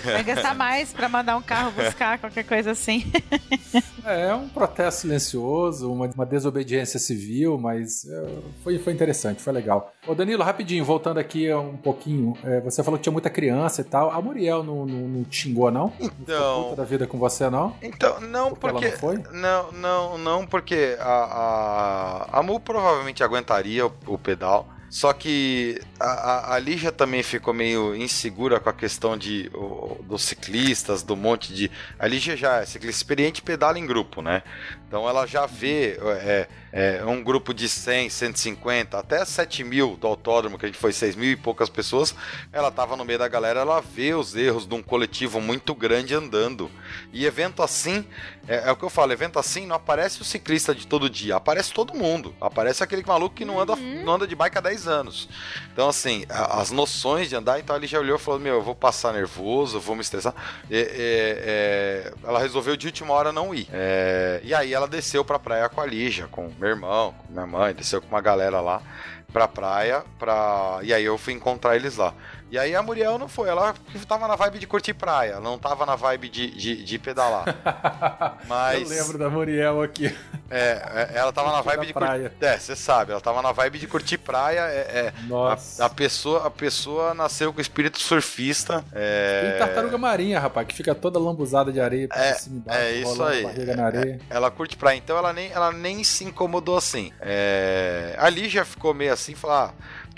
Vai 0.05 0.25
gastar 0.25 0.55
mais 0.57 0.93
pra 0.93 1.09
mandar 1.09 1.37
um 1.37 1.43
carro 1.43 1.71
buscar, 1.71 2.19
qualquer 2.19 2.45
coisa 2.45 2.73
assim. 2.73 3.05
É, 4.09 4.29
é 4.29 4.35
um 4.37 4.49
protesto 4.49 5.01
silencioso, 5.01 5.93
uma, 5.93 6.07
uma 6.07 6.25
desobediência 6.25 6.97
civil, 6.97 7.59
mas 7.59 8.09
é, 8.09 8.29
foi, 8.63 8.79
foi 8.79 8.93
interessante, 8.93 9.43
foi 9.43 9.53
legal. 9.53 9.93
Ô 10.07 10.15
Danilo, 10.15 10.45
rapidinho, 10.45 10.85
voltando 10.85 11.19
aqui 11.19 11.53
um 11.53 11.77
pouquinho, 11.77 12.39
é, 12.45 12.61
você 12.61 12.85
falou 12.85 12.99
que 12.99 13.03
tinha 13.03 13.13
muita 13.13 13.29
criança 13.29 13.81
e 13.81 13.85
tal. 13.85 14.13
A 14.13 14.23
Muriel 14.23 14.63
não, 14.63 14.87
não, 14.87 15.09
não 15.09 15.25
te 15.25 15.43
xingou, 15.43 15.73
não? 15.73 15.93
Não 15.99 16.07
Então- 16.23 16.63
puta 16.71 16.77
da 16.77 16.85
vida 16.85 17.05
com 17.09 17.19
você, 17.19 17.51
não? 17.51 17.75
Então, 17.83 18.21
não, 18.21 18.55
Porque 18.55 18.71
porque. 18.75 18.91
não 18.91 18.97
foi? 18.97 19.23
Não, 19.33 19.73
não, 19.73 20.19
não, 20.19 20.47
porque 20.47 20.97
a, 21.01 22.27
a, 22.33 22.39
a 22.39 22.43
Mu 22.45 22.61
provavelmente 22.61 23.25
aguentaria 23.25 23.87
o, 23.89 23.93
o 24.07 24.17
pedal. 24.17 24.69
Só 24.89 25.13
que 25.13 25.81
a, 25.99 26.07
a, 26.07 26.55
a 26.55 26.59
Lígia 26.59 26.93
também 26.93 27.23
ficou 27.23 27.53
meio 27.53 27.95
insegura 27.95 28.61
com 28.61 28.69
a 28.69 28.73
questão 28.73 29.17
de, 29.17 29.51
o- 29.55 30.03
dos 30.05 30.23
ciclistas, 30.23 31.03
do 31.03 31.17
monte 31.17 31.53
de. 31.53 31.71
A 31.99 32.07
Lígia 32.07 32.37
já 32.37 32.61
é 32.63 32.67
ciclista 32.67 33.01
experiente 33.03 33.43
pedala 33.43 33.79
em 33.79 33.87
grupo, 33.87 34.23
né? 34.23 34.43
Então 34.89 35.09
ela 35.09 35.27
já 35.27 35.47
vê 35.47 35.99
é, 36.23 36.49
é, 36.73 37.05
um 37.05 37.23
grupo 37.23 37.53
de 37.53 37.69
100, 37.69 38.09
150, 38.09 38.97
até 38.99 39.25
7 39.25 39.65
mil 39.65 39.97
do 39.97 40.07
autódromo, 40.07 40.57
que 40.59 40.65
a 40.65 40.69
gente 40.69 40.79
foi 40.79 40.93
6 40.93 41.17
mil 41.17 41.31
e 41.33 41.37
poucas 41.37 41.69
pessoas. 41.69 42.15
Ela 42.53 42.71
tava 42.71 42.97
no 42.97 43.05
meio 43.05 43.19
da 43.19 43.27
galera, 43.27 43.61
ela 43.61 43.81
vê 43.81 44.15
os 44.15 44.37
erros 44.37 44.65
de 44.67 44.75
um 44.75 44.83
coletivo 44.83 45.41
muito 45.41 45.75
grande 45.75 46.15
andando. 46.15 46.71
E 47.13 47.27
evento 47.27 47.63
assim, 47.65 48.07
é, 48.47 48.69
é 48.69 48.73
o 48.73 48.77
que 48.77 48.85
eu 48.85 48.91
falo, 48.91 49.13
evento 49.13 49.39
assim 49.41 49.67
não 49.67 49.75
aparece 49.75 50.23
o 50.23 50.25
ciclista 50.25 50.73
de 50.73 50.87
todo 50.87 51.11
dia, 51.11 51.35
aparece 51.35 51.73
todo 51.73 51.93
mundo. 51.93 52.33
Aparece 52.41 52.85
aquele 52.85 53.03
maluco 53.05 53.35
que 53.35 53.45
não 53.45 53.59
anda, 53.59 53.75
não 53.75 54.15
anda 54.15 54.27
de 54.27 54.37
bike 54.37 54.59
há 54.59 54.61
10 54.61 54.87
anos. 54.87 55.29
Então, 55.73 55.89
assim, 55.89 56.25
a- 56.29 56.61
as 56.61 56.71
noções 56.71 57.29
de 57.29 57.35
andar, 57.35 57.59
então 57.59 57.75
ele 57.75 57.89
já 57.89 57.99
olhou 57.99 58.17
e 58.17 58.21
falou: 58.21 58.39
Meu, 58.39 58.55
eu 58.55 58.63
vou 58.63 58.75
passar 58.75 59.13
nervoso, 59.13 59.79
eu 59.79 59.81
vou 59.81 59.97
me 59.97 60.03
estressar. 60.03 60.33
É, 60.71 62.13
ela 62.23 62.39
resolveu 62.39 62.77
de 62.77 62.87
última 62.87 63.13
hora 63.13 63.33
não 63.33 63.55
ir. 63.55 63.67
É, 63.73 64.41
e 64.45 64.55
aí 64.55 64.73
ela 64.77 64.87
desceu 64.87 65.25
pra 65.25 65.39
praia 65.39 65.69
com 65.69 65.81
a 65.81 65.87
Lígia, 65.87 66.29
com 66.29 66.53
meu 66.59 66.69
irmão, 66.69 67.13
com 67.13 67.33
minha 67.33 67.47
mãe, 67.47 67.75
desceu 67.75 68.01
com 68.01 68.09
uma 68.09 68.21
galera 68.21 68.61
lá 68.61 68.83
pra 69.33 69.49
praia, 69.49 70.05
pra... 70.19 70.79
e 70.83 70.95
aí 70.95 71.05
eu 71.05 71.19
fui 71.19 71.33
encontrar 71.33 71.77
eles 71.77 71.97
lá. 71.97 72.15
E 72.49 72.57
aí 72.59 72.77
a 72.77 72.83
Muriel 72.83 73.19
não 73.19 73.29
foi, 73.29 73.49
ela 73.49 73.75
tava 74.07 74.29
na 74.29 74.37
vibe 74.37 74.61
de 74.61 74.67
curtir 74.69 74.95
praia, 74.95 75.41
não 75.41 75.59
tava 75.59 75.85
na 75.85 75.97
vibe 75.97 76.29
de, 76.29 76.51
de, 76.53 76.85
de 76.85 76.99
pedalar. 76.99 77.45
Mas. 78.47 78.89
Eu 78.89 78.97
lembro 78.97 79.19
da 79.19 79.29
Muriel 79.29 79.83
aqui. 79.83 80.17
É, 80.49 81.11
é, 81.13 81.19
ela 81.19 81.33
tava 81.33 81.51
na 81.51 81.61
vibe 81.61 81.87
de 81.87 81.93
praia. 81.93 82.31
curtir. 82.31 82.45
É, 82.45 82.57
você 82.59 82.77
sabe, 82.77 83.11
ela 83.11 83.21
tava 83.21 83.43
na 83.43 83.51
vibe 83.51 83.81
de 83.81 83.89
curtir 83.89 84.19
praia. 84.19 84.61
É, 84.61 84.79
é, 85.07 85.13
Nossa. 85.27 85.83
a, 85.83 85.87
a 85.87 85.91
pessoa, 85.91 86.47
a 86.47 86.51
pessoa 86.51 87.15
nasceu 87.15 87.53
com 87.53 87.61
espírito 87.61 87.99
surfista. 88.01 88.85
É, 88.93 89.51
Tem 89.51 89.59
tartaruga 89.67 89.99
marinha, 89.99 90.39
rapaz, 90.39 90.69
que 90.69 90.75
fica 90.75 90.95
toda 90.95 91.19
lambuzada 91.19 91.73
de 91.73 91.81
areia 91.81 92.07
pra 92.07 92.25
É, 92.25 92.35
cima 92.35 92.59
embaixo, 92.59 92.81
é 92.81 92.93
isso 92.93 93.23
aí. 93.25 93.45
areia. 93.81 94.21
Ela 94.31 94.51
curte 94.53 94.77
praia, 94.77 94.97
então 94.97 95.19
ela 95.19 95.33
nem, 95.33 95.51
ela 95.51 95.73
nem 95.73 96.05
se 96.05 96.23
incomodou 96.25 96.77
assim. 96.77 97.13
É, 97.21 98.15
a 98.19 98.29
Lígia 98.31 98.65
ficou 98.65 98.95
meio 98.95 99.13
assim, 99.13 99.35
falou, 99.35 99.57
ah, 99.57 99.73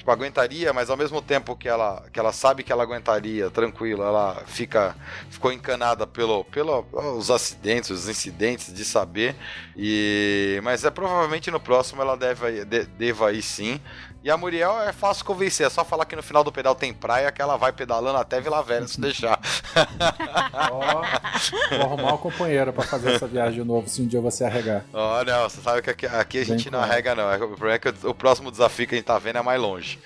tipo, 0.09 0.11
aguentaria, 0.11 0.73
mas 0.73 0.90
ao 0.90 0.97
mesmo 0.97 1.21
tempo 1.21 1.55
que 1.55 1.68
ela, 1.68 2.03
que 2.12 2.18
ela 2.18 2.33
sabe 2.33 2.62
que 2.62 2.73
ela 2.73 2.83
aguentaria, 2.83 3.51
tranquilo, 3.51 4.03
ela 4.03 4.42
fica, 4.47 4.97
ficou 5.31 5.53
encanada 5.53 6.07
pelo, 6.07 6.44
pelo, 6.44 6.87
os 7.16 7.31
acidentes, 7.31 7.90
os 7.90 8.09
incidentes 8.09 8.73
de 8.73 8.85
saber. 8.85 9.37
E, 9.77 10.61
mas 10.62 10.85
é 10.85 10.90
provavelmente 10.90 11.51
no 11.51 11.61
próximo 11.61 12.03
ela 12.03 12.16
deve, 12.16 12.64
de, 12.64 12.85
deva 12.85 13.33
ir 13.33 13.42
sim. 13.42 13.81
E 14.23 14.31
a 14.31 14.37
Muriel 14.37 14.81
é 14.83 14.92
fácil 14.92 15.25
convencer, 15.25 15.64
é 15.66 15.71
só 15.71 15.85
falar 15.85 16.05
que 16.05 16.16
no 16.16 16.23
final 16.23 16.42
do 16.42 16.51
pedal 16.51 16.75
tem 16.75 16.92
praia 16.92 17.31
que 17.31 17.40
ela 17.40 17.57
vai 17.57 17.73
pedalando 17.73 18.18
até 18.18 18.40
Vila 18.40 18.62
Velha 18.62 18.87
se 18.88 19.01
deixar. 19.01 19.40
Ó, 20.73 21.77
vou 21.77 21.87
arrumar 21.87 22.14
um 22.14 22.18
companheiro 22.18 22.73
pra 22.73 22.83
fazer 22.83 23.12
essa 23.12 23.29
viagem 23.29 23.61
de 23.61 23.66
novo, 23.66 23.88
se 23.88 24.03
um 24.03 24.07
dia 24.07 24.21
você 24.21 24.44
arregar. 24.44 24.85
Ó, 24.92 25.25
não, 25.25 25.49
você 25.49 25.61
sabe 25.61 25.83
que 25.83 25.90
aqui, 25.90 26.07
aqui 26.07 26.38
a 26.38 26.44
gente 26.44 26.64
com 26.64 26.73
não 26.73 26.81
ela. 26.81 26.92
arrega, 26.92 27.14
não. 27.14 27.33
O 27.33 27.57
problema 27.57 27.75
é 27.75 27.79
que 27.79 28.07
o 28.07 28.14
próximo 28.14 28.51
desafio 28.51 28.88
que 28.88 28.97
a 28.97 28.99
gente 28.99 29.07
tá 29.07 29.18
vendo 29.18 29.38
é 29.38 29.42
mais 29.42 29.61
longe. 29.61 29.97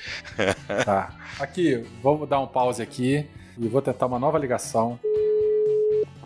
Tá. 0.85 1.13
Aqui, 1.39 1.85
vamos 2.03 2.29
dar 2.29 2.41
um 2.41 2.47
pause 2.47 2.83
aqui 2.83 3.27
e 3.59 3.69
vou 3.69 3.83
tentar 3.83 4.07
uma 4.07 4.19
nova 4.19 4.39
ligação. 4.39 4.99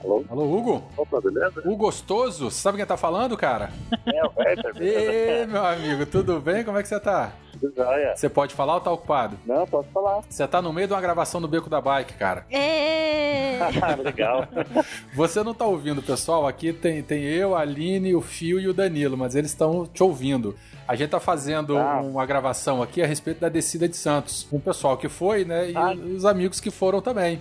Alô? 0.07 0.25
Alô, 0.29 0.57
Hugo? 0.57 0.83
Opa, 0.97 1.21
beleza? 1.21 1.61
Hugo 1.65 1.77
Gostoso? 1.77 2.49
Você 2.49 2.61
sabe 2.61 2.77
quem 2.79 2.87
tá 2.87 2.97
falando, 2.97 3.37
cara? 3.37 3.71
É, 4.07 4.25
o 4.25 4.31
Werther? 4.37 4.73
Ê, 4.81 5.47
meu 5.47 5.67
amigo, 5.67 6.07
tudo 6.07 6.39
bem? 6.41 6.63
Como 6.63 6.79
é 6.79 6.83
que 6.83 6.89
você 6.89 7.01
tá? 7.01 7.33
Tudo 7.53 7.73
jóia. 7.77 8.15
Você 8.15 8.29
pode 8.29 8.55
falar 8.55 8.75
ou 8.75 8.81
tá 8.81 8.93
ocupado? 8.93 9.37
Não, 9.45 9.67
posso 9.67 9.89
falar. 9.93 10.23
Você 10.29 10.47
tá 10.47 10.63
no 10.63 10.73
meio 10.73 10.87
de 10.87 10.95
uma 10.95 11.01
gravação 11.01 11.41
do 11.41 11.49
Beco 11.49 11.69
da 11.69 11.81
Bike, 11.81 12.15
cara. 12.15 12.47
Ê! 12.53 13.59
Legal. 14.05 14.47
Você 15.13 15.43
não 15.43 15.53
tá 15.53 15.65
ouvindo, 15.67 16.01
pessoal. 16.01 16.47
Aqui 16.47 16.73
tem, 16.73 17.03
tem 17.03 17.25
eu, 17.25 17.57
a 17.57 17.61
Aline, 17.63 18.15
o 18.15 18.21
Fio 18.21 18.61
e 18.61 18.69
o 18.69 18.75
Danilo, 18.75 19.17
mas 19.17 19.35
eles 19.35 19.51
estão 19.51 19.87
te 19.87 20.05
ouvindo. 20.05 20.55
A 20.87 20.95
gente 20.95 21.11
tá 21.11 21.19
fazendo 21.19 21.77
Ah. 21.77 22.01
uma 22.01 22.25
gravação 22.25 22.81
aqui 22.81 23.03
a 23.03 23.07
respeito 23.07 23.41
da 23.41 23.49
descida 23.49 23.89
de 23.89 23.97
Santos. 23.97 24.47
Com 24.49 24.59
o 24.59 24.61
pessoal 24.61 24.97
que 24.97 25.09
foi, 25.09 25.45
né? 25.45 25.71
E 25.71 25.77
Ah. 25.77 25.93
os 26.17 26.25
amigos 26.25 26.61
que 26.61 26.71
foram 26.71 27.01
também. 27.01 27.41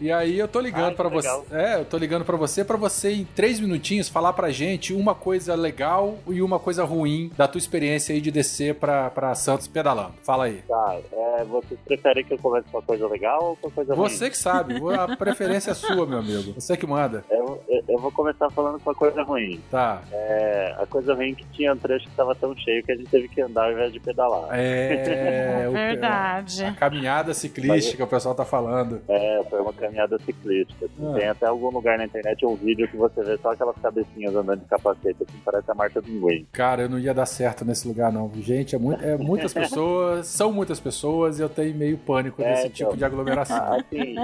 E 0.00 0.12
aí 0.12 0.38
eu 0.38 0.46
tô 0.48 0.60
ligando 0.60 0.92
Ah, 0.92 0.94
pra 0.94 1.08
que 1.10 1.14
você. 1.16 1.28
É, 1.52 1.74
eu 1.80 1.84
tô 1.84 1.96
ligando 1.98 2.24
pra 2.24 2.36
você 2.36 2.64
pra 2.64 2.76
você 2.76 3.12
em 3.12 3.24
três 3.24 3.58
minutinhos 3.60 4.08
falar 4.08 4.32
pra 4.32 4.50
gente 4.50 4.92
uma 4.94 5.14
coisa 5.14 5.54
legal 5.54 6.18
e 6.28 6.40
uma 6.40 6.58
coisa 6.58 6.84
ruim 6.84 7.30
da 7.36 7.48
tua 7.48 7.58
experiência 7.58 8.14
aí 8.14 8.20
de 8.20 8.30
descer 8.30 8.74
pra, 8.76 9.10
pra 9.10 9.34
Santos 9.34 9.66
pedalando. 9.66 10.12
Fala 10.22 10.44
aí. 10.44 10.62
Tá, 10.68 10.96
é, 11.12 11.44
vocês 11.44 11.78
preferem 11.84 12.24
que 12.24 12.34
eu 12.34 12.38
comece 12.38 12.66
com 12.70 12.78
uma 12.78 12.82
coisa 12.84 13.06
legal 13.08 13.42
ou 13.42 13.56
com 13.56 13.66
uma 13.68 13.72
coisa 13.74 13.94
ruim? 13.94 14.08
Você 14.08 14.30
que 14.30 14.38
sabe, 14.38 14.74
a 14.94 15.16
preferência 15.16 15.70
é 15.72 15.74
sua, 15.74 16.06
meu 16.06 16.18
amigo. 16.18 16.52
Você 16.54 16.76
que 16.76 16.86
manda. 16.86 17.24
Eu, 17.30 17.60
eu- 17.68 17.82
eu 17.88 17.98
vou 17.98 18.12
começar 18.12 18.50
falando 18.50 18.78
com 18.80 18.90
a 18.90 18.94
coisa 18.94 19.22
ruim. 19.22 19.60
Tá. 19.70 20.02
É, 20.12 20.74
a 20.78 20.86
coisa 20.86 21.14
ruim 21.14 21.32
é 21.32 21.34
que 21.34 21.44
tinha 21.52 21.72
um 21.72 21.76
trecho 21.76 22.04
que 22.04 22.10
estava 22.10 22.34
tão 22.34 22.54
cheio 22.56 22.82
que 22.84 22.92
a 22.92 22.96
gente 22.96 23.10
teve 23.10 23.28
que 23.28 23.40
andar 23.40 23.64
ao 23.66 23.72
invés 23.72 23.92
de 23.92 23.98
pedalar. 24.00 24.48
É. 24.52 25.66
o- 25.68 25.72
Verdade. 25.72 26.64
A 26.64 26.72
caminhada 26.74 27.34
ciclística, 27.34 28.04
o 28.04 28.06
pessoal 28.06 28.34
tá 28.34 28.44
falando. 28.44 29.00
É, 29.08 29.42
foi 29.48 29.60
uma 29.60 29.72
caminhada 29.88 30.18
ciclística. 30.18 30.88
Ah. 31.02 31.14
Tem 31.14 31.28
até 31.28 31.46
algum 31.46 31.70
lugar 31.70 31.98
na 31.98 32.04
internet 32.04 32.44
um 32.44 32.54
vídeo 32.54 32.86
que 32.88 32.96
você 32.96 33.22
vê 33.22 33.36
só 33.38 33.52
aquelas 33.52 33.76
cabecinhas 33.76 34.34
andando 34.34 34.60
de 34.60 34.66
capacete, 34.66 35.16
assim, 35.22 35.38
parece 35.44 35.70
a 35.70 35.74
marca 35.74 36.00
do 36.00 36.20
Wayne. 36.20 36.46
Cara, 36.52 36.82
eu 36.82 36.88
não 36.88 36.98
ia 36.98 37.14
dar 37.14 37.26
certo 37.26 37.64
nesse 37.64 37.88
lugar, 37.88 38.12
não. 38.12 38.30
Gente, 38.36 38.76
é, 38.76 38.78
muito, 38.78 39.04
é 39.04 39.16
muitas 39.16 39.52
pessoas, 39.54 40.26
são 40.26 40.52
muitas 40.52 40.78
pessoas 40.78 41.38
e 41.38 41.42
eu 41.42 41.48
tenho 41.48 41.74
meio 41.74 41.96
pânico 41.98 42.42
É, 42.42 42.50
desse 42.50 42.66
então. 42.68 42.88
tipo 42.88 42.96
de 42.96 43.04
aglomeração. 43.04 43.56
Ah, 43.56 43.76
assim, 43.76 44.16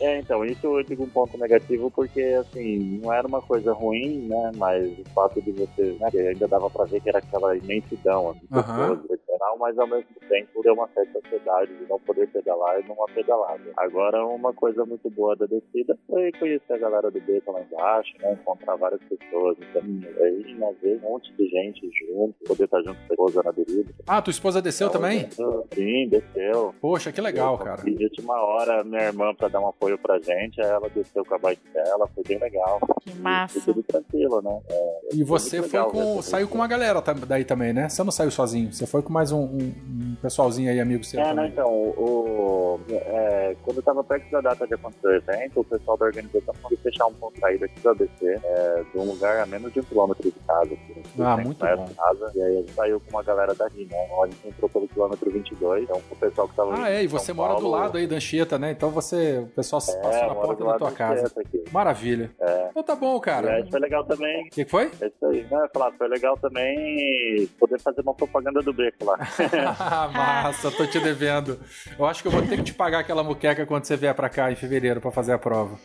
é, 0.00 0.18
então, 0.18 0.44
isso 0.44 0.66
eu 0.66 0.82
digo 0.84 1.04
um 1.04 1.08
ponto 1.08 1.36
negativo 1.38 1.90
porque, 1.90 2.22
assim, 2.40 3.00
não 3.02 3.12
era 3.12 3.26
uma 3.26 3.40
coisa 3.40 3.72
ruim, 3.72 4.26
né, 4.28 4.52
mas 4.56 4.86
o 4.98 5.04
fato 5.14 5.40
de 5.40 5.52
você, 5.52 5.96
né, 6.00 6.10
que 6.10 6.18
ainda 6.18 6.46
dava 6.48 6.68
pra 6.70 6.84
ver 6.84 7.00
que 7.00 7.08
era 7.08 7.18
aquela 7.18 7.56
imensidão, 7.56 8.30
assim, 8.30 8.46
de 8.50 8.58
Aham. 8.58 8.76
pessoas, 8.96 9.10
literal, 9.10 9.56
mas 9.58 9.78
ao 9.78 9.86
mesmo 9.86 10.04
tempo 10.28 10.62
deu 10.62 10.74
uma 10.74 10.88
certa 10.94 11.18
ansiedade 11.18 11.74
de 11.76 11.88
não 11.88 11.98
poder 12.00 12.28
pedalar 12.28 12.80
e 12.80 12.88
numa 12.88 13.06
pedalada. 13.06 13.60
Agora, 13.76 14.24
uma 14.26 14.52
coisa 14.52 14.81
muito 14.84 15.08
boa 15.10 15.34
da 15.36 15.46
descida 15.46 15.96
foi 16.06 16.30
conhecer 16.32 16.72
a 16.74 16.78
galera 16.78 17.10
do 17.10 17.20
Beco 17.20 17.52
lá 17.52 17.60
embaixo, 17.60 18.12
né, 18.20 18.32
encontrar 18.32 18.76
várias 18.76 19.00
pessoas, 19.04 19.56
então, 19.60 19.82
aí, 20.24 20.56
às 20.70 20.78
vezes, 20.80 21.02
um 21.02 21.10
monte 21.10 21.32
de 21.34 21.48
gente 21.48 21.90
junto, 22.08 22.34
poder 22.46 22.64
estar 22.64 22.78
junto 22.82 22.94
com 22.96 23.02
a 23.02 23.12
esposa 23.12 23.42
na 23.42 23.52
bebida. 23.52 23.92
Ah, 24.06 24.22
tua 24.22 24.30
esposa 24.30 24.60
desceu 24.62 24.90
também? 24.90 25.28
Sim, 25.74 26.08
desceu. 26.08 26.74
Poxa, 26.80 27.12
que 27.12 27.20
legal, 27.20 27.58
cara. 27.58 27.82
E 27.88 28.04
última 28.04 28.34
hora, 28.40 28.84
minha 28.84 29.02
irmã, 29.04 29.34
pra 29.34 29.48
dar 29.48 29.60
um 29.60 29.68
apoio 29.68 29.98
pra 29.98 30.18
gente, 30.18 30.60
aí 30.60 30.68
ela 30.70 30.88
desceu 30.88 31.24
com 31.24 31.34
a 31.34 31.38
bike 31.38 31.62
dela, 31.72 32.06
foi 32.14 32.22
bem 32.26 32.38
legal. 32.38 32.80
Que 33.02 33.10
E 33.10 33.14
massa. 33.14 33.60
tudo 33.60 33.82
tranquilo, 33.82 34.40
né? 34.42 34.60
É, 34.68 34.98
E 35.14 35.24
você 35.24 35.58
foi 35.62 35.78
legal 35.78 35.90
com. 35.90 36.22
Saiu 36.22 36.48
com 36.48 36.54
uma 36.56 36.66
galera 36.68 37.02
daí 37.26 37.44
também, 37.44 37.72
né? 37.72 37.88
Você 37.88 38.02
não 38.04 38.10
saiu 38.12 38.30
sozinho, 38.30 38.72
você 38.72 38.86
foi 38.86 39.02
com 39.02 39.12
mais 39.12 39.32
um, 39.32 39.40
um- 39.42 39.72
um 40.12 40.16
pessoalzinho 40.20 40.70
aí, 40.70 40.80
amigo 40.80 41.04
seu 41.04 41.20
É, 41.20 41.24
né, 41.24 41.30
também. 41.34 41.50
então, 41.50 41.68
o, 41.72 42.80
é, 42.90 43.56
quando 43.64 43.78
eu 43.78 43.82
tava 43.82 44.04
perto 44.04 44.30
da 44.30 44.40
data 44.40 44.66
de 44.76 44.80
acontecer 44.80 45.06
o 45.06 45.12
evento, 45.14 45.60
o 45.60 45.64
pessoal 45.64 45.96
da 45.98 46.06
organização 46.06 46.54
foi 46.62 46.76
fechar 46.78 47.06
um 47.06 47.14
ponto 47.14 47.34
de 47.34 47.40
saída 47.40 47.66
aqui 47.66 47.80
do 47.80 47.88
ABC, 47.90 48.26
é, 48.44 48.82
de 48.92 48.98
um 48.98 49.04
lugar 49.04 49.40
a 49.40 49.46
menos 49.46 49.72
de 49.72 49.80
um 49.80 49.82
quilômetro 49.82 50.22
de 50.30 50.38
casa, 50.46 50.72
uns 50.72 51.20
Ah, 51.20 51.36
200 51.36 51.44
muito 51.44 51.58
bom. 51.76 51.88
casa, 51.96 52.32
e 52.34 52.42
aí 52.42 52.52
a 52.56 52.60
gente 52.60 52.72
saiu 52.72 53.00
com 53.00 53.10
uma 53.10 53.22
galera 53.22 53.54
daqui, 53.54 53.86
né? 53.90 53.96
A 54.22 54.26
gente 54.26 54.48
entrou 54.48 54.68
pelo 54.70 54.88
quilômetro 54.88 55.30
22, 55.30 55.84
então 55.84 56.00
o 56.10 56.16
pessoal 56.16 56.48
que 56.48 56.56
tava 56.56 56.74
Ah, 56.82 56.90
é, 56.90 57.02
e 57.04 57.06
você 57.06 57.32
mora 57.32 57.54
do 57.54 57.60
Paulo- 57.62 57.70
lado 57.76 57.98
aí 57.98 58.06
da 58.06 58.16
Anchieta, 58.16 58.58
né? 58.58 58.70
Então 58.70 58.90
você. 58.90 59.38
O 59.40 59.46
pessoal 59.48 59.80
se 59.80 59.92
É, 59.92 60.00
passou 60.00 60.20
na 60.28 60.34
moro 60.34 60.46
porta 60.48 60.64
do 60.64 60.70
da 60.70 60.78
tua 60.78 60.92
casa. 60.92 61.32
Aqui. 61.36 61.64
Maravilha. 61.72 62.30
É. 62.40 62.68
Então 62.70 62.82
tá 62.82 62.94
bom, 62.94 63.16
E 63.16 63.20
cara. 63.20 63.52
aí 63.54 63.70
foi 63.70 63.80
legal 63.80 64.04
também 64.04 64.46
O 64.46 64.50
que 64.50 64.64
foi? 64.64 64.90
É 65.00 65.06
isso 65.06 65.26
aí, 65.26 65.42
né? 65.50 65.68
Falar, 65.74 65.92
foi 65.92 66.08
legal 66.08 66.36
também 66.38 67.46
poder 67.58 67.78
fazer 67.80 68.00
uma 68.00 68.14
propaganda 68.14 68.60
do 68.62 68.72
beco 68.72 69.04
lá. 69.04 69.18
Ah, 69.78 70.08
Massa, 70.08 70.70
tô 70.70 70.86
te 70.86 70.98
devendo. 71.00 71.58
Eu 71.98 72.04
acho 72.06 72.22
que 72.22 72.28
eu 72.28 72.32
vou 72.32 72.42
ter 72.42 72.56
que 72.56 72.62
te 72.64 72.74
pagar 72.74 73.00
aquela 73.00 73.22
muqueca 73.22 73.66
quando 73.66 73.84
você 73.84 73.96
vier 73.96 74.14
pra 74.14 74.28
cá 74.28 74.50
em 74.50 74.54
fevereiro 74.62 75.00
pra 75.00 75.10
fazer 75.10 75.32
a 75.32 75.38
prova. 75.38 75.76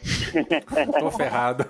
tô 0.99 1.11
ferrado. 1.11 1.65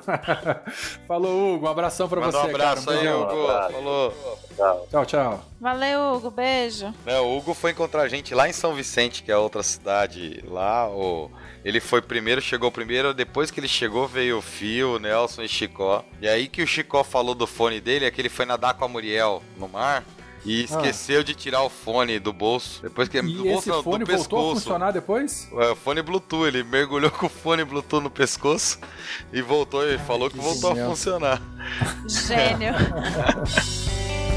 Falou, 1.08 1.56
Hugo. 1.56 1.66
Um 1.66 1.70
abração 1.70 2.10
pra 2.10 2.20
Manda 2.20 2.32
você, 2.34 2.48
um 2.48 2.50
abraço 2.50 2.86
cara. 2.86 3.00
Aí. 3.00 3.08
Hugo. 3.08 3.48
abraço. 3.48 3.74
Falou. 3.74 4.14
Tchau. 4.56 4.88
Tchau, 4.90 5.06
tchau. 5.06 5.46
Valeu, 5.62 6.16
Hugo. 6.16 6.30
Beijo. 6.32 6.94
Né, 7.06 7.18
o 7.20 7.38
Hugo 7.38 7.54
foi 7.54 7.72
encontrar 7.72 8.02
a 8.02 8.08
gente 8.10 8.36
lá 8.36 8.50
em 8.50 8.54
São 8.54 8.74
Vicente, 8.74 9.24
que 9.24 9.32
é 9.32 9.38
outra 9.38 9.64
cidade 9.64 10.44
lá. 10.46 10.90
O... 10.90 11.32
Ele 11.64 11.80
foi 11.80 12.02
primeiro, 12.02 12.42
chegou 12.42 12.70
primeiro. 12.72 13.14
Depois 13.14 13.50
que 13.50 13.60
ele 13.60 13.70
chegou, 13.70 14.06
veio 14.06 14.40
o 14.40 14.42
Fio, 14.42 14.96
o 14.96 15.00
Nelson 15.00 15.44
e 15.44 15.48
Chicó. 15.48 16.04
E 16.22 16.28
aí 16.28 16.50
que 16.50 16.62
o 16.62 16.68
Chicó 16.68 17.04
falou 17.06 17.34
do 17.34 17.48
fone 17.48 17.80
dele, 17.80 18.06
é 18.06 18.12
que 18.12 18.20
ele 18.20 18.30
foi 18.30 18.46
nadar 18.46 18.74
com 18.74 18.84
a 18.84 18.88
Muriel 18.88 19.42
no 19.58 19.70
mar. 19.70 20.04
E 20.48 20.64
esqueceu 20.64 21.24
de 21.24 21.36
tirar 21.36 21.62
o 21.64 21.70
fone 21.70 22.20
do 22.20 22.32
bolso. 22.32 22.82
Depois 22.82 23.10
que 23.10 23.22
do 23.22 23.28
E 23.28 23.34
bolso 23.36 23.60
esse 23.60 23.70
não, 23.70 23.84
fone 23.84 24.06
do 24.06 24.12
voltou 24.12 24.52
a 24.52 24.54
funcionar 24.56 24.92
depois? 24.92 25.50
É, 25.58 25.76
fone 25.76 26.02
Bluetooth, 26.02 26.48
ele 26.48 26.64
mergulhou 26.64 27.12
com 27.12 27.26
o 27.26 27.30
fone 27.30 27.66
Bluetooth 27.66 28.02
no 28.02 28.10
pescoço 28.10 28.80
e 29.34 29.42
voltou 29.42 29.86
e 29.86 29.98
falou 29.98 30.30
que, 30.30 30.38
que 30.38 30.44
voltou 30.44 30.72
a 30.72 30.74
genial. 30.74 30.90
funcionar. 30.90 31.42
Gênio. 32.08 32.74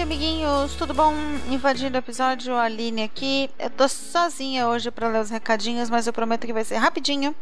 Oi, 0.00 0.04
amiguinhos, 0.04 0.76
tudo 0.76 0.94
bom? 0.94 1.12
Invadindo 1.50 1.94
o 1.94 1.98
episódio, 1.98 2.54
a 2.54 2.62
Aline 2.62 3.02
aqui. 3.02 3.50
Eu 3.58 3.68
tô 3.68 3.86
sozinha 3.86 4.66
hoje 4.66 4.90
pra 4.90 5.08
ler 5.08 5.20
os 5.20 5.28
recadinhos, 5.28 5.90
mas 5.90 6.06
eu 6.06 6.12
prometo 6.12 6.46
que 6.46 6.54
vai 6.54 6.64
ser 6.64 6.76
rapidinho. 6.76 7.36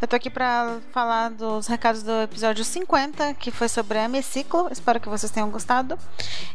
Eu 0.00 0.08
tô 0.08 0.16
aqui 0.16 0.30
pra 0.30 0.78
falar 0.92 1.28
dos 1.28 1.66
recados 1.66 2.02
do 2.02 2.22
episódio 2.22 2.64
50, 2.64 3.34
que 3.34 3.50
foi 3.50 3.68
sobre 3.68 3.98
a 3.98 4.08
Meciclo. 4.08 4.68
Espero 4.72 4.98
que 4.98 5.10
vocês 5.10 5.30
tenham 5.30 5.50
gostado. 5.50 5.98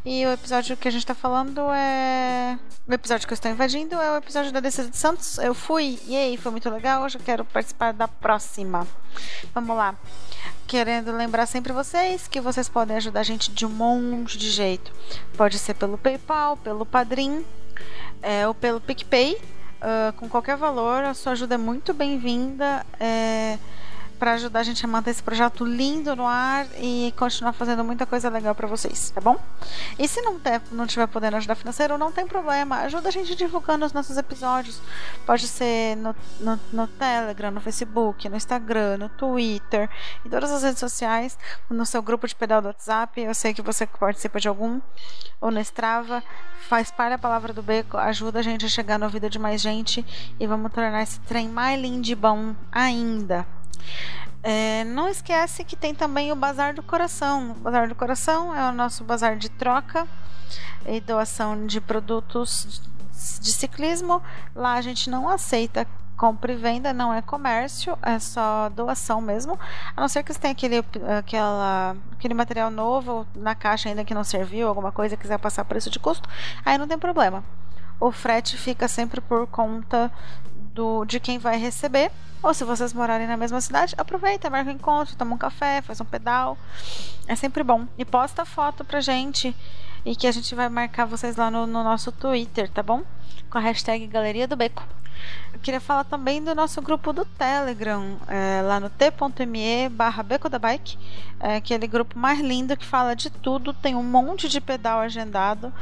E 0.03 0.25
o 0.25 0.31
episódio 0.31 0.75
que 0.75 0.87
a 0.87 0.91
gente 0.91 1.05
tá 1.05 1.13
falando 1.13 1.61
é. 1.71 2.57
O 2.87 2.93
episódio 2.93 3.27
que 3.27 3.33
eu 3.33 3.35
estou 3.35 3.51
invadindo 3.51 3.93
é 4.01 4.13
o 4.13 4.17
episódio 4.17 4.51
da 4.51 4.59
descida 4.59 4.89
de 4.89 4.97
Santos. 4.97 5.37
Eu 5.37 5.53
fui, 5.53 5.99
e 6.07 6.15
aí, 6.15 6.37
foi 6.37 6.51
muito 6.51 6.67
legal. 6.71 7.03
Hoje 7.03 7.19
eu 7.19 7.21
quero 7.23 7.45
participar 7.45 7.93
da 7.93 8.07
próxima. 8.07 8.87
Vamos 9.53 9.77
lá. 9.77 9.95
Querendo 10.67 11.11
lembrar 11.11 11.45
sempre 11.45 11.71
vocês 11.71 12.27
que 12.27 12.41
vocês 12.41 12.67
podem 12.67 12.97
ajudar 12.97 13.19
a 13.19 13.23
gente 13.23 13.51
de 13.51 13.65
um 13.67 13.69
monte 13.69 14.35
de 14.37 14.49
jeito. 14.49 14.91
Pode 15.37 15.59
ser 15.59 15.73
pelo 15.73 15.97
PayPal, 15.97 16.55
pelo 16.55 16.85
Padrim, 16.85 17.45
é, 18.21 18.47
ou 18.47 18.53
pelo 18.53 18.79
PicPay. 18.79 19.37
ah, 19.81 20.13
com 20.17 20.29
qualquer 20.29 20.55
valor, 20.57 21.03
a 21.03 21.13
sua 21.13 21.33
ajuda 21.33 21.55
é 21.55 21.57
muito 21.57 21.93
bem-vinda. 21.93 22.85
É, 22.99 23.57
para 24.15 24.33
ajudar 24.33 24.61
a 24.61 24.63
gente 24.63 24.83
a 24.83 24.87
manter 24.87 25.11
esse 25.11 25.21
projeto 25.21 25.65
lindo 25.65 26.15
no 26.15 26.25
ar 26.25 26.65
e 26.79 27.13
continuar 27.17 27.53
fazendo 27.53 27.83
muita 27.83 28.05
coisa 28.05 28.29
legal 28.29 28.55
para 28.55 28.67
vocês, 28.67 29.11
tá 29.11 29.21
bom? 29.21 29.37
E 29.99 30.07
se 30.07 30.21
não, 30.21 30.39
ter, 30.39 30.61
não 30.71 30.87
tiver 30.87 31.07
podendo 31.07 31.37
ajudar 31.37 31.55
financeiro, 31.55 31.97
não 31.97 32.11
tem 32.11 32.25
problema. 32.25 32.77
Ajuda 32.77 33.09
a 33.09 33.11
gente 33.11 33.35
divulgando 33.35 33.85
os 33.85 33.93
nossos 33.93 34.17
episódios. 34.17 34.81
Pode 35.25 35.47
ser 35.47 35.95
no, 35.97 36.15
no, 36.39 36.59
no 36.71 36.87
Telegram, 36.87 37.51
no 37.51 37.61
Facebook, 37.61 38.27
no 38.29 38.35
Instagram, 38.35 38.97
no 38.97 39.09
Twitter, 39.09 39.89
em 40.25 40.29
todas 40.29 40.51
as 40.51 40.63
redes 40.63 40.79
sociais, 40.79 41.37
no 41.69 41.85
seu 41.85 42.01
grupo 42.01 42.27
de 42.27 42.35
pedal 42.35 42.61
do 42.61 42.67
WhatsApp. 42.67 43.21
Eu 43.21 43.35
sei 43.35 43.53
que 43.53 43.61
você 43.61 43.85
participa 43.85 44.39
de 44.39 44.47
algum, 44.47 44.81
ou 45.39 45.51
no 45.51 45.59
Strava. 45.59 46.23
Faz 46.67 46.87
espalha 46.87 47.15
a 47.15 47.19
palavra 47.19 47.53
do 47.53 47.61
beco, 47.61 47.97
ajuda 47.97 48.39
a 48.39 48.41
gente 48.41 48.65
a 48.65 48.69
chegar 48.69 48.97
no 48.97 49.05
ouvido 49.05 49.29
de 49.29 49.37
mais 49.37 49.61
gente 49.61 50.03
e 50.39 50.47
vamos 50.47 50.71
tornar 50.71 51.03
esse 51.03 51.19
trem 51.19 51.47
mais 51.47 51.79
lindo 51.79 52.07
e 52.07 52.15
bom 52.15 52.55
ainda. 52.71 53.45
É, 54.43 54.83
não 54.83 55.09
esquece 55.09 55.63
que 55.63 55.75
tem 55.75 55.95
também 55.95 56.31
o 56.31 56.35
Bazar 56.35 56.73
do 56.73 56.83
Coração. 56.83 57.51
O 57.51 57.55
Bazar 57.55 57.87
do 57.87 57.95
Coração 57.95 58.55
é 58.55 58.69
o 58.69 58.71
nosso 58.71 59.03
bazar 59.03 59.37
de 59.37 59.49
troca 59.49 60.07
e 60.87 61.01
doação 61.01 61.65
de 61.65 61.81
produtos 61.81 62.81
de 63.41 63.51
ciclismo. 63.51 64.21
Lá 64.53 64.73
a 64.73 64.81
gente 64.81 65.09
não 65.09 65.27
aceita 65.27 65.87
compra 66.15 66.53
e 66.53 66.55
venda, 66.55 66.93
não 66.93 67.13
é 67.13 67.21
comércio, 67.21 67.97
é 68.01 68.19
só 68.19 68.69
doação 68.69 69.21
mesmo. 69.21 69.59
A 69.95 70.01
não 70.01 70.07
ser 70.07 70.23
que 70.23 70.33
você 70.33 70.39
tenha 70.39 70.53
aquele, 70.53 70.83
aquela, 71.17 71.95
aquele 72.13 72.33
material 72.33 72.71
novo 72.71 73.27
na 73.35 73.53
caixa 73.53 73.89
ainda 73.89 74.05
que 74.05 74.13
não 74.13 74.23
serviu, 74.23 74.67
alguma 74.67 74.91
coisa, 74.91 75.17
quiser 75.17 75.37
passar 75.37 75.65
preço 75.65 75.89
de 75.89 75.99
custo, 75.99 76.27
aí 76.63 76.77
não 76.77 76.87
tem 76.87 76.97
problema. 76.97 77.43
O 77.99 78.11
frete 78.11 78.57
fica 78.57 78.87
sempre 78.87 79.21
por 79.21 79.47
conta 79.47 80.11
do, 80.75 81.05
de 81.05 81.19
quem 81.19 81.39
vai 81.39 81.57
receber. 81.57 82.11
Ou 82.43 82.53
se 82.53 82.63
vocês 82.63 82.93
morarem 82.93 83.25
na 83.25 83.37
mesma 83.37 83.59
cidade, 83.59 83.95
aproveita, 83.97 84.49
marca 84.49 84.69
um 84.69 84.73
encontro, 84.73 85.15
toma 85.15 85.33
um 85.33 85.37
café, 85.37 85.81
faz 85.81 85.99
um 86.01 86.05
pedal. 86.05 86.57
É 87.27 87.35
sempre 87.35 87.63
bom. 87.63 87.87
E 87.97 88.05
posta 88.05 88.45
foto 88.45 88.83
pra 88.83 89.01
gente. 89.01 89.55
E 90.05 90.15
que 90.15 90.27
a 90.27 90.31
gente 90.31 90.53
vai 90.53 90.69
marcar 90.69 91.05
vocês 91.05 91.35
lá 91.37 91.49
no, 91.49 91.65
no 91.65 91.83
nosso 91.83 92.11
Twitter, 92.11 92.69
tá 92.69 92.83
bom? 92.83 93.01
Com 93.49 93.57
a 93.57 93.61
hashtag 93.61 94.05
Galeria 94.05 94.47
do 94.47 94.55
Beco. 94.55 94.83
Eu 95.53 95.59
queria 95.59 95.79
falar 95.79 96.03
também 96.03 96.43
do 96.43 96.53
nosso 96.53 96.79
grupo 96.81 97.11
do 97.13 97.25
Telegram, 97.25 98.17
é, 98.27 98.61
lá 98.61 98.79
no 98.79 98.89
t.me 98.89 99.89
barra 99.89 100.21
Beco 100.21 100.49
da 100.49 100.59
Bike. 100.59 100.99
É 101.39 101.55
aquele 101.55 101.87
grupo 101.87 102.19
mais 102.19 102.39
lindo 102.39 102.77
que 102.77 102.85
fala 102.85 103.15
de 103.15 103.31
tudo. 103.31 103.73
Tem 103.73 103.95
um 103.95 104.03
monte 104.03 104.47
de 104.47 104.61
pedal 104.61 104.99
agendado, 104.99 105.73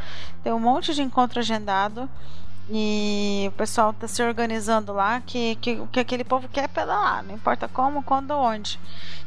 tem 0.43 0.53
um 0.53 0.59
monte 0.59 0.93
de 0.93 1.01
encontro 1.01 1.39
agendado. 1.39 2.09
E 2.69 3.45
o 3.49 3.51
pessoal 3.51 3.91
está 3.91 4.07
se 4.07 4.23
organizando 4.23 4.93
lá, 4.93 5.21
que, 5.21 5.55
que, 5.55 5.85
que 5.87 5.99
aquele 5.99 6.23
povo 6.23 6.47
quer 6.47 6.69
pedalar, 6.69 7.23
não 7.23 7.35
importa 7.35 7.67
como, 7.67 8.01
quando 8.03 8.31
onde. 8.31 8.79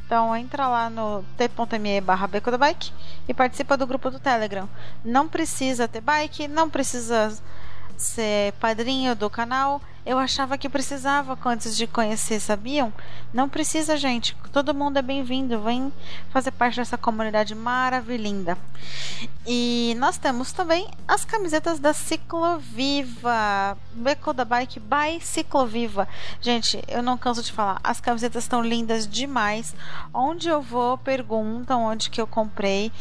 Então 0.07 0.34
entra 0.37 0.68
lá 0.68 0.89
no 0.89 1.24
t.me 1.37 2.01
barra 2.01 2.28
Beco 2.28 2.51
da 2.51 2.57
Bike 2.57 2.93
e 3.28 3.34
participa 3.34 3.76
do 3.76 3.87
grupo 3.87 4.11
do 4.11 4.20
Telegram. 4.20 4.68
Não 5.05 5.28
precisa 5.28 5.89
ter 5.89 6.01
bike, 6.01 6.47
não 6.47 6.70
precisa 6.70 7.37
ser 7.97 8.53
padrinho 8.55 9.16
do 9.16 9.28
canal. 9.28 9.82
Eu 10.07 10.21
achava 10.21 10.57
que 10.57 10.69
precisava 10.69 11.37
antes 11.47 11.77
de 11.77 11.85
conhecer, 11.85 12.39
sabiam? 12.39 12.93
Não 13.35 13.49
precisa, 13.49 13.97
gente. 13.97 14.37
Todo 14.53 14.73
mundo 14.73 14.99
é 14.99 15.03
bem-vindo. 15.03 15.59
Vem 15.59 15.93
fazer 16.31 16.53
parte 16.53 16.77
dessa 16.77 16.97
comunidade 16.97 17.57
maravilhosa. 17.57 18.57
E 19.45 19.97
nós 19.99 20.17
temos 20.17 20.53
também 20.53 20.89
as 21.09 21.25
camisetas 21.25 21.81
da 21.81 21.93
Cicloviva. 21.93 23.77
Beco 23.95 24.33
da 24.33 24.45
Bike 24.45 24.79
by 24.79 25.21
Cicloviva. 25.21 26.07
Gente, 26.41 26.81
eu 26.87 27.03
não 27.03 27.19
canso 27.19 27.43
de 27.43 27.51
falar. 27.51 27.81
As 27.83 28.01
camisetas 28.01 28.45
estão 28.45 28.63
lindas 28.63 29.09
demais. 29.09 29.75
Onde 30.15 30.49
eu 30.49 30.63
vou, 30.63 30.97
perguntam 30.99 31.83
onde 31.83 32.11
que 32.11 32.21
eu 32.21 32.29
comprei 32.29 32.93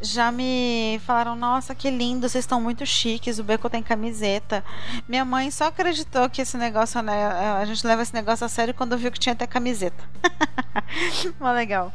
já 0.00 0.30
me 0.30 1.00
falaram: 1.04 1.34
Nossa, 1.34 1.74
que 1.74 1.90
lindo, 1.90 2.28
vocês 2.28 2.44
estão 2.44 2.60
muito 2.60 2.84
chiques. 2.86 3.38
O 3.38 3.44
Beco 3.44 3.68
tem 3.68 3.82
camiseta. 3.82 4.64
Minha 5.08 5.24
mãe 5.24 5.50
só 5.50 5.66
acreditou 5.66 6.28
que 6.30 6.42
esse 6.42 6.56
negócio, 6.56 7.02
né? 7.02 7.26
A 7.60 7.64
gente 7.64 7.86
leva 7.86 8.02
esse 8.02 8.14
negócio 8.14 8.44
a 8.46 8.48
sério 8.48 8.74
quando 8.74 8.96
viu 8.96 9.10
que 9.10 9.18
tinha 9.18 9.32
até 9.32 9.46
camiseta. 9.46 10.02
Mas 11.38 11.54
legal. 11.54 11.92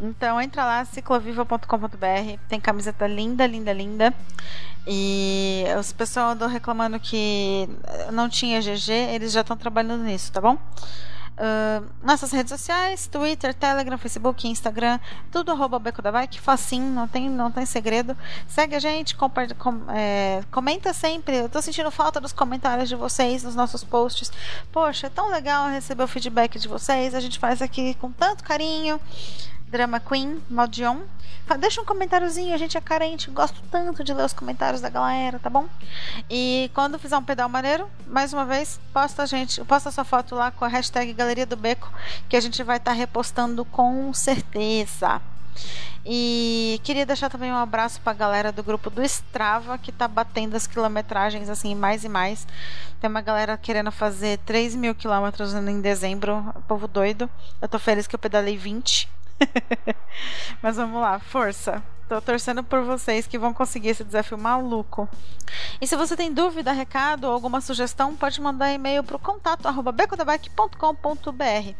Então 0.00 0.40
entra 0.40 0.64
lá, 0.64 0.84
cicloviva.com.br. 0.84 2.38
Tem 2.48 2.60
camiseta 2.60 3.06
linda, 3.06 3.46
linda, 3.46 3.72
linda. 3.72 4.14
E 4.86 5.64
os 5.78 5.92
pessoal 5.92 6.30
andou 6.30 6.48
reclamando 6.48 6.98
que 6.98 7.68
não 8.12 8.28
tinha 8.28 8.60
GG, 8.60 8.90
eles 9.14 9.32
já 9.32 9.42
estão 9.42 9.56
trabalhando 9.56 10.02
nisso, 10.02 10.32
tá 10.32 10.40
bom? 10.40 10.56
Uh, 11.40 11.86
nossas 12.02 12.32
redes 12.32 12.50
sociais, 12.50 13.06
Twitter, 13.06 13.54
Telegram, 13.54 13.96
Facebook, 13.96 14.46
Instagram, 14.46 15.00
tudo 15.32 15.50
arroba 15.50 15.78
Beco 15.78 16.02
da 16.02 16.12
Bike, 16.12 16.38
facinho, 16.38 16.92
não 16.92 17.08
tem, 17.08 17.30
não 17.30 17.50
tem 17.50 17.64
segredo. 17.64 18.14
Segue 18.46 18.76
a 18.76 18.78
gente, 18.78 19.16
com, 19.16 19.30
é, 19.88 20.42
comenta 20.50 20.92
sempre. 20.92 21.38
Eu 21.38 21.48
tô 21.48 21.62
sentindo 21.62 21.90
falta 21.90 22.20
dos 22.20 22.34
comentários 22.34 22.90
de 22.90 22.94
vocês 22.94 23.42
nos 23.42 23.54
nossos 23.54 23.82
posts. 23.82 24.30
Poxa, 24.70 25.06
é 25.06 25.10
tão 25.10 25.30
legal 25.30 25.70
receber 25.70 26.02
o 26.02 26.08
feedback 26.08 26.58
de 26.58 26.68
vocês. 26.68 27.14
A 27.14 27.20
gente 27.20 27.38
faz 27.38 27.62
aqui 27.62 27.94
com 27.94 28.12
tanto 28.12 28.44
carinho. 28.44 29.00
Drama 29.70 30.00
Queen, 30.00 30.42
Maldion. 30.50 31.02
Deixa 31.58 31.80
um 31.80 31.84
comentáriozinho, 31.84 32.54
a 32.54 32.58
gente 32.58 32.76
é 32.76 32.80
carente, 32.80 33.30
gosto 33.30 33.60
tanto 33.70 34.04
de 34.04 34.12
ler 34.12 34.24
os 34.24 34.32
comentários 34.32 34.80
da 34.80 34.88
galera, 34.88 35.38
tá 35.38 35.50
bom? 35.50 35.66
E 36.28 36.70
quando 36.74 36.98
fizer 36.98 37.16
um 37.16 37.24
pedal 37.24 37.48
maneiro, 37.48 37.88
mais 38.06 38.32
uma 38.32 38.44
vez, 38.44 38.80
posta 38.92 39.22
a 39.22 39.26
gente, 39.26 39.64
posta 39.64 39.90
sua 39.90 40.04
foto 40.04 40.34
lá 40.34 40.50
com 40.50 40.64
a 40.64 40.68
hashtag 40.68 41.12
Galeria 41.12 41.46
do 41.46 41.56
Beco, 41.56 41.92
que 42.28 42.36
a 42.36 42.40
gente 42.40 42.62
vai 42.62 42.76
estar 42.76 42.92
tá 42.92 42.96
repostando 42.96 43.64
com 43.64 44.12
certeza. 44.12 45.20
E 46.04 46.80
queria 46.82 47.04
deixar 47.04 47.28
também 47.28 47.52
um 47.52 47.56
abraço 47.56 48.00
para 48.00 48.12
a 48.12 48.14
galera 48.14 48.52
do 48.52 48.62
grupo 48.62 48.88
do 48.88 49.02
Strava, 49.02 49.76
que 49.76 49.92
tá 49.92 50.08
batendo 50.08 50.56
as 50.56 50.66
quilometragens 50.66 51.48
assim, 51.48 51.74
mais 51.74 52.04
e 52.04 52.08
mais. 52.08 52.46
Tem 53.00 53.10
uma 53.10 53.20
galera 53.20 53.56
querendo 53.56 53.92
fazer 53.92 54.38
3 54.38 54.74
mil 54.76 54.94
quilômetros 54.94 55.52
em 55.52 55.80
dezembro, 55.80 56.54
povo 56.66 56.88
doido. 56.88 57.28
Eu 57.60 57.68
tô 57.68 57.78
feliz 57.78 58.06
que 58.06 58.14
eu 58.14 58.18
pedalei 58.18 58.56
20. 58.56 59.19
Mas 60.62 60.76
vamos 60.76 61.00
lá, 61.00 61.18
força. 61.18 61.82
Tô 62.10 62.20
torcendo 62.20 62.64
por 62.64 62.82
vocês 62.82 63.28
que 63.28 63.38
vão 63.38 63.54
conseguir 63.54 63.90
esse 63.90 64.02
desafio 64.02 64.36
maluco. 64.36 65.08
E 65.80 65.86
se 65.86 65.94
você 65.94 66.16
tem 66.16 66.34
dúvida, 66.34 66.72
recado 66.72 67.22
ou 67.22 67.32
alguma 67.32 67.60
sugestão, 67.60 68.16
pode 68.16 68.40
mandar 68.40 68.72
e-mail 68.72 69.04
para 69.04 69.14
o 69.14 69.18
contato 69.18 69.70
becodabike.com.br. 69.92 71.74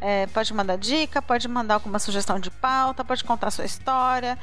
É, 0.00 0.26
pode 0.26 0.52
mandar 0.52 0.76
dica, 0.78 1.22
pode 1.22 1.46
mandar 1.46 1.74
alguma 1.74 2.00
sugestão 2.00 2.40
de 2.40 2.50
pauta, 2.50 3.04
pode 3.04 3.22
contar 3.22 3.52
sua 3.52 3.64
história. 3.64 4.36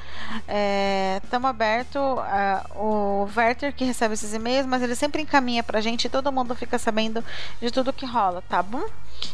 Estamos 1.21 1.47
é, 1.47 1.49
abertos. 1.49 2.01
Uh, 2.01 2.79
o 2.79 3.29
Werther 3.35 3.75
que 3.75 3.83
recebe 3.83 4.13
esses 4.13 4.33
e-mails, 4.33 4.65
mas 4.65 4.81
ele 4.81 4.95
sempre 4.95 5.21
encaminha 5.21 5.63
para 5.63 5.79
a 5.79 5.81
gente 5.81 6.05
e 6.05 6.09
todo 6.09 6.31
mundo 6.31 6.55
fica 6.55 6.79
sabendo 6.79 7.21
de 7.59 7.71
tudo 7.71 7.91
que 7.91 8.05
rola, 8.05 8.41
tá 8.47 8.63
bom? 8.63 8.85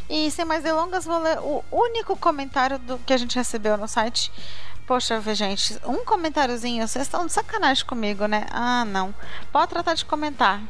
E 0.09 0.31
sem 0.31 0.45
mais 0.45 0.63
delongas, 0.63 1.05
vou 1.05 1.19
ler 1.19 1.37
o 1.41 1.63
único 1.71 2.17
comentário 2.17 2.79
do 2.79 2.97
que 2.97 3.13
a 3.13 3.17
gente 3.17 3.35
recebeu 3.35 3.77
no 3.77 3.87
site 3.87 4.31
Poxa, 4.85 5.21
gente, 5.33 5.79
um 5.85 6.03
comentáriozinho, 6.03 6.87
vocês 6.87 7.05
estão 7.05 7.25
de 7.25 7.31
sacanagem 7.31 7.85
comigo, 7.85 8.25
né? 8.25 8.45
Ah, 8.51 8.83
não. 8.85 9.13
Pode 9.51 9.69
tratar 9.69 9.93
de 9.93 10.05
comentar. 10.05 10.61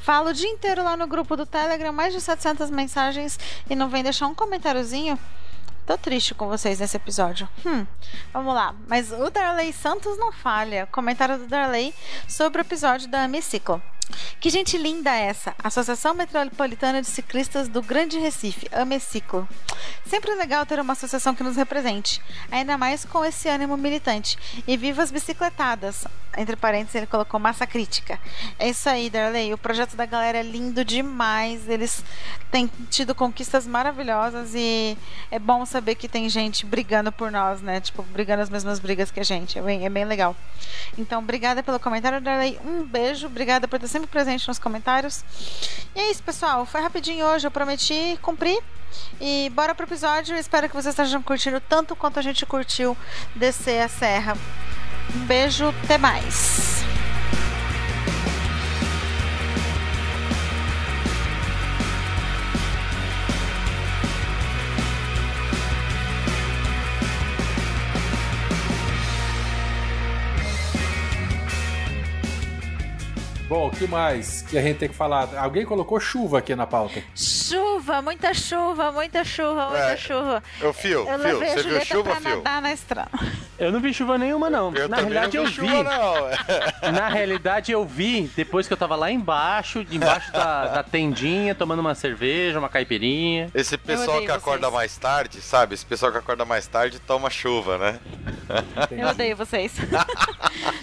Falo 0.00 0.30
o 0.30 0.32
dia 0.32 0.48
inteiro 0.48 0.84
lá 0.84 0.96
no 0.96 1.06
grupo 1.06 1.36
do 1.36 1.44
Telegram, 1.44 1.92
mais 1.92 2.14
de 2.14 2.20
700 2.20 2.70
mensagens 2.70 3.38
e 3.68 3.74
não 3.74 3.88
vem 3.88 4.04
deixar 4.04 4.28
um 4.28 4.34
comentáriozinho. 4.34 5.18
Tô 5.84 5.96
triste 5.98 6.34
com 6.34 6.48
vocês 6.48 6.80
nesse 6.80 6.96
episódio. 6.96 7.48
Hum, 7.64 7.86
vamos 8.32 8.54
lá. 8.54 8.74
Mas 8.88 9.12
o 9.12 9.30
Darley 9.30 9.72
Santos 9.72 10.18
não 10.18 10.32
falha. 10.32 10.86
Comentário 10.90 11.38
do 11.38 11.46
Darley 11.46 11.94
sobre 12.28 12.60
o 12.60 12.62
episódio 12.62 13.08
da 13.08 13.24
Hemiciclo. 13.24 13.82
Que 14.40 14.50
gente 14.50 14.78
linda 14.78 15.10
essa! 15.14 15.54
Associação 15.62 16.14
Metropolitana 16.14 17.00
de 17.00 17.08
Ciclistas 17.08 17.68
do 17.68 17.82
Grande 17.82 18.18
Recife, 18.18 18.68
Ameciclo. 18.72 19.48
Sempre 20.06 20.34
legal 20.34 20.64
ter 20.64 20.78
uma 20.78 20.92
associação 20.92 21.34
que 21.34 21.42
nos 21.42 21.56
represente, 21.56 22.22
ainda 22.50 22.78
mais 22.78 23.04
com 23.04 23.24
esse 23.24 23.48
ânimo 23.48 23.76
militante. 23.76 24.38
E 24.66 24.76
viva 24.76 25.02
as 25.02 25.10
bicicletadas! 25.10 26.04
Entre 26.36 26.54
parênteses, 26.54 26.94
ele 26.96 27.06
colocou 27.06 27.40
massa 27.40 27.66
crítica. 27.66 28.20
É 28.58 28.68
isso 28.68 28.86
aí, 28.90 29.08
Darley. 29.08 29.54
O 29.54 29.58
projeto 29.58 29.96
da 29.96 30.04
galera 30.04 30.36
é 30.36 30.42
lindo 30.42 30.84
demais. 30.84 31.66
Eles 31.66 32.04
têm 32.50 32.70
tido 32.90 33.14
conquistas 33.14 33.66
maravilhosas 33.66 34.52
e 34.54 34.98
é 35.30 35.38
bom 35.38 35.64
saber 35.64 35.94
que 35.94 36.06
tem 36.06 36.28
gente 36.28 36.66
brigando 36.66 37.10
por 37.10 37.32
nós, 37.32 37.62
né? 37.62 37.80
Tipo, 37.80 38.02
brigando 38.02 38.42
as 38.42 38.50
mesmas 38.50 38.78
brigas 38.78 39.10
que 39.10 39.18
a 39.18 39.24
gente. 39.24 39.58
É 39.58 39.62
bem, 39.62 39.86
é 39.86 39.88
bem 39.88 40.04
legal. 40.04 40.36
Então, 40.98 41.20
obrigada 41.22 41.62
pelo 41.62 41.80
comentário, 41.80 42.20
Darley. 42.20 42.60
Um 42.62 42.84
beijo. 42.84 43.28
Obrigada 43.28 43.66
por 43.66 43.80
ter 43.80 43.88
sempre 43.96 44.08
presente 44.08 44.46
nos 44.46 44.58
comentários. 44.58 45.24
E 45.94 46.00
é 46.00 46.10
isso, 46.10 46.22
pessoal. 46.22 46.66
Foi 46.66 46.80
rapidinho 46.80 47.24
hoje. 47.24 47.46
Eu 47.46 47.50
prometi 47.50 48.18
cumprir. 48.20 48.62
E 49.20 49.50
bora 49.54 49.74
pro 49.74 49.86
episódio. 49.86 50.36
Espero 50.36 50.68
que 50.68 50.74
vocês 50.74 50.92
estejam 50.92 51.22
curtindo 51.22 51.60
tanto 51.60 51.96
quanto 51.96 52.18
a 52.18 52.22
gente 52.22 52.44
curtiu 52.44 52.96
descer 53.34 53.82
a 53.82 53.88
serra. 53.88 54.36
Um 55.14 55.20
beijo, 55.26 55.72
até 55.84 55.96
mais. 55.96 56.75
Bom, 73.48 73.68
o 73.68 73.70
que 73.70 73.86
mais 73.86 74.42
que 74.42 74.58
a 74.58 74.62
gente 74.62 74.78
tem 74.78 74.88
que 74.88 74.94
falar? 74.94 75.28
Alguém 75.36 75.64
colocou 75.64 76.00
chuva 76.00 76.38
aqui 76.38 76.56
na 76.56 76.66
pauta. 76.66 77.00
Chuva, 77.14 78.02
muita 78.02 78.34
chuva, 78.34 78.90
muita 78.90 79.22
chuva, 79.22 79.68
muita 79.68 79.92
é, 79.92 79.96
chuva. 79.96 80.42
Eu, 80.60 80.72
Fio, 80.72 81.08
eu 81.08 81.18
Fio, 81.20 81.38
você 81.38 81.62
viu 81.62 81.84
chuva, 81.84 82.10
pra 82.10 82.20
Fio? 82.20 82.36
nadar 82.36 82.60
na 82.60 82.72
estrada. 82.72 83.10
Eu 83.56 83.70
não 83.70 83.80
vi 83.80 83.94
chuva 83.94 84.18
nenhuma, 84.18 84.50
não. 84.50 84.74
Eu 84.74 84.88
na 84.88 84.96
realidade, 84.96 85.36
eu 85.36 85.44
vi. 85.46 85.52
Chuva, 85.52 85.82
não. 85.84 86.92
Na 86.92 87.08
realidade, 87.08 87.72
eu 87.72 87.84
vi 87.84 88.30
depois 88.36 88.66
que 88.66 88.72
eu 88.72 88.76
tava 88.76 88.96
lá 88.96 89.10
embaixo, 89.10 89.84
embaixo 89.90 90.32
da, 90.32 90.66
da 90.68 90.82
tendinha, 90.82 91.54
tomando 91.54 91.80
uma 91.80 91.94
cerveja, 91.94 92.58
uma 92.58 92.68
caipirinha. 92.68 93.50
Esse 93.54 93.78
pessoal 93.78 94.20
que 94.20 94.30
acorda 94.30 94.70
mais 94.70 94.96
tarde, 94.96 95.40
sabe? 95.40 95.74
Esse 95.74 95.86
pessoal 95.86 96.12
que 96.12 96.18
acorda 96.18 96.44
mais 96.44 96.66
tarde 96.66 96.98
toma 96.98 97.30
chuva, 97.30 97.78
né? 97.78 98.00
Entendi. 98.84 99.02
Eu 99.02 99.08
odeio 99.08 99.36
vocês. 99.36 99.72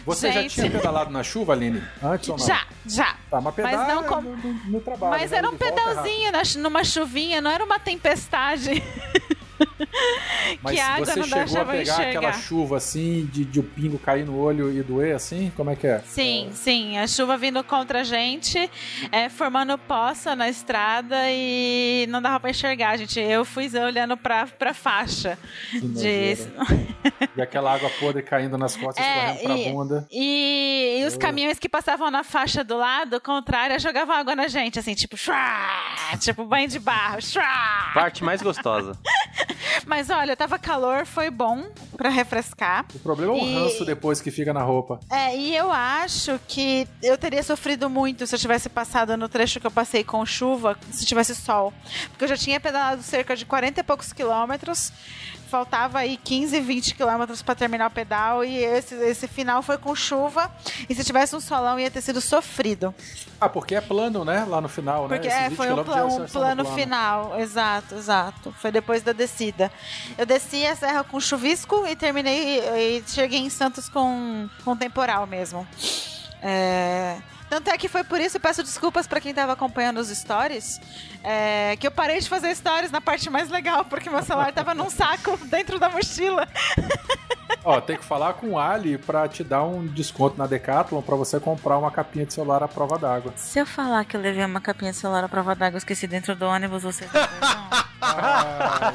Você 0.05 0.31
Gente. 0.31 0.55
já 0.55 0.63
tinha 0.63 0.71
pedalado 0.71 1.11
na 1.11 1.23
chuva, 1.23 1.53
Aline? 1.53 1.81
Antes 2.01 2.29
ou 2.29 2.37
não? 2.37 2.45
Já, 2.45 2.65
já. 2.85 3.15
Tá, 3.29 3.39
mas 3.39 3.55
mas 3.57 3.87
não 3.87 4.03
com... 4.03 4.21
no, 4.21 4.35
no, 4.35 4.53
no, 4.53 4.81
trabalho. 4.81 5.11
Mas 5.11 5.31
né? 5.31 5.37
era 5.37 5.49
um 5.49 5.57
pedalzinho, 5.57 6.31
numa 6.57 6.83
chuvinha, 6.83 7.39
não 7.39 7.49
era 7.49 7.63
uma 7.63 7.79
tempestade. 7.79 8.83
Mas 10.61 10.75
que 10.75 10.79
a 10.79 10.87
água 10.93 11.05
você 11.05 11.15
não 11.19 11.23
chegou 11.27 11.61
a 11.61 11.65
pegar 11.65 11.81
enxergar. 11.81 12.09
aquela 12.09 12.33
chuva 12.33 12.77
assim, 12.77 13.25
de, 13.31 13.45
de 13.45 13.59
o 13.59 13.63
pingo 13.63 13.97
cair 13.99 14.25
no 14.25 14.37
olho 14.39 14.71
e 14.71 14.81
doer 14.83 15.15
assim? 15.15 15.51
Como 15.55 15.69
é 15.69 15.75
que 15.75 15.87
é? 15.87 15.99
Sim, 16.05 16.49
sim, 16.53 16.97
a 16.97 17.07
chuva 17.07 17.37
vindo 17.37 17.63
contra 17.63 18.01
a 18.01 18.03
gente, 18.03 18.69
é, 19.11 19.29
formando 19.29 19.77
poça 19.77 20.35
na 20.35 20.49
estrada 20.49 21.15
e 21.29 22.05
não 22.09 22.21
dava 22.21 22.39
pra 22.39 22.49
enxergar, 22.49 22.97
gente. 22.97 23.19
Eu 23.19 23.43
fui 23.45 23.69
olhando 23.77 24.15
pra, 24.17 24.45
pra 24.47 24.73
faixa. 24.73 25.37
De... 25.73 26.37
E 27.35 27.41
aquela 27.41 27.73
água 27.73 27.89
podre 27.99 28.21
caindo 28.21 28.57
nas 28.57 28.75
costas, 28.75 29.03
É, 29.03 29.33
escorrendo 29.35 29.43
pra 29.43 29.57
e- 29.57 29.71
bunda. 29.71 30.07
E, 30.11 30.99
e 31.01 31.05
os 31.05 31.17
caminhões 31.17 31.57
que 31.57 31.67
passavam 31.67 32.11
na 32.11 32.23
faixa 32.23 32.63
do 32.63 32.77
lado, 32.77 33.19
contrária, 33.19 33.79
jogavam 33.79 34.15
água 34.15 34.35
na 34.35 34.47
gente, 34.47 34.77
assim, 34.77 34.93
tipo, 34.93 35.17
shua, 35.17 35.35
tipo 36.19 36.45
banho 36.45 36.67
de 36.67 36.79
barro. 36.79 37.21
shua. 37.21 37.43
Parte 37.93 38.23
mais 38.23 38.41
gostosa. 38.41 38.95
Mas 39.85 40.09
olha, 40.09 40.35
tava 40.35 40.57
calor, 40.59 41.05
foi 41.05 41.29
bom 41.29 41.65
pra 41.97 42.09
refrescar. 42.09 42.85
O 42.93 42.99
problema 42.99 43.33
é 43.33 43.35
o 43.35 43.45
E- 43.45 43.53
ranço 43.55 43.85
depois 43.85 44.21
que 44.21 44.31
fica 44.31 44.53
na 44.53 44.61
roupa. 44.61 44.99
É, 45.09 45.35
e 45.35 45.55
eu 45.55 45.71
acho 45.71 46.39
que 46.47 46.87
eu 47.01 47.17
teria 47.17 47.43
sofrido 47.43 47.89
muito 47.89 48.25
se 48.27 48.35
eu 48.35 48.39
tivesse 48.39 48.69
passado 48.69 49.15
no 49.17 49.27
trecho 49.29 49.59
que 49.59 49.67
eu 49.67 49.71
passei 49.71 50.03
com 50.03 50.25
chuva, 50.25 50.77
se 50.91 51.05
tivesse 51.05 51.35
sol. 51.35 51.73
Porque 52.09 52.23
eu 52.25 52.27
já 52.29 52.37
tinha 52.37 52.59
pedalado 52.59 53.01
cerca 53.03 53.35
de 53.35 53.45
40 53.45 53.79
e 53.79 53.83
poucos 53.83 54.11
quilômetros, 54.13 54.91
faltava 55.53 55.99
aí 55.99 56.17
15, 56.17 56.59
20 56.59 56.95
quilômetros 56.95 57.43
pra 57.43 57.53
terminar 57.53 57.85
o 57.85 57.91
pedal, 57.91 58.43
e 58.43 58.57
esse, 58.57 58.95
esse 58.95 59.27
final 59.27 59.61
foi 59.61 59.77
com 59.77 59.93
chuva, 59.93 60.49
e 60.89 60.95
se 60.95 61.03
tivesse 61.03 61.35
um 61.35 61.39
solão 61.39 61.79
ia 61.79 61.91
ter 61.91 62.01
sido 62.01 62.19
sofrido. 62.19 62.91
Ah, 63.39 63.47
porque 63.47 63.75
é 63.75 63.81
plano, 63.81 64.25
né? 64.25 64.45
Lá 64.49 64.59
no 64.59 64.67
final, 64.67 65.07
Porque 65.07 65.27
né? 65.27 65.35
Esses 65.35 65.45
é, 65.45 65.49
20 65.49 65.57
foi 65.57 65.71
um, 65.71 65.75
já 65.75 66.05
um 66.05 66.25
plano 66.25 66.65
final, 66.65 67.39
exato, 67.39 67.93
exato. 67.93 68.51
Foi 68.57 68.71
depois 68.71 69.03
da 69.03 69.11
descida. 69.11 69.71
Eu 70.17 70.25
desci 70.25 70.65
a 70.65 70.75
serra 70.75 71.03
com 71.03 71.19
chuvisco 71.19 71.85
e 71.85 71.95
terminei 71.95 72.59
e 72.59 73.03
cheguei 73.05 73.39
em 73.39 73.49
Santos 73.51 73.87
com, 73.87 74.49
com 74.65 74.75
temporal 74.75 75.27
mesmo. 75.27 75.67
É, 76.41 77.17
Tanto 77.53 77.69
é 77.69 77.77
que 77.77 77.87
foi 77.87 78.03
por 78.03 78.19
isso, 78.19 78.37
eu 78.37 78.41
peço 78.41 78.63
desculpas 78.63 79.05
pra 79.05 79.21
quem 79.21 79.31
tava 79.31 79.53
acompanhando 79.53 79.99
os 79.99 80.07
stories, 80.07 80.81
é, 81.23 81.77
que 81.79 81.85
eu 81.85 81.91
parei 81.91 82.19
de 82.19 82.27
fazer 82.27 82.55
stories 82.55 82.89
na 82.89 82.99
parte 82.99 83.29
mais 83.29 83.47
legal, 83.47 83.85
porque 83.85 84.09
meu 84.09 84.23
celular 84.23 84.51
tava 84.51 84.73
num 84.73 84.89
saco 84.89 85.37
dentro 85.45 85.77
da 85.77 85.87
mochila. 85.87 86.47
Ó, 87.63 87.79
tem 87.79 87.95
que 87.95 88.03
falar 88.03 88.33
com 88.33 88.53
o 88.53 88.59
Ali 88.59 88.97
pra 88.97 89.27
te 89.27 89.43
dar 89.43 89.63
um 89.63 89.85
desconto 89.85 90.35
na 90.35 90.47
Decathlon 90.47 91.03
pra 91.03 91.15
você 91.15 91.39
comprar 91.39 91.77
uma 91.77 91.91
capinha 91.91 92.25
de 92.25 92.33
celular 92.33 92.63
à 92.63 92.67
prova 92.67 92.97
d'água. 92.97 93.31
Se 93.35 93.59
eu 93.59 93.67
falar 93.67 94.03
que 94.03 94.17
eu 94.17 94.21
levei 94.21 94.43
uma 94.43 94.59
capinha 94.59 94.91
de 94.91 94.97
celular 94.97 95.23
à 95.23 95.29
prova 95.29 95.53
d'água, 95.53 95.77
esqueci 95.77 96.07
dentro 96.07 96.35
do 96.35 96.45
ônibus, 96.45 96.81
vocês 96.81 97.09
Ai, 98.01 98.93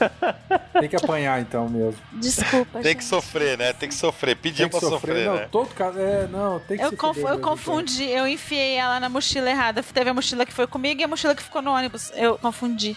não. 0.00 0.80
Tem 0.80 0.88
que 0.88 0.96
apanhar 0.96 1.40
então 1.40 1.68
mesmo. 1.68 2.00
Desculpa, 2.12 2.80
Tem 2.80 2.96
que 2.96 3.04
sofrer, 3.04 3.56
né? 3.56 3.72
Tem 3.72 3.88
que 3.88 3.94
sofrer. 3.94 4.36
Que 4.36 4.68
pra 4.68 4.80
sofrer. 4.80 4.90
sofrer, 4.90 5.26
não, 5.26 5.34
né? 5.36 5.48
todo 5.50 5.74
caso. 5.74 5.98
É, 5.98 6.26
não, 6.26 6.58
tem 6.60 6.77
que 6.78 6.84
Eu, 6.84 6.92
conf- 6.96 7.16
eu 7.18 7.24
mesmo, 7.28 7.40
confundi, 7.40 8.04
eu 8.04 8.26
enfiei 8.26 8.74
ela 8.76 8.98
na 9.00 9.08
mochila 9.08 9.50
errada. 9.50 9.82
Teve 9.82 10.10
a 10.10 10.14
mochila 10.14 10.46
que 10.46 10.52
foi 10.52 10.66
comigo 10.66 11.00
e 11.00 11.04
a 11.04 11.08
mochila 11.08 11.34
que 11.34 11.42
ficou 11.42 11.60
no 11.62 11.72
ônibus. 11.72 12.10
Eu 12.14 12.38
confundi. 12.38 12.96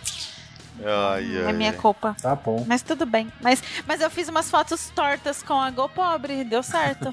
Ai, 0.83 1.37
É 1.37 1.45
ai, 1.47 1.53
minha 1.53 1.71
ai. 1.71 1.77
culpa. 1.77 2.15
Tá 2.21 2.33
bom. 2.35 2.63
Mas 2.67 2.81
tudo 2.81 3.05
bem. 3.05 3.31
Mas, 3.41 3.61
mas 3.85 4.01
eu 4.01 4.09
fiz 4.09 4.27
umas 4.29 4.49
fotos 4.49 4.89
tortas 4.95 5.43
com 5.43 5.53
a 5.59 5.69
Go 5.69 5.87
Pobre, 5.89 6.43
deu 6.43 6.63
certo. 6.63 7.11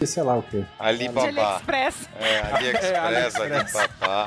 E 0.00 0.06
sei 0.06 0.22
lá 0.22 0.36
o 0.36 0.42
quê. 0.42 0.58
De 0.60 0.66
Alibaba. 0.78 1.26
AliExpress. 1.28 2.08
É, 2.18 2.38
AliExpress, 2.54 2.96
AliExpress. 3.36 3.74
Alibaba. 3.76 4.26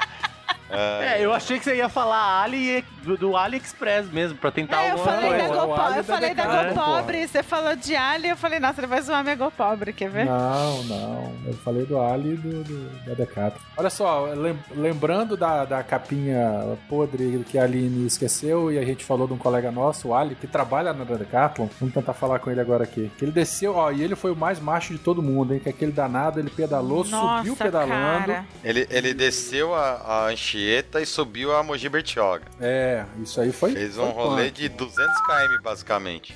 É, 0.70 1.24
eu 1.24 1.34
achei 1.34 1.58
que 1.60 1.64
você 1.66 1.76
ia 1.76 1.88
falar 1.90 2.42
Ali 2.44 2.84
do, 3.04 3.18
do 3.18 3.38
AliExpress 3.38 4.08
mesmo, 4.12 4.38
pra 4.38 4.52
tentar 4.52 4.82
É, 4.84 4.88
eu 4.88 4.92
alguma 4.94 5.12
falei 5.12 5.30
coisa. 5.30 5.48
da 5.54 5.64
o 5.64 5.68
Go, 5.68 5.74
Ali 5.74 5.98
eu 5.98 6.04
da 6.04 6.14
falei 6.16 6.34
da 6.34 6.44
Decathlon, 6.44 6.70
Go 6.70 6.74
porra. 6.76 6.98
Pobre, 7.02 7.28
você 7.28 7.44
falou 7.44 7.76
de 7.76 7.96
Ali, 7.96 8.30
eu 8.30 8.38
falei, 8.38 8.60
nossa, 8.60 8.80
ele 8.82 8.88
vai 8.88 9.02
zoar 9.02 9.24
minha 9.24 9.36
Go 9.36 9.52
Pobre, 9.52 9.94
quer 9.94 10.10
ver? 10.10 10.26
Não, 10.26 10.84
não. 10.84 11.34
Eu 11.46 11.54
falei 11.56 11.86
do 11.86 12.00
Ali 12.02 12.34
e 12.34 12.38
do, 12.38 12.64
do, 12.64 12.90
da 13.06 13.14
Decathlon. 13.14 13.60
Olha 13.78 13.90
só, 13.90 14.26
lem- 14.34 14.60
lembrando 14.76 15.36
da, 15.38 15.66
da 15.66 15.84
capinha 15.84 16.78
podre 16.90 17.44
que 17.50 17.58
a 17.58 17.64
Aline 17.64 18.06
esqueceu 18.08 18.72
e 18.72 18.78
a 18.78 18.84
gente 18.86 19.04
falou 19.04 19.28
de 19.28 19.34
um 19.34 19.38
colega 19.38 19.72
nosso, 19.72 20.10
o 20.10 20.16
Ali, 20.16 20.36
que 20.36 20.48
trabalha 20.48 20.94
na 20.94 21.04
Decathlon. 21.04 21.68
Vamos 21.80 21.94
tentar 21.94 22.14
falar 22.14 22.40
com 22.40 22.50
ele 22.52 22.62
agora 22.62 22.84
aqui. 22.84 23.12
Que 23.18 23.26
ele 23.26 23.32
desceu, 23.32 23.76
ó, 23.76 23.92
e 23.92 24.04
ele 24.04 24.16
foi 24.16 24.32
o 24.32 24.36
mais 24.36 24.60
macho 24.60 24.94
de 24.94 25.00
todo 25.00 25.22
mundo, 25.22 25.54
hein? 25.54 25.60
Que 25.60 25.70
aquele 25.70 25.92
danado, 25.92 26.40
ele 26.40 26.50
pedalou, 26.50 27.04
Nossa, 27.06 27.38
subiu 27.38 27.56
pedalando. 27.56 28.28
cara. 28.28 28.46
Ele, 28.64 28.88
ele 28.90 29.14
desceu 29.14 29.74
a, 29.74 29.94
a 30.06 30.26
Anchieta 30.28 31.02
e 31.02 31.06
subiu 31.06 31.56
a 31.56 31.64
Mogi 31.64 31.88
Bertioga. 31.90 32.44
É, 32.60 32.93
isso 33.22 33.40
aí 33.42 33.52
foi. 33.52 33.72
Fez 33.74 33.98
um 33.98 34.12
foi 34.12 34.24
rolê 34.24 34.52
de 34.52 34.70
200 34.70 35.22
km, 35.22 35.62
basicamente. 35.64 36.36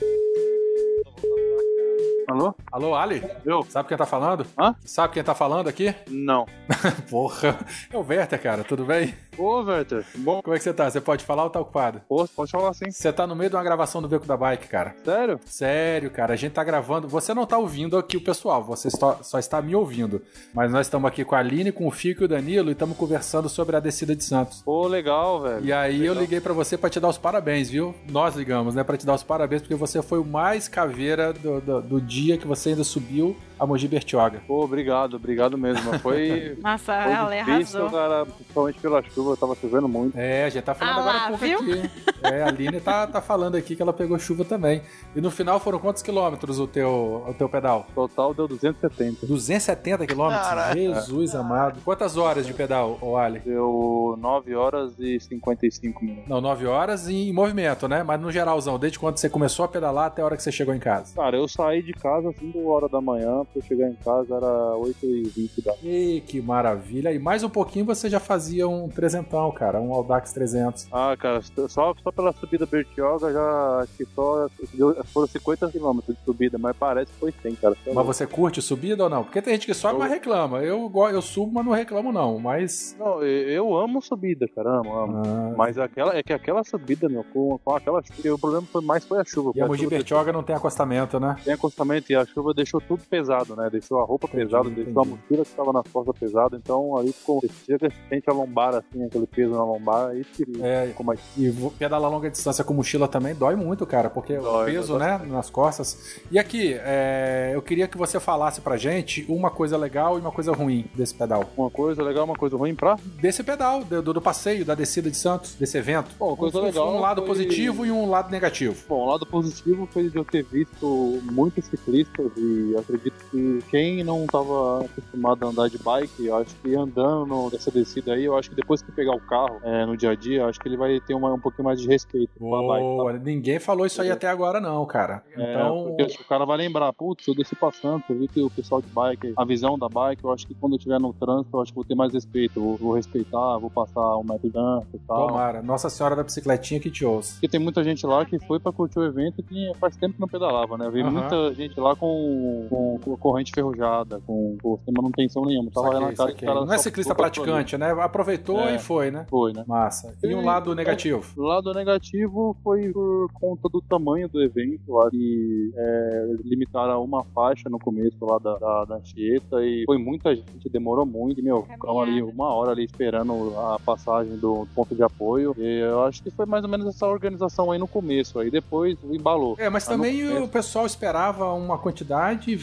Alô? 2.27 2.53
Alô, 2.71 2.93
Ali? 2.93 3.23
Eu? 3.45 3.65
Sabe 3.69 3.87
quem 3.87 3.97
tá 3.97 4.05
falando? 4.05 4.45
Hã? 4.59 4.75
Sabe 4.83 5.13
quem 5.13 5.23
tá 5.23 5.33
falando 5.33 5.69
aqui? 5.69 5.95
Não. 6.09 6.45
Porra. 7.09 7.57
É 7.91 7.97
o 7.97 8.05
Werther, 8.05 8.41
cara, 8.41 8.63
tudo 8.65 8.83
bem? 8.85 9.15
Ô, 9.37 9.61
Werther, 9.61 10.03
bom. 10.15 10.41
Como 10.41 10.55
é 10.55 10.57
que 10.57 10.63
você 10.63 10.73
tá? 10.73 10.89
Você 10.89 10.99
pode 10.99 11.23
falar 11.23 11.43
ou 11.43 11.49
tá 11.49 11.59
ocupado? 11.59 12.01
Pô, 12.09 12.27
pode 12.27 12.51
falar 12.51 12.69
assim. 12.69 12.89
Você 12.89 13.13
tá 13.13 13.27
no 13.27 13.35
meio 13.35 13.49
de 13.49 13.55
uma 13.55 13.63
gravação 13.63 14.01
do 14.01 14.07
Beco 14.07 14.25
da 14.25 14.35
Bike, 14.35 14.67
cara. 14.67 14.95
Sério? 15.05 15.39
Sério, 15.45 16.09
cara, 16.09 16.33
a 16.33 16.35
gente 16.35 16.53
tá 16.53 16.63
gravando. 16.63 17.07
Você 17.07 17.33
não 17.33 17.45
tá 17.45 17.57
ouvindo 17.57 17.97
aqui 17.97 18.17
o 18.17 18.21
pessoal, 18.21 18.63
você 18.63 18.89
só, 18.89 19.19
está 19.37 19.61
me 19.61 19.75
ouvindo. 19.75 20.21
Mas 20.53 20.71
nós 20.71 20.87
estamos 20.87 21.07
aqui 21.07 21.23
com 21.23 21.35
a 21.35 21.39
Aline, 21.39 21.71
com 21.71 21.85
o 21.87 21.91
Fico 21.91 22.23
e 22.23 22.25
o 22.25 22.27
Danilo 22.27 22.69
e 22.69 22.71
estamos 22.71 22.97
conversando 22.97 23.47
sobre 23.47 23.75
a 23.75 23.79
descida 23.79 24.15
de 24.15 24.23
Santos. 24.23 24.61
Pô, 24.63 24.87
legal, 24.87 25.41
velho. 25.41 25.63
E 25.63 25.71
aí 25.71 25.97
eu 25.97 26.13
Legal. 26.13 26.21
liguei 26.21 26.41
pra 26.41 26.53
você 26.53 26.77
pra 26.77 26.89
te 26.89 26.99
dar 26.99 27.09
os 27.09 27.17
parabéns, 27.17 27.69
viu? 27.69 27.93
Nós 28.09 28.35
ligamos, 28.35 28.73
né, 28.73 28.83
Pra 28.83 28.97
te 28.97 29.05
dar 29.05 29.13
os 29.15 29.23
parabéns 29.23 29.61
porque 29.61 29.75
você 29.75 30.01
foi 30.01 30.17
o 30.19 30.25
mais 30.25 30.67
caveira 30.67 31.33
do, 31.33 31.61
do, 31.61 31.81
do 31.81 32.01
dia 32.01 32.37
que 32.37 32.47
você 32.47 32.69
ainda 32.69 32.83
subiu 32.83 33.35
a 33.59 33.65
Mogi 33.65 33.87
Bertioga. 33.87 34.41
Pô, 34.47 34.63
obrigado, 34.63 35.15
obrigado 35.15 35.57
mesmo. 35.57 35.97
Foi, 35.99 36.57
Nossa, 36.61 37.01
foi 37.03 37.11
ela 37.11 37.35
difícil, 37.35 37.81
arrasou. 37.81 37.99
cara, 37.99 38.25
principalmente 38.25 38.79
pela 38.79 39.03
chuva, 39.03 39.37
tava 39.37 39.55
chovendo 39.55 39.87
muito. 39.87 40.17
É, 40.17 40.45
a 40.45 40.49
gente 40.49 40.63
tá 40.63 40.73
falando 40.75 40.97
Ah 40.97 41.01
agora 41.01 41.17
lá, 41.17 41.27
pouco 41.27 41.43
viu? 41.45 41.59
aqui. 41.59 41.91
É, 42.23 42.43
a 42.43 42.47
Aline 42.47 42.79
tá, 42.79 43.07
tá 43.07 43.21
falando 43.21 43.55
aqui 43.55 43.75
que 43.75 43.81
ela 43.81 43.93
pegou 43.93 44.17
chuva 44.19 44.43
também. 44.45 44.81
E 45.15 45.21
no 45.21 45.31
final 45.31 45.59
foram 45.59 45.79
quantos 45.79 46.01
quilômetros 46.01 46.59
o 46.59 46.67
teu, 46.67 47.23
o 47.27 47.33
teu 47.33 47.49
pedal? 47.49 47.87
Total 47.93 48.33
deu 48.33 48.47
270. 48.47 49.25
270 49.25 50.05
quilômetros? 50.05 50.47
Caraca. 50.47 50.73
Jesus 50.75 51.35
amado. 51.35 51.79
Quantas 51.83 52.17
horas 52.17 52.45
de 52.45 52.53
pedal, 52.53 52.97
ô 53.01 53.17
Ali? 53.17 53.39
Deu 53.39 54.15
9 54.19 54.55
horas 54.55 54.93
e 54.99 55.19
55 55.19 56.03
minutos. 56.03 56.27
Não, 56.29 56.41
9 56.41 56.65
horas 56.67 57.07
e 57.07 57.29
em 57.29 57.33
movimento, 57.33 57.87
né? 57.87 58.03
Mas 58.03 58.19
no 58.19 58.31
geralzão, 58.31 58.77
desde 58.77 58.99
quando 58.99 59.17
você 59.17 59.29
começou 59.29 59.65
a 59.65 59.67
pedalar 59.67 60.05
até 60.07 60.21
a 60.21 60.25
hora 60.25 60.35
que 60.37 60.43
você 60.43 60.51
chegou 60.51 60.73
em 60.73 60.79
casa. 60.79 61.15
Cara, 61.15 61.37
eu 61.37 61.47
saí 61.47 61.81
de 61.81 61.93
casa 61.93 62.29
às 62.29 62.35
5 62.37 62.67
horas 62.67 62.91
da 62.91 63.01
manhã, 63.01 63.45
pra 63.51 63.61
eu 63.61 63.63
chegar 63.63 63.89
em 63.89 63.95
casa 63.95 64.35
era 64.35 64.75
8 64.77 65.05
e 65.05 65.23
20 65.23 65.61
da 65.61 65.73
Ih, 65.83 66.21
que 66.25 66.41
maravilha. 66.41 67.11
E 67.11 67.19
mais 67.19 67.43
um 67.43 67.49
pouquinho 67.49 67.85
você 67.85 68.09
já 68.09 68.19
fazia 68.19 68.67
um 68.67 68.87
trezentão, 68.89 69.51
cara. 69.51 69.79
Um 69.79 69.93
Audax 69.93 70.31
300. 70.33 70.87
Ah, 70.91 71.15
cara, 71.17 71.41
só, 71.67 71.93
só 72.03 72.11
pela 72.11 72.33
subida 72.33 72.65
Bertioga 72.65 73.31
já 73.31 73.79
acho 73.81 73.93
que 73.93 74.05
só 74.15 74.47
deu- 74.73 74.95
foram 75.05 75.27
50 75.27 75.69
km 75.71 75.99
de 76.07 76.17
subida, 76.25 76.57
mas 76.57 76.75
parece 76.77 77.11
que 77.11 77.19
foi 77.19 77.33
100, 77.41 77.55
cara. 77.55 77.75
Tá 77.75 77.91
Mas 77.93 78.05
você 78.05 78.25
curte 78.27 78.61
subida 78.61 79.03
ou 79.03 79.09
não? 79.09 79.23
Porque 79.23 79.41
tem 79.41 79.53
gente 79.53 79.65
que 79.65 79.73
sobe, 79.73 79.95
Eu- 79.95 79.99
mas 79.99 80.11
reclama. 80.11 80.61
Eu, 80.63 80.91
eu 81.11 81.21
subo, 81.21 81.51
mas 81.53 81.65
não 81.65 81.73
reclamo 81.73 82.11
não. 82.11 82.39
Mas... 82.39 82.95
Não, 82.99 83.23
eu 83.23 83.77
amo 83.77 84.01
subida, 84.01 84.47
cara, 84.55 84.69
amo. 84.79 85.21
Ah, 85.25 85.53
Mas 85.57 85.77
aquela, 85.77 86.15
é 86.17 86.23
que 86.23 86.33
aquela 86.33 86.63
subida, 86.63 87.07
meu, 87.09 87.23
com, 87.23 87.57
com 87.63 87.75
aquela 87.75 88.01
chuva, 88.03 88.35
o 88.35 88.39
problema 88.39 88.67
foi 88.71 88.81
mais 88.81 89.05
foi 89.05 89.19
a 89.19 89.25
chuva. 89.25 89.51
E 89.55 89.61
a 89.61 89.65
porque 89.65 89.83
Mogi 89.83 89.87
Bertioga 89.95 90.31
não 90.31 90.43
tem 90.43 90.55
acostamento, 90.55 91.19
né? 91.19 91.35
Tem 91.43 91.53
acostamento 91.53 92.11
e 92.11 92.15
a 92.15 92.25
chuva 92.25 92.53
deixou 92.53 92.81
tudo 92.81 93.03
pesado, 93.09 93.36
né? 93.55 93.69
Deixou 93.69 93.99
a 93.99 94.05
roupa 94.05 94.27
Entendi, 94.27 94.45
pesada, 94.45 94.69
deixou 94.69 94.99
a 95.01 95.05
entendi. 95.05 95.19
mochila 95.21 95.45
que 95.45 95.51
tava 95.51 95.73
nas 95.73 95.87
costas 95.91 96.17
pesada, 96.19 96.57
então 96.57 96.97
aí 96.97 97.11
ficou. 97.11 97.41
Chega 97.65 97.89
sente 98.09 98.29
a 98.29 98.33
lombar 98.33 98.75
assim, 98.75 99.03
aquele 99.05 99.27
peso 99.27 99.51
na 99.51 99.63
lombar, 99.63 100.09
aí 100.09 100.23
que 100.23 100.43
É, 100.61 100.87
ficou 100.87 101.05
mais. 101.05 101.19
E 101.37 101.51
pedalar 101.77 102.09
longa 102.11 102.29
distância 102.29 102.63
com 102.63 102.73
mochila 102.73 103.07
também 103.07 103.35
dói 103.35 103.55
muito, 103.55 103.85
cara, 103.85 104.09
porque 104.09 104.37
o 104.37 104.41
Dói, 104.41 104.71
peso, 104.71 104.97
dói 104.97 104.99
né, 105.07 105.21
nas 105.27 105.49
costas. 105.49 106.19
E 106.31 106.39
aqui, 106.39 106.73
é, 106.79 107.51
eu 107.53 107.61
queria 107.61 107.87
que 107.87 107.97
você 107.97 108.19
falasse 108.19 108.61
pra 108.61 108.77
gente 108.77 109.25
uma 109.29 109.49
coisa 109.49 109.77
legal 109.77 110.17
e 110.17 110.21
uma 110.21 110.31
coisa 110.31 110.51
ruim 110.53 110.85
desse 110.95 111.13
pedal. 111.13 111.43
Uma 111.57 111.69
coisa 111.69 112.01
legal, 112.03 112.25
uma 112.25 112.35
coisa 112.35 112.55
ruim 112.57 112.73
pra. 112.75 112.97
Desse 113.21 113.43
pedal, 113.43 113.83
do, 113.83 114.01
do 114.13 114.21
passeio, 114.21 114.63
da 114.65 114.75
descida 114.75 115.09
de 115.09 115.17
Santos, 115.17 115.55
desse 115.55 115.77
evento. 115.77 116.11
Bom, 116.17 116.35
coisa 116.35 116.59
um, 116.59 116.61
legal 116.63 116.93
Um 116.95 116.99
lado 116.99 117.21
foi- 117.21 117.27
positivo 117.27 117.85
e 117.85 117.91
um 117.91 118.09
lado 118.09 118.31
negativo. 118.31 118.75
Bom, 118.87 119.03
o 119.05 119.09
lado 119.11 119.25
positivo 119.25 119.87
foi 119.91 120.09
de 120.09 120.15
eu 120.17 120.25
ter 120.25 120.43
visto 120.43 121.19
muitos 121.31 121.65
ciclistas 121.65 122.31
e 122.37 122.75
acredito 122.77 123.13
que 123.31 123.59
quem 123.69 124.03
não 124.03 124.25
tava 124.25 124.85
acostumado 124.85 125.45
a 125.45 125.49
andar 125.49 125.69
de 125.69 125.77
bike, 125.77 126.25
eu 126.25 126.35
acho 126.37 126.55
que 126.57 126.75
andando 126.75 127.49
nessa 127.51 127.71
descida 127.71 128.13
aí, 128.13 128.25
eu 128.25 128.37
acho 128.37 128.49
que 128.49 128.55
depois 128.55 128.81
que 128.81 128.91
pegar 128.91 129.15
o 129.15 129.19
carro 129.19 129.59
é, 129.63 129.85
no 129.85 129.95
dia 129.97 130.11
a 130.11 130.15
dia, 130.15 130.45
acho 130.45 130.59
que 130.59 130.67
ele 130.67 130.77
vai 130.77 130.99
ter 130.99 131.13
uma, 131.13 131.33
um 131.33 131.39
pouquinho 131.39 131.65
mais 131.65 131.79
de 131.79 131.87
respeito 131.87 132.31
com 132.39 132.55
a 132.55 132.67
bike. 132.67 132.83
Boa, 132.83 133.13
ninguém 133.13 133.59
falou 133.59 133.85
isso 133.85 134.01
aí 134.01 134.11
até 134.11 134.27
agora, 134.27 134.59
não, 134.59 134.85
cara. 134.85 135.23
É, 135.35 135.51
Então. 135.51 135.95
que 135.97 136.21
o 136.21 136.25
cara 136.25 136.45
vai 136.45 136.57
lembrar, 136.57 136.91
putz, 136.93 137.27
eu 137.27 137.35
desci 137.35 137.55
pra 137.55 137.71
Santos, 137.71 138.09
eu 138.09 138.17
vi 138.17 138.27
que 138.27 138.41
o 138.41 138.49
pessoal 138.49 138.81
de 138.81 138.87
bike, 138.87 139.33
a 139.35 139.45
visão 139.45 139.77
da 139.77 139.87
bike, 139.89 140.23
eu 140.23 140.31
acho 140.31 140.47
que 140.47 140.53
quando 140.55 140.73
eu 140.73 140.77
estiver 140.77 140.99
no 140.99 141.13
trânsito, 141.13 141.55
eu 141.57 141.61
acho 141.61 141.71
que 141.71 141.75
vou 141.75 141.85
ter 141.85 141.95
mais 141.95 142.13
respeito, 142.13 142.59
vou, 142.61 142.77
vou 142.77 142.93
respeitar, 142.95 143.57
vou 143.57 143.69
passar 143.69 144.17
um 144.17 144.23
metro 144.23 144.47
de 144.47 144.53
dança 144.53 144.87
e 144.93 144.99
tal. 145.07 145.27
Tomara, 145.27 145.61
Nossa 145.61 145.89
Senhora 145.89 146.15
da 146.15 146.23
Bicicletinha 146.23 146.79
que 146.79 146.89
te 146.89 147.05
ouça. 147.05 147.33
Porque 147.33 147.47
tem 147.47 147.59
muita 147.59 147.83
gente 147.83 148.05
lá 148.05 148.25
que 148.25 148.39
foi 148.39 148.59
pra 148.59 148.71
curtir 148.71 148.99
o 148.99 149.03
evento 149.05 149.43
que 149.43 149.71
faz 149.79 149.95
tempo 149.97 150.15
que 150.15 150.21
não 150.21 150.27
pedalava, 150.27 150.77
né? 150.77 150.85
Eu 150.87 150.91
vi 150.91 151.01
Aham. 151.01 151.11
muita 151.11 151.53
gente 151.53 151.79
lá 151.79 151.95
com, 151.95 152.67
com, 152.69 152.99
com 153.03 153.16
corrente 153.17 153.51
ferrujada, 153.53 154.21
com, 154.25 154.57
com 154.61 154.77
sem 154.85 154.93
manutenção 154.93 155.43
nenhuma. 155.45 155.69
Tava 155.71 155.87
Saquei, 155.87 156.01
na 156.07 156.13
cara 156.15 156.33
que 156.33 156.45
Não 156.45 156.73
é 156.73 156.77
ciclista 156.77 157.13
praticante, 157.15 157.77
né? 157.77 157.91
Aproveitou 157.91 158.59
É. 158.61 158.75
e 158.75 158.79
foi, 158.79 159.11
né? 159.11 159.25
Foi, 159.29 159.53
né? 159.53 159.63
Massa. 159.67 160.15
E 160.23 160.33
um 160.33 160.41
E- 160.41 160.45
lado 160.45 160.73
negativo? 160.75 161.23
O 161.37 161.43
lado 161.45 161.73
negativo 161.73 162.55
foi 162.63 162.91
por 162.91 163.29
conta 163.33 163.67
do 163.69 163.81
tamanho 163.81 164.27
do 164.29 164.41
evento, 164.41 164.81
lá 164.93 165.09
que 165.09 165.71
é, 165.75 166.27
limitaram 166.43 166.93
a 166.93 166.99
uma 166.99 167.23
faixa 167.35 167.69
no 167.69 167.79
começo 167.79 168.17
lá 168.21 168.37
da, 168.39 168.55
da, 168.57 168.85
da 168.85 168.95
Anchieta 168.95 169.63
e 169.63 169.83
foi 169.85 169.97
muita 169.97 170.35
gente, 170.35 170.69
demorou 170.69 171.05
muito, 171.05 171.39
e, 171.39 171.43
meu, 171.43 171.63
ficamos 171.63 172.03
ali 172.03 172.21
uma 172.21 172.53
hora 172.53 172.71
ali 172.71 172.85
esperando 172.85 173.53
a 173.57 173.79
passagem 173.79 174.37
do 174.37 174.67
ponto 174.75 174.95
de 174.95 175.03
apoio. 175.03 175.55
E 175.57 175.79
eu 175.79 176.03
acho 176.03 176.21
que 176.23 176.29
foi 176.31 176.45
mais 176.45 176.63
ou 176.63 176.69
menos 176.69 176.85
essa 176.87 177.07
organização 177.07 177.71
aí 177.71 177.79
no 177.79 177.87
começo, 177.87 178.39
aí 178.39 178.49
depois 178.51 178.97
embalou. 179.03 179.55
É, 179.59 179.69
mas 179.69 179.85
também 179.85 180.37
o 180.41 180.47
pessoal 180.47 180.85
esperava 180.85 181.51
uma 181.53 181.77
quantidade 181.77 182.51
e 182.51 182.55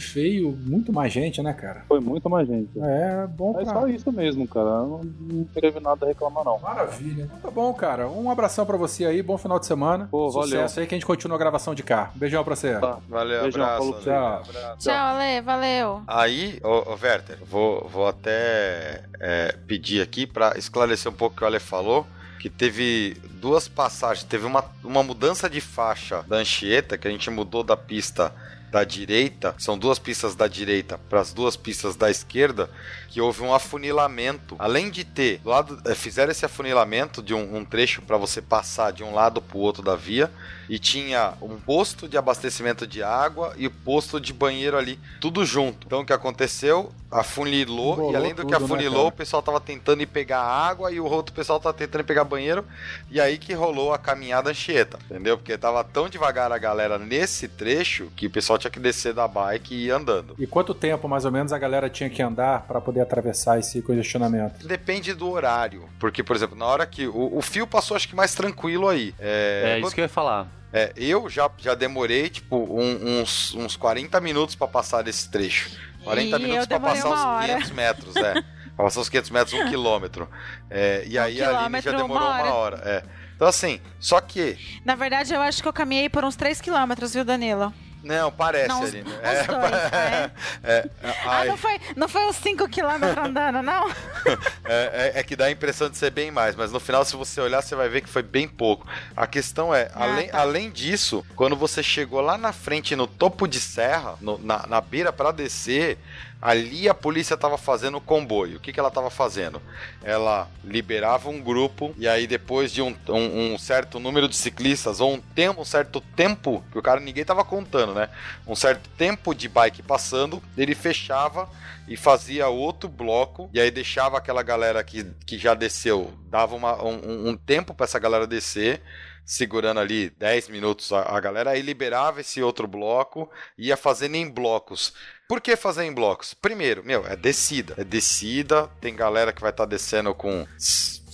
veio 0.44 0.56
muito 0.56 0.92
mais 0.92 1.12
gente, 1.12 1.42
né, 1.42 1.52
cara? 1.52 1.84
Foi 1.88 2.00
muito 2.00 2.28
mais 2.28 2.46
gente. 2.46 2.70
É 2.80 3.26
bom 3.26 3.58
É 3.58 3.64
pra... 3.64 3.72
só 3.72 3.86
isso 3.88 4.10
mesmo, 4.12 4.46
cara. 4.46 4.66
Não, 4.66 5.00
não 5.20 5.44
teve 5.44 5.80
nada 5.80 6.04
a 6.04 6.08
reclamar, 6.08 6.44
não. 6.44 6.58
Maravilha. 6.58 7.24
Então 7.24 7.38
tá 7.38 7.50
bom, 7.50 7.72
cara. 7.72 8.08
Um 8.08 8.30
abração 8.30 8.66
pra 8.66 8.76
você 8.76 9.04
aí, 9.06 9.22
bom 9.22 9.38
final 9.38 9.58
de 9.58 9.66
semana. 9.66 10.08
Pô, 10.10 10.30
Sucesso 10.30 10.50
valeu. 10.50 10.70
aí 10.76 10.86
que 10.86 10.94
a 10.94 10.98
gente 10.98 11.06
continua 11.06 11.36
a 11.36 11.38
gravação 11.38 11.74
de 11.74 11.82
cá. 11.82 12.10
Um 12.14 12.18
beijão 12.18 12.44
pra 12.44 12.54
você. 12.56 12.74
Tá. 12.78 12.98
Valeu, 13.08 13.42
Beijão, 13.42 13.62
abraço. 13.62 13.78
falou 13.78 14.02
pra 14.02 14.28
Ale. 14.34 14.44
você. 14.44 14.58
Abraço. 14.58 14.78
Tchau, 14.78 14.94
Ale, 14.94 15.40
valeu. 15.40 16.02
Aí, 16.06 16.60
ô, 16.62 16.92
ô 16.92 16.98
Werther, 17.02 17.38
vou, 17.48 17.88
vou 17.88 18.06
até 18.06 19.02
é, 19.20 19.54
pedir 19.66 20.00
aqui 20.02 20.26
para 20.26 20.56
esclarecer 20.58 21.10
um 21.10 21.14
pouco 21.14 21.34
o 21.34 21.38
que 21.38 21.44
o 21.44 21.46
Ale 21.46 21.58
falou, 21.60 22.06
que 22.40 22.50
teve 22.50 23.16
duas 23.40 23.68
passagens, 23.68 24.24
teve 24.24 24.44
uma, 24.44 24.64
uma 24.82 25.02
mudança 25.02 25.48
de 25.48 25.60
faixa 25.60 26.22
da 26.26 26.36
Anchieta, 26.36 26.98
que 26.98 27.08
a 27.08 27.10
gente 27.10 27.30
mudou 27.30 27.62
da 27.62 27.76
pista 27.76 28.32
da 28.74 28.82
direita, 28.82 29.54
são 29.56 29.78
duas 29.78 30.00
pistas 30.00 30.34
da 30.34 30.48
direita 30.48 30.98
para 31.08 31.20
as 31.20 31.32
duas 31.32 31.56
pistas 31.56 31.94
da 31.94 32.10
esquerda, 32.10 32.68
que 33.08 33.20
houve 33.20 33.40
um 33.40 33.54
afunilamento. 33.54 34.56
Além 34.58 34.90
de 34.90 35.04
ter, 35.04 35.38
do 35.38 35.50
lado, 35.50 35.80
eh, 35.86 35.94
fizeram 35.94 36.32
esse 36.32 36.44
afunilamento 36.44 37.22
de 37.22 37.32
um, 37.32 37.58
um 37.58 37.64
trecho 37.64 38.02
para 38.02 38.16
você 38.16 38.42
passar 38.42 38.90
de 38.90 39.04
um 39.04 39.14
lado 39.14 39.40
para 39.40 39.56
o 39.56 39.60
outro 39.60 39.80
da 39.80 39.94
via, 39.94 40.28
e 40.68 40.76
tinha 40.76 41.34
um 41.40 41.56
posto 41.56 42.08
de 42.08 42.18
abastecimento 42.18 42.84
de 42.84 43.00
água 43.00 43.54
e 43.56 43.68
o 43.68 43.70
posto 43.70 44.20
de 44.20 44.32
banheiro 44.32 44.76
ali, 44.76 44.98
tudo 45.20 45.46
junto. 45.46 45.86
Então 45.86 46.00
o 46.00 46.04
que 46.04 46.12
aconteceu? 46.12 46.92
Afunilou, 47.20 47.92
Embolou 47.94 48.12
e 48.12 48.16
além 48.16 48.34
do 48.34 48.44
que 48.44 48.52
tudo, 48.52 48.58
né, 48.60 48.64
afunilou, 48.64 49.04
cara? 49.04 49.08
o 49.08 49.12
pessoal 49.12 49.42
tava 49.42 49.60
tentando 49.60 50.02
ir 50.02 50.06
pegar 50.06 50.40
água 50.40 50.90
e 50.90 50.98
o 50.98 51.04
outro 51.04 51.34
pessoal 51.34 51.60
tava 51.60 51.72
tentando 51.72 52.00
ir 52.00 52.04
pegar 52.04 52.24
banheiro, 52.24 52.64
e 53.10 53.20
aí 53.20 53.38
que 53.38 53.52
rolou 53.54 53.92
a 53.92 53.98
caminhada 53.98 54.50
Anchieta, 54.50 54.98
entendeu? 55.08 55.38
Porque 55.38 55.56
tava 55.56 55.84
tão 55.84 56.08
devagar 56.08 56.50
a 56.50 56.58
galera 56.58 56.98
nesse 56.98 57.46
trecho 57.48 58.10
que 58.16 58.26
o 58.26 58.30
pessoal 58.30 58.58
tinha 58.58 58.70
que 58.70 58.80
descer 58.80 59.14
da 59.14 59.28
bike 59.28 59.74
e 59.74 59.86
ir 59.86 59.90
andando. 59.90 60.34
E 60.38 60.46
quanto 60.46 60.74
tempo, 60.74 61.08
mais 61.08 61.24
ou 61.24 61.30
menos, 61.32 61.52
a 61.52 61.58
galera 61.58 61.88
tinha 61.88 62.10
que 62.10 62.20
andar 62.20 62.62
pra 62.66 62.80
poder 62.80 63.00
atravessar 63.00 63.58
esse 63.58 63.80
congestionamento? 63.80 64.66
Depende 64.66 65.14
do 65.14 65.30
horário. 65.30 65.88
Porque, 66.00 66.22
por 66.22 66.34
exemplo, 66.34 66.56
na 66.56 66.66
hora 66.66 66.86
que. 66.86 67.06
O, 67.06 67.38
o 67.38 67.42
fio 67.42 67.66
passou, 67.66 67.96
acho 67.96 68.08
que 68.08 68.16
mais 68.16 68.34
tranquilo 68.34 68.88
aí. 68.88 69.14
É, 69.18 69.78
isso 69.80 69.94
que 69.94 70.00
eu 70.00 70.04
ia 70.04 70.08
falar. 70.08 70.48
É, 70.72 70.92
eu 70.96 71.30
já, 71.30 71.48
já 71.58 71.72
demorei, 71.76 72.28
tipo, 72.28 72.56
um- 72.56 73.20
uns, 73.20 73.54
uns 73.54 73.76
40 73.76 74.20
minutos 74.20 74.56
pra 74.56 74.66
passar 74.66 75.02
desse 75.02 75.30
trecho. 75.30 75.70
40 76.04 76.36
E 76.36 76.42
minutos 76.42 76.66
demorei 76.66 76.96
passar 77.02 77.14
os 77.14 77.20
hora. 77.20 77.46
500 77.46 77.70
metros, 77.70 78.16
é. 78.16 78.32
pra 78.76 78.84
passar 78.84 79.00
os 79.00 79.08
500 79.08 79.30
metros, 79.30 79.60
um 79.60 79.68
quilômetro. 79.68 80.28
É, 80.70 81.04
e 81.06 81.18
Um 81.18 81.22
aí 81.22 81.42
a 81.42 81.60
Aline 81.60 81.80
já 81.80 81.92
demorou 81.92 82.26
uma 82.28 82.42
uma 82.42 82.54
hora. 82.54 82.76
é. 82.84 83.02
Então, 83.34 83.48
assim, 83.48 83.80
só 83.98 84.20
que. 84.20 84.56
Na 84.84 84.94
verdade, 84.94 85.34
eu 85.34 85.40
acho 85.40 85.60
que 85.60 85.66
eu 85.66 85.72
caminhei 85.72 86.08
por 86.08 86.24
uns 86.24 86.36
3 86.36 86.60
quilômetros, 86.60 87.14
viu, 87.14 87.24
Danilo? 87.24 87.74
Não, 88.04 88.30
parece, 88.30 88.68
Não, 88.68 88.82
os- 88.82 88.90
Aline. 88.90 89.10
os 89.10 89.18
É, 89.22 89.44
dois, 89.44 89.72
é. 89.92 90.30
é, 90.62 90.90
Ah, 91.02 91.14
ai, 91.38 91.48
não 91.48 91.56
foi, 91.56 91.80
não 91.96 92.08
foi 92.08 92.26
uns 92.26 92.36
5 92.36 92.68
quilômetros 92.68 93.16
andando, 93.16 93.62
não? 93.62 93.88
é, 94.64 95.12
é- 95.14 95.20
é 95.20 95.22
que 95.22 95.34
dá 95.34 95.46
a 95.46 95.50
impressão 95.50 95.88
de 95.88 95.96
ser 95.96 96.10
bem 96.10 96.30
mais, 96.30 96.54
mas 96.54 96.70
no 96.70 96.78
final, 96.78 97.04
se 97.04 97.16
você 97.16 97.40
olhar, 97.40 97.62
você 97.62 97.74
vai 97.74 97.88
ver 97.88 98.02
que 98.02 98.08
foi 98.08 98.22
bem 98.22 98.46
pouco. 98.46 98.86
A 99.16 99.26
questão 99.26 99.74
é, 99.74 99.90
Ah, 99.94 100.04
além, 100.04 100.28
tá. 100.28 100.38
além 100.40 100.70
disso, 100.70 101.24
quando 101.34 101.56
você 101.56 101.82
chegou 101.82 102.20
lá 102.20 102.36
na 102.38 102.52
frente, 102.52 102.94
no 102.94 103.06
topo 103.06 103.46
de 103.48 103.60
serra, 103.60 104.16
no- 104.20 104.38
na, 104.38 104.66
na 104.66 104.80
beira 104.80 105.12
pra 105.12 105.32
descer, 105.32 105.98
ali 106.44 106.86
a 106.90 106.94
polícia 106.94 107.38
tava 107.38 107.56
fazendo 107.56 107.96
o 107.96 108.00
comboio. 108.02 108.58
O 108.58 108.60
que, 108.60 108.70
que 108.70 108.78
ela 108.78 108.90
tava 108.90 109.08
fazendo? 109.08 109.62
Ela 110.02 110.46
liberava 110.62 111.30
um 111.30 111.40
grupo, 111.40 111.94
e 111.96 112.06
aí 112.06 112.26
depois 112.26 112.70
de 112.70 112.82
um, 112.82 112.94
um- 113.08 113.54
um 113.54 113.58
certo 113.58 113.98
número 113.98 114.28
de 114.28 114.36
ciclistas, 114.36 115.00
ou 115.00 115.14
um 115.14 115.20
tempo, 115.20 115.62
um 115.62 115.64
certo 115.64 116.02
tempo, 116.02 116.62
que 116.70 116.78
o 116.78 116.82
cara 116.82 117.00
ninguém 117.00 117.24
tava 117.24 117.42
contando, 117.46 117.94
né? 117.94 118.10
Um 118.46 118.54
certo 118.54 118.90
tempo 118.90 119.34
de 119.34 119.48
bike 119.48 119.82
passando, 119.82 120.42
ele 120.54 120.74
fechava 120.74 121.48
e 121.88 121.96
fazia 121.96 122.46
outro 122.48 122.90
bloco, 122.90 123.48
e 123.52 123.58
aí 123.58 123.70
deixava 123.70 124.18
aquela 124.18 124.42
galera 124.42 124.84
que, 124.84 125.02
que 125.26 125.38
já 125.38 125.54
desceu, 125.54 126.12
dava 126.28 126.54
uma- 126.54 126.82
um, 126.84 127.30
um 127.30 127.36
tempo 127.38 127.72
para 127.74 127.84
essa 127.84 127.98
galera 127.98 128.26
descer, 128.26 128.82
segurando 129.24 129.80
ali 129.80 130.10
10 130.10 130.48
minutos 130.48 130.92
a, 130.92 131.02
a 131.02 131.20
galera, 131.20 131.50
aí 131.50 131.62
liberava 131.62 132.20
esse 132.20 132.42
outro 132.42 132.66
bloco, 132.66 133.30
ia 133.56 133.76
fazendo 133.76 134.16
em 134.16 134.28
blocos. 134.28 134.92
Por 135.28 135.40
que 135.40 135.56
fazer 135.56 135.84
em 135.84 135.92
blocos? 135.92 136.34
Primeiro, 136.34 136.84
meu, 136.84 137.06
é 137.06 137.16
descida. 137.16 137.74
É 137.78 137.84
descida, 137.84 138.68
tem 138.80 138.94
galera 138.94 139.32
que 139.32 139.40
vai 139.40 139.50
estar 139.50 139.64
descendo 139.64 140.14
com 140.14 140.46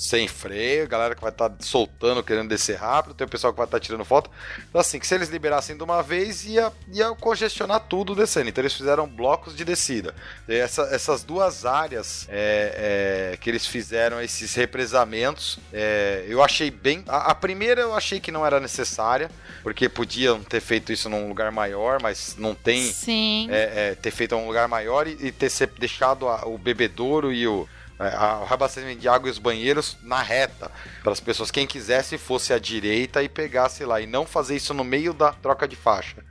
sem 0.00 0.26
freio, 0.26 0.88
galera 0.88 1.14
que 1.14 1.20
vai 1.20 1.30
estar 1.30 1.52
soltando, 1.60 2.22
querendo 2.22 2.48
descer 2.48 2.76
rápido, 2.76 3.14
tem 3.14 3.26
o 3.26 3.30
pessoal 3.30 3.52
que 3.52 3.58
vai 3.58 3.66
estar 3.66 3.78
tirando 3.78 4.02
foto. 4.02 4.30
Então, 4.68 4.80
assim, 4.80 4.98
que 4.98 5.06
se 5.06 5.14
eles 5.14 5.28
liberassem 5.28 5.76
de 5.76 5.82
uma 5.82 6.02
vez, 6.02 6.46
ia, 6.46 6.72
ia 6.90 7.10
congestionar 7.16 7.80
tudo 7.80 8.14
descendo. 8.14 8.48
Então, 8.48 8.62
eles 8.62 8.72
fizeram 8.72 9.06
blocos 9.06 9.54
de 9.54 9.62
descida. 9.62 10.14
Essa- 10.48 10.88
essas 10.90 11.22
duas 11.22 11.66
áreas 11.66 12.26
é, 12.30 13.32
é, 13.34 13.36
que 13.36 13.50
eles 13.50 13.66
fizeram, 13.66 14.22
esses 14.22 14.54
represamentos, 14.54 15.58
é, 15.70 16.24
eu 16.26 16.42
achei 16.42 16.70
bem. 16.70 17.04
A, 17.06 17.32
a 17.32 17.34
primeira 17.34 17.82
eu 17.82 17.94
achei 17.94 18.18
que 18.20 18.32
não 18.32 18.46
era 18.46 18.58
necessária, 18.58 19.30
porque 19.62 19.86
podiam 19.86 20.42
ter 20.42 20.60
feito 20.62 20.90
isso 20.92 21.10
num 21.10 21.28
lugar 21.28 21.52
maior, 21.52 22.00
mas 22.00 22.36
não 22.38 22.54
tem 22.54 22.90
Sim. 22.90 23.48
é, 23.50 23.90
é, 23.90 23.94
ter 23.94 24.10
feito 24.10 24.34
um 24.34 24.46
lugar 24.46 24.66
maior 24.66 25.06
e, 25.06 25.18
e 25.20 25.30
ter 25.30 25.50
deixado 25.78 26.26
a- 26.26 26.46
o 26.46 26.56
bebedouro 26.56 27.30
e 27.32 27.46
o, 27.46 27.68
o 28.00 28.52
abastecimento 28.52 29.00
de 29.00 29.08
água 29.08 29.28
e 29.28 29.32
os 29.32 29.38
banheiros 29.38 29.98
na 30.02 30.22
reta. 30.22 30.70
Para 31.02 31.12
as 31.12 31.20
pessoas, 31.20 31.50
quem 31.50 31.66
quisesse, 31.66 32.16
fosse 32.16 32.52
à 32.52 32.58
direita 32.58 33.22
e 33.22 33.28
pegasse 33.28 33.84
lá. 33.84 34.00
E 34.00 34.06
não 34.06 34.24
fazer 34.24 34.56
isso 34.56 34.72
no 34.72 34.82
meio 34.82 35.12
da 35.12 35.32
troca 35.32 35.68
de 35.68 35.76
faixa. 35.76 36.24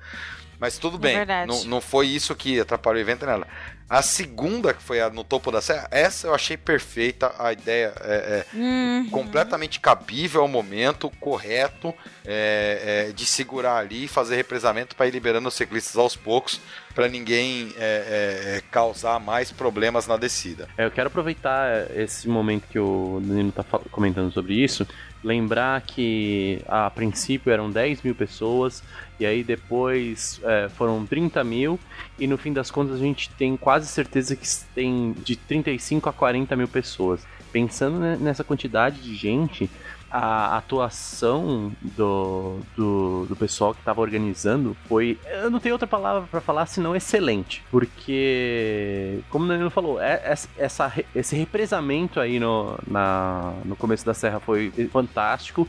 Mas 0.60 0.78
tudo 0.78 0.98
bem, 0.98 1.16
verdade. 1.16 1.48
não, 1.48 1.64
não 1.66 1.82
foi 1.82 2.08
isso 2.08 2.36
que 2.36 2.60
atrapalhou 2.60 2.98
o 2.98 3.02
evento 3.02 3.26
nela. 3.26 3.48
A 3.90 4.02
segunda, 4.04 4.74
que 4.74 4.84
foi 4.84 5.02
a 5.02 5.10
no 5.10 5.24
topo 5.24 5.52
da 5.52 5.62
serra, 5.62 5.88
essa 5.90 6.28
eu 6.28 6.36
achei 6.36 6.56
perfeita. 6.56 7.34
A 7.40 7.52
ideia 7.52 7.92
é, 8.02 8.46
é 8.54 8.56
Uhum. 8.56 9.10
completamente 9.10 9.80
cabível 9.80 10.42
ao 10.42 10.48
momento, 10.48 11.10
correto, 11.20 11.94
é, 12.26 13.08
é, 13.10 13.12
de 13.14 13.26
segurar 13.26 13.78
ali 13.78 14.04
e 14.06 14.08
fazer 14.08 14.36
represamento 14.36 14.96
para 14.96 15.08
ir 15.08 15.12
liberando 15.12 15.48
os 15.48 15.54
ciclistas 15.56 15.96
aos 15.98 16.16
poucos, 16.16 16.62
para 16.94 17.08
ninguém 17.08 17.74
é, 17.78 18.58
é, 18.58 18.64
causar 18.70 19.20
mais 19.20 19.52
problemas 19.52 20.06
na 20.06 20.18
descida. 20.18 20.68
É, 20.78 20.86
eu 20.86 20.92
quero 20.92 21.08
aproveitar 21.08 21.90
esse 21.96 22.28
momento 22.28 22.66
que 22.70 22.78
o 22.80 23.20
Danilo 23.24 23.52
tá 23.52 23.64
fal- 23.64 23.84
comentando 23.92 24.32
sobre 24.32 24.54
isso, 24.54 24.86
lembrar 25.24 25.82
que 25.82 26.62
a 26.68 26.90
princípio 26.90 27.52
eram 27.52 27.70
10 27.70 28.02
mil 28.04 28.16
pessoas, 28.16 28.84
e 29.20 29.26
aí 29.26 29.44
depois 29.44 30.40
é, 30.44 30.70
foram 30.70 31.06
30 31.06 31.44
mil, 31.44 31.80
e 32.18 32.26
no 32.28 32.38
fim 32.38 32.54
das 32.54 32.72
contas 32.72 32.96
a 32.96 33.00
gente 33.00 33.30
tem 33.32 33.58
quase 33.58 33.88
certeza 33.88 34.36
que 34.36 34.48
tem 34.74 35.14
de 35.24 35.36
35 35.36 36.10
a 36.10 36.14
40 36.14 36.56
mil 36.56 36.68
pessoas. 36.68 37.26
Pensando 37.52 38.00
ne- 38.00 38.18
nessa 38.18 38.44
quantidade 38.44 39.02
de 39.02 39.16
gente, 39.16 39.70
a 40.12 40.58
atuação 40.58 41.72
do, 41.82 42.60
do, 42.76 43.26
do 43.28 43.36
pessoal 43.36 43.74
que 43.74 43.80
estava 43.82 44.02
organizando 44.02 44.76
foi. 44.88 45.20
Eu 45.26 45.50
não 45.52 45.60
tenho 45.60 45.76
outra 45.76 45.88
palavra 45.88 46.28
para 46.30 46.42
falar 46.42 46.66
senão 46.66 46.96
excelente. 46.96 47.64
Porque, 47.70 49.20
como 49.30 49.46
o 49.46 49.48
Danilo 49.48 49.70
falou, 49.70 50.02
é- 50.02 50.22
essa, 50.24 50.50
essa 50.58 50.94
esse 51.14 51.36
represamento 51.36 52.20
aí 52.20 52.40
no, 52.40 52.78
na, 52.88 53.54
no 53.64 53.76
começo 53.76 54.06
da 54.06 54.14
serra 54.14 54.40
foi 54.40 54.72
fantástico. 54.92 55.68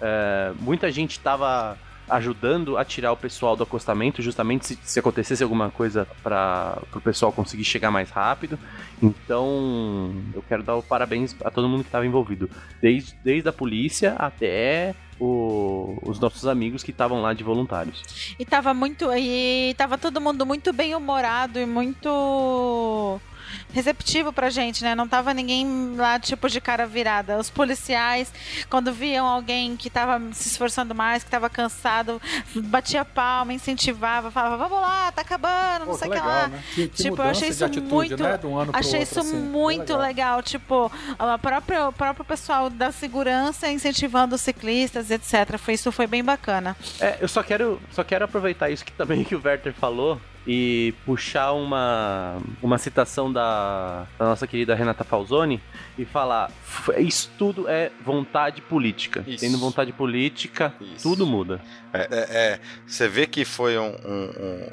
É, 0.00 0.52
muita 0.60 0.90
gente 0.90 1.12
estava 1.12 1.76
ajudando 2.10 2.76
a 2.76 2.84
tirar 2.84 3.12
o 3.12 3.16
pessoal 3.16 3.56
do 3.56 3.62
acostamento, 3.62 4.20
justamente 4.22 4.66
se, 4.66 4.78
se 4.82 4.98
acontecesse 4.98 5.42
alguma 5.42 5.70
coisa 5.70 6.06
para 6.22 6.78
o 6.94 7.00
pessoal 7.00 7.32
conseguir 7.32 7.64
chegar 7.64 7.90
mais 7.90 8.10
rápido. 8.10 8.58
Então, 9.02 10.12
eu 10.34 10.42
quero 10.42 10.62
dar 10.62 10.80
parabéns 10.82 11.34
a 11.44 11.50
todo 11.50 11.68
mundo 11.68 11.82
que 11.82 11.88
estava 11.88 12.06
envolvido, 12.06 12.48
desde, 12.80 13.14
desde 13.22 13.48
a 13.48 13.52
polícia 13.52 14.14
até 14.18 14.94
o- 15.18 15.98
os 16.02 16.18
nossos 16.18 16.46
amigos 16.46 16.82
que 16.82 16.90
estavam 16.90 17.20
lá 17.20 17.32
de 17.34 17.44
voluntários. 17.44 18.34
E 18.38 18.44
tava 18.44 18.72
muito. 18.72 19.10
E 19.14 19.74
tava 19.76 19.98
todo 19.98 20.20
mundo 20.20 20.46
muito 20.46 20.72
bem 20.72 20.94
humorado 20.94 21.58
e 21.58 21.66
muito 21.66 23.20
receptivo 23.72 24.32
pra 24.32 24.50
gente, 24.50 24.82
né? 24.82 24.94
Não 24.94 25.06
tava 25.08 25.32
ninguém 25.34 25.94
lá, 25.96 26.18
tipo, 26.18 26.48
de 26.48 26.60
cara 26.60 26.86
virada. 26.86 27.38
Os 27.38 27.50
policiais, 27.50 28.32
quando 28.68 28.92
viam 28.92 29.26
alguém 29.26 29.76
que 29.76 29.88
tava 29.90 30.20
se 30.32 30.48
esforçando 30.48 30.94
mais, 30.94 31.22
que 31.24 31.30
tava 31.30 31.48
cansado, 31.48 32.20
batia 32.54 33.04
palma, 33.04 33.52
incentivava, 33.52 34.30
falava, 34.30 34.56
vamos 34.56 34.80
lá, 34.80 35.12
tá 35.12 35.22
acabando, 35.22 35.80
não 35.80 35.86
Pô, 35.86 35.94
sei 35.94 36.08
que 36.08 36.16
o 36.16 36.20
que 36.20 36.26
legal, 36.26 36.42
lá. 36.42 36.48
né? 36.48 36.62
Que, 36.74 36.88
que 36.88 37.02
Tipo, 37.02 37.08
eu 37.08 37.10
mudança 37.18 37.30
achei 37.30 37.48
isso 37.48 37.64
atitude, 37.64 37.88
muito. 37.88 38.22
né? 38.22 38.40
Um 38.44 38.58
Achei 38.72 39.00
outro, 39.00 39.02
isso 39.02 39.20
assim. 39.20 39.36
muito 39.36 39.92
Bem 39.94 40.02
legal. 40.02 40.42
Tipo, 40.42 40.90
a 41.18 41.38
própria, 41.38 41.88
o 41.88 41.92
próprio 41.92 42.24
pessoal 42.24 42.68
da 42.70 42.90
segurança 42.92 43.68
incentivando 43.70 44.34
os 44.34 44.40
ciclistas, 44.40 45.10
etc. 45.10 45.58
Foi, 45.58 45.74
isso 45.74 45.90
foi 45.92 46.06
bem 46.06 46.22
bacana. 46.24 46.76
É, 47.00 47.18
eu 47.20 47.28
só 47.28 47.42
quero, 47.42 47.80
só 47.92 48.02
quero 48.04 48.24
aproveitar 48.24 48.70
isso 48.70 48.84
que 48.84 48.92
também 48.92 49.24
que 49.24 49.34
o 49.34 49.40
Werther 49.44 49.72
falou 49.74 50.20
e 50.46 50.94
puxar 51.04 51.52
uma, 51.52 52.38
uma 52.62 52.78
citação 52.78 53.32
da, 53.32 54.06
da 54.18 54.24
nossa 54.26 54.46
querida 54.46 54.74
Renata 54.74 55.04
Falzoni 55.04 55.60
e 55.98 56.04
falar: 56.04 56.50
"F- 56.64 57.00
isso 57.00 57.30
tudo 57.38 57.68
é 57.68 57.90
vontade 58.04 58.62
política. 58.62 59.22
Isso. 59.26 59.40
Tendo 59.44 59.58
vontade 59.58 59.92
política, 59.92 60.72
Isso. 60.80 61.02
tudo 61.08 61.26
muda. 61.26 61.60
É, 61.92 62.02
é, 62.02 62.52
é, 62.54 62.60
você 62.86 63.08
vê 63.08 63.26
que 63.26 63.44
foi 63.44 63.76
um. 63.76 63.88
um- 64.04 64.30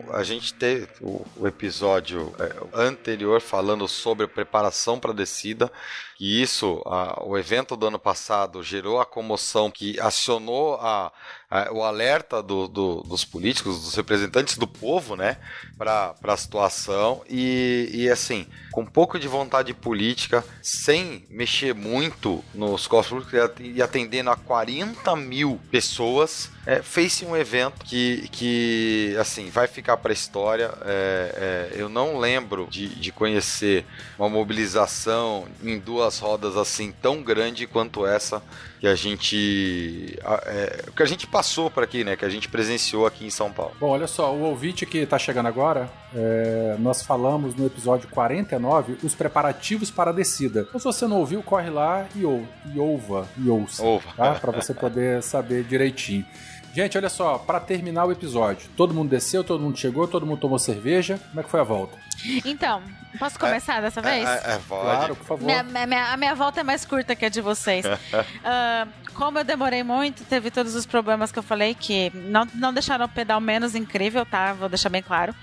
um- 0.09 0.13
a 0.13 0.23
gente 0.23 0.53
teve 0.53 0.87
o, 1.01 1.25
o 1.35 1.47
episódio 1.47 2.31
é, 2.39 2.53
anterior 2.79 3.41
falando 3.41 3.87
sobre 3.87 4.27
preparação 4.27 4.99
para 4.99 5.11
a 5.11 5.15
descida. 5.15 5.71
E 6.19 6.41
isso, 6.41 6.81
a- 6.85 7.19
o 7.25 7.35
evento 7.37 7.75
do 7.75 7.87
ano 7.87 7.97
passado 7.99 8.61
gerou 8.61 8.99
a 9.01 9.05
comoção 9.05 9.71
que 9.71 9.99
acionou 9.99 10.75
a, 10.75 11.11
a- 11.49 11.71
o 11.71 11.83
alerta 11.83 12.41
do- 12.43 12.67
do- 12.67 13.01
dos 13.03 13.25
políticos, 13.25 13.81
dos 13.83 13.95
representantes 13.95 14.55
do 14.57 14.67
povo, 14.67 15.15
né, 15.15 15.37
para 15.77 16.15
a 16.23 16.37
situação. 16.37 17.23
E, 17.27 17.89
e 17.93 18.09
assim, 18.09 18.47
com 18.77 18.83
um 18.83 18.85
pouco 18.85 19.17
de 19.17 19.27
vontade 19.27 19.73
política, 19.73 20.45
sem 20.61 21.25
mexer 21.31 21.73
muito 21.73 22.43
nos 22.53 22.85
costos 22.85 23.23
públicos 23.23 23.51
e 23.59 23.81
atendendo 23.81 24.29
a 24.29 24.35
40 24.35 25.15
mil 25.15 25.59
pessoas, 25.71 26.51
é, 26.63 26.83
fez-se 26.83 27.25
um 27.25 27.35
evento 27.35 27.83
que, 27.83 28.29
que 28.31 29.17
assim, 29.19 29.49
vai 29.49 29.67
ficar 29.67 29.97
para 29.97 30.11
a 30.11 30.13
história. 30.13 30.71
É, 30.85 31.71
é, 31.73 31.81
eu 31.81 31.89
não 31.89 32.19
lembro 32.19 32.67
de, 32.69 32.89
de 32.89 33.11
conhecer 33.11 33.83
uma 34.15 34.29
mobilização 34.29 35.47
em 35.63 35.79
duas 35.79 36.19
rodas 36.19 36.55
assim 36.55 36.91
tão 37.01 37.23
grande 37.23 37.65
quanto 37.65 38.05
essa 38.05 38.43
que 38.79 38.87
a 38.87 38.95
gente 38.95 40.17
é, 40.45 40.85
que 40.95 41.03
a 41.03 41.05
gente 41.05 41.25
passou 41.27 41.69
por 41.69 41.83
aqui, 41.83 42.03
né? 42.03 42.15
Que 42.15 42.25
a 42.25 42.29
gente 42.29 42.47
presenciou 42.47 43.05
aqui 43.05 43.25
em 43.25 43.29
São 43.29 43.51
Paulo. 43.51 43.73
Bom, 43.79 43.89
olha 43.89 44.07
só, 44.07 44.33
o 44.33 44.41
ouvinte 44.41 44.85
que 44.85 45.05
tá 45.05 45.17
chegando 45.17 45.47
agora, 45.47 45.89
é, 46.15 46.75
nós 46.79 47.01
falamos 47.01 47.55
no 47.55 47.65
episódio 47.65 48.07
49 48.09 48.97
os 49.03 49.15
preparativos 49.15 49.89
para 49.89 50.11
a 50.11 50.13
descida. 50.13 50.65
Então, 50.67 50.79
se 50.79 50.85
você 50.85 51.07
não 51.07 51.17
ouviu, 51.17 51.41
corre 51.41 51.69
lá 51.69 52.05
e, 52.15 52.23
ou, 52.25 52.45
e 52.73 52.79
ouva, 52.79 53.27
e 53.37 53.49
ouça, 53.49 53.83
Ouva. 53.83 54.09
tá? 54.15 54.35
Para 54.35 54.51
você 54.51 54.73
poder 54.73 55.23
saber 55.23 55.63
direitinho. 55.63 56.25
Gente, 56.73 56.97
olha 56.97 57.09
só, 57.09 57.37
para 57.39 57.59
terminar 57.59 58.05
o 58.05 58.11
episódio, 58.11 58.69
todo 58.77 58.93
mundo 58.93 59.09
desceu, 59.09 59.43
todo 59.43 59.59
mundo 59.61 59.77
chegou, 59.77 60.07
todo 60.07 60.25
mundo 60.25 60.39
tomou 60.39 60.59
cerveja. 60.59 61.19
Como 61.29 61.39
é 61.39 61.43
que 61.43 61.49
foi 61.49 61.59
a 61.59 61.63
volta? 61.63 61.97
Então, 62.45 62.81
posso 63.17 63.39
começar 63.39 63.81
dessa 63.81 64.01
vez? 64.01 64.27
É, 64.27 64.53
é, 64.55 64.59
pode. 64.67 64.81
Claro, 64.81 65.15
por 65.15 65.25
favor. 65.25 65.45
Minha, 65.45 65.63
minha- 65.63 66.13
a 66.13 66.17
minha 66.17 66.35
volta 66.35 66.59
é 66.59 66.63
mais 66.63 66.85
curta 66.85 67.15
que 67.15 67.25
a 67.25 67.29
de 67.29 67.41
vocês. 67.41 67.85
Ah, 68.43 68.87
como 69.17 69.39
eu 69.39 69.43
demorei 69.43 69.83
muito, 69.83 70.23
teve 70.25 70.51
todos 70.51 70.75
os 70.75 70.85
problemas 70.85 71.31
que 71.31 71.39
eu 71.39 71.43
falei 71.43 71.73
que 71.73 72.11
não, 72.13 72.47
não 72.53 72.71
deixaram 72.71 73.05
o 73.05 73.09
pedal 73.09 73.41
menos 73.41 73.73
incrível, 73.73 74.23
tá? 74.25 74.53
Vou 74.53 74.69
deixar 74.69 74.89
bem 74.89 75.01
claro. 75.01 75.33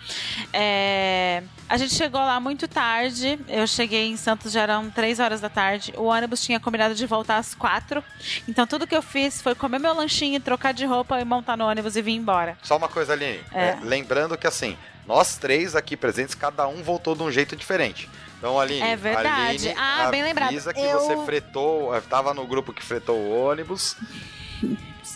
É, 0.52 1.42
a 1.68 1.76
gente 1.76 1.92
chegou 1.92 2.20
lá 2.20 2.38
muito 2.38 2.68
tarde. 2.68 3.38
Eu 3.48 3.66
cheguei 3.66 4.08
em 4.08 4.16
Santos 4.16 4.52
já 4.52 4.62
eram 4.62 4.88
3 4.90 5.18
horas 5.18 5.40
da 5.40 5.48
tarde. 5.48 5.92
O 5.96 6.04
ônibus 6.04 6.40
tinha 6.40 6.60
combinado 6.60 6.94
de 6.94 7.04
voltar 7.04 7.38
às 7.38 7.52
4. 7.52 8.02
Então 8.46 8.64
tudo 8.64 8.86
que 8.86 8.94
eu 8.94 9.02
fiz 9.02 9.42
foi 9.42 9.56
comer 9.56 9.80
meu 9.80 9.92
lanchinho, 9.92 10.40
trocar 10.40 10.72
de 10.72 10.86
roupa 10.86 11.20
e 11.20 11.24
montar 11.24 11.56
no 11.56 11.64
ônibus 11.64 11.96
e 11.96 12.02
vir 12.02 12.12
embora. 12.12 12.56
Só 12.62 12.76
uma 12.76 12.88
coisa, 12.88 13.12
Aline. 13.12 13.40
É. 13.52 13.70
É, 13.70 13.78
lembrando 13.82 14.38
que 14.38 14.46
assim, 14.46 14.78
nós 15.04 15.36
três 15.36 15.74
aqui 15.74 15.96
presentes, 15.96 16.36
cada 16.36 16.66
um 16.68 16.80
voltou 16.80 17.16
de 17.16 17.24
um 17.24 17.30
jeito 17.30 17.56
diferente. 17.56 18.08
Então, 18.44 18.60
Aline, 18.60 18.82
É 18.82 18.94
verdade. 18.94 19.68
Aline, 19.68 19.74
Ah, 19.80 20.10
bem 20.10 20.22
lembrado. 20.22 20.48
avisa 20.50 20.74
que 20.74 20.78
Eu- 20.78 21.00
você 21.00 21.16
fretou, 21.24 21.96
estava 21.96 22.34
no 22.34 22.46
grupo 22.46 22.74
que 22.74 22.84
fretou 22.84 23.16
o 23.16 23.46
ônibus. 23.48 23.96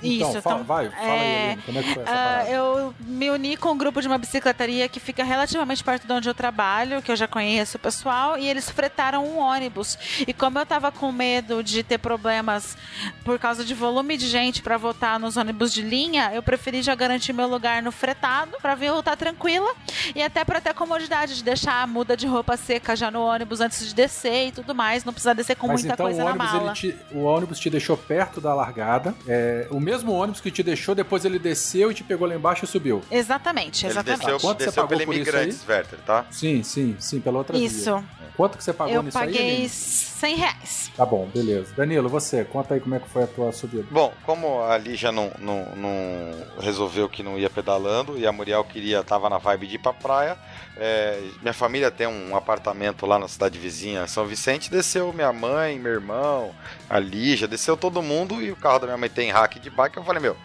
Então, 0.02 0.30
Isso, 0.30 0.42
fala, 0.42 0.54
então, 0.56 0.64
vai, 0.66 0.88
fala 0.90 1.02
é, 1.02 1.50
aí, 1.52 1.58
como 1.64 1.78
é 1.78 1.82
que 1.82 1.94
foi 1.94 2.02
essa 2.02 2.12
Ah, 2.12 2.14
parada? 2.14 2.50
eu 2.50 2.94
me 3.00 3.30
uni 3.30 3.56
com 3.56 3.70
um 3.72 3.78
grupo 3.78 4.00
de 4.00 4.06
uma 4.06 4.18
bicicletaria 4.18 4.88
que 4.88 5.00
fica 5.00 5.24
relativamente 5.24 5.82
perto 5.82 6.06
de 6.06 6.12
onde 6.12 6.28
eu 6.28 6.34
trabalho, 6.34 7.02
que 7.02 7.10
eu 7.10 7.16
já 7.16 7.26
conheço 7.26 7.76
o 7.76 7.80
pessoal, 7.80 8.38
e 8.38 8.46
eles 8.48 8.70
fretaram 8.70 9.24
um 9.24 9.38
ônibus. 9.38 9.98
E 10.26 10.32
como 10.32 10.58
eu 10.58 10.66
tava 10.66 10.90
com 10.92 11.10
medo 11.12 11.62
de 11.62 11.82
ter 11.82 11.98
problemas 11.98 12.76
por 13.24 13.38
causa 13.38 13.64
de 13.64 13.74
volume 13.74 14.16
de 14.16 14.26
gente 14.28 14.62
para 14.62 14.76
votar 14.76 15.18
nos 15.18 15.36
ônibus 15.36 15.72
de 15.72 15.82
linha, 15.82 16.30
eu 16.32 16.42
preferi 16.42 16.82
já 16.82 16.94
garantir 16.94 17.32
meu 17.32 17.48
lugar 17.48 17.82
no 17.82 17.92
fretado 17.92 18.56
para 18.62 18.74
vir 18.74 18.90
voltar 18.90 19.16
tranquila 19.16 19.70
e 20.14 20.22
até 20.22 20.44
para 20.44 20.60
ter 20.60 20.70
a 20.70 20.74
comodidade 20.74 21.36
de 21.36 21.44
deixar 21.44 21.82
a 21.82 21.86
muda 21.86 22.16
de 22.16 22.26
roupa 22.26 22.56
seca 22.56 22.94
já 22.96 23.10
no 23.10 23.22
ônibus 23.22 23.60
antes 23.60 23.86
de 23.86 23.94
descer 23.94 24.48
e 24.48 24.52
tudo 24.52 24.74
mais, 24.74 25.04
não 25.04 25.12
precisar 25.12 25.32
descer 25.32 25.56
com 25.56 25.66
Mas 25.66 25.80
muita 25.82 25.94
então 25.94 26.06
coisa 26.06 26.24
na 26.24 26.34
mala. 26.34 26.72
te, 26.72 26.94
o 27.12 27.24
ônibus 27.24 27.58
te 27.58 27.68
deixou 27.70 27.96
perto 27.96 28.40
da 28.40 28.54
largada. 28.54 29.14
É, 29.26 29.66
o 29.70 29.80
mesmo 29.88 30.12
ônibus 30.12 30.40
que 30.40 30.50
te 30.50 30.62
deixou, 30.62 30.94
depois 30.94 31.24
ele 31.24 31.38
desceu 31.38 31.90
e 31.90 31.94
te 31.94 32.04
pegou 32.04 32.28
lá 32.28 32.34
embaixo 32.34 32.64
e 32.64 32.68
subiu. 32.68 33.00
Exatamente, 33.10 33.86
Ele 33.86 33.92
exatamente. 33.92 34.18
desceu, 34.20 34.38
Quanto 34.40 34.58
você 34.58 34.66
desceu 34.66 34.82
pagou 34.82 34.98
pela 34.98 35.06
por 35.06 35.14
isso 35.14 35.22
Imigrantes, 35.30 35.68
Werther, 35.68 35.98
tá? 36.04 36.26
Sim, 36.30 36.62
sim, 36.62 36.94
sim, 36.98 37.20
pela 37.20 37.38
outra 37.38 37.56
Isso. 37.56 37.96
via. 37.96 38.04
Quanto 38.36 38.56
que 38.58 38.62
você 38.62 38.72
pagou 38.72 38.94
Eu 38.94 39.02
nisso 39.02 39.18
aí? 39.18 39.24
paguei 39.26 39.48
Aline? 39.54 39.68
100 39.68 40.36
reais. 40.36 40.90
Tá 40.96 41.04
bom, 41.06 41.28
beleza. 41.34 41.72
Danilo, 41.74 42.08
você, 42.08 42.44
conta 42.44 42.74
aí 42.74 42.80
como 42.80 42.94
é 42.94 43.00
que 43.00 43.08
foi 43.08 43.24
a 43.24 43.26
tua 43.26 43.50
subida. 43.50 43.86
Bom, 43.90 44.12
como 44.24 44.62
a 44.62 44.76
Lígia 44.78 45.10
não, 45.10 45.32
não, 45.40 45.64
não 45.74 46.34
resolveu 46.60 47.08
que 47.08 47.22
não 47.22 47.38
ia 47.38 47.50
pedalando 47.50 48.16
e 48.18 48.26
a 48.26 48.32
Muriel 48.32 48.62
queria, 48.64 49.02
tava 49.02 49.28
na 49.30 49.38
vibe 49.38 49.66
de 49.66 49.74
ir 49.76 49.78
pra 49.78 49.92
praia, 49.92 50.36
é, 50.78 51.20
minha 51.42 51.52
família 51.52 51.90
tem 51.90 52.06
um 52.06 52.36
apartamento 52.36 53.04
lá 53.04 53.18
na 53.18 53.26
cidade 53.26 53.58
vizinha, 53.58 54.06
São 54.06 54.26
Vicente, 54.26 54.70
desceu 54.70 55.12
minha 55.12 55.32
mãe, 55.32 55.78
meu 55.78 55.92
irmão, 55.92 56.54
a 56.88 56.98
Lígia, 57.00 57.48
desceu 57.48 57.76
todo 57.76 58.00
mundo 58.00 58.40
e 58.40 58.52
o 58.52 58.56
carro 58.56 58.80
da 58.80 58.86
minha 58.86 58.96
mãe 58.96 59.08
tem 59.08 59.32
rack 59.32 59.58
de 59.58 59.70
bike. 59.70 59.96
Eu 59.96 60.04
falei, 60.04 60.22
meu, 60.22 60.36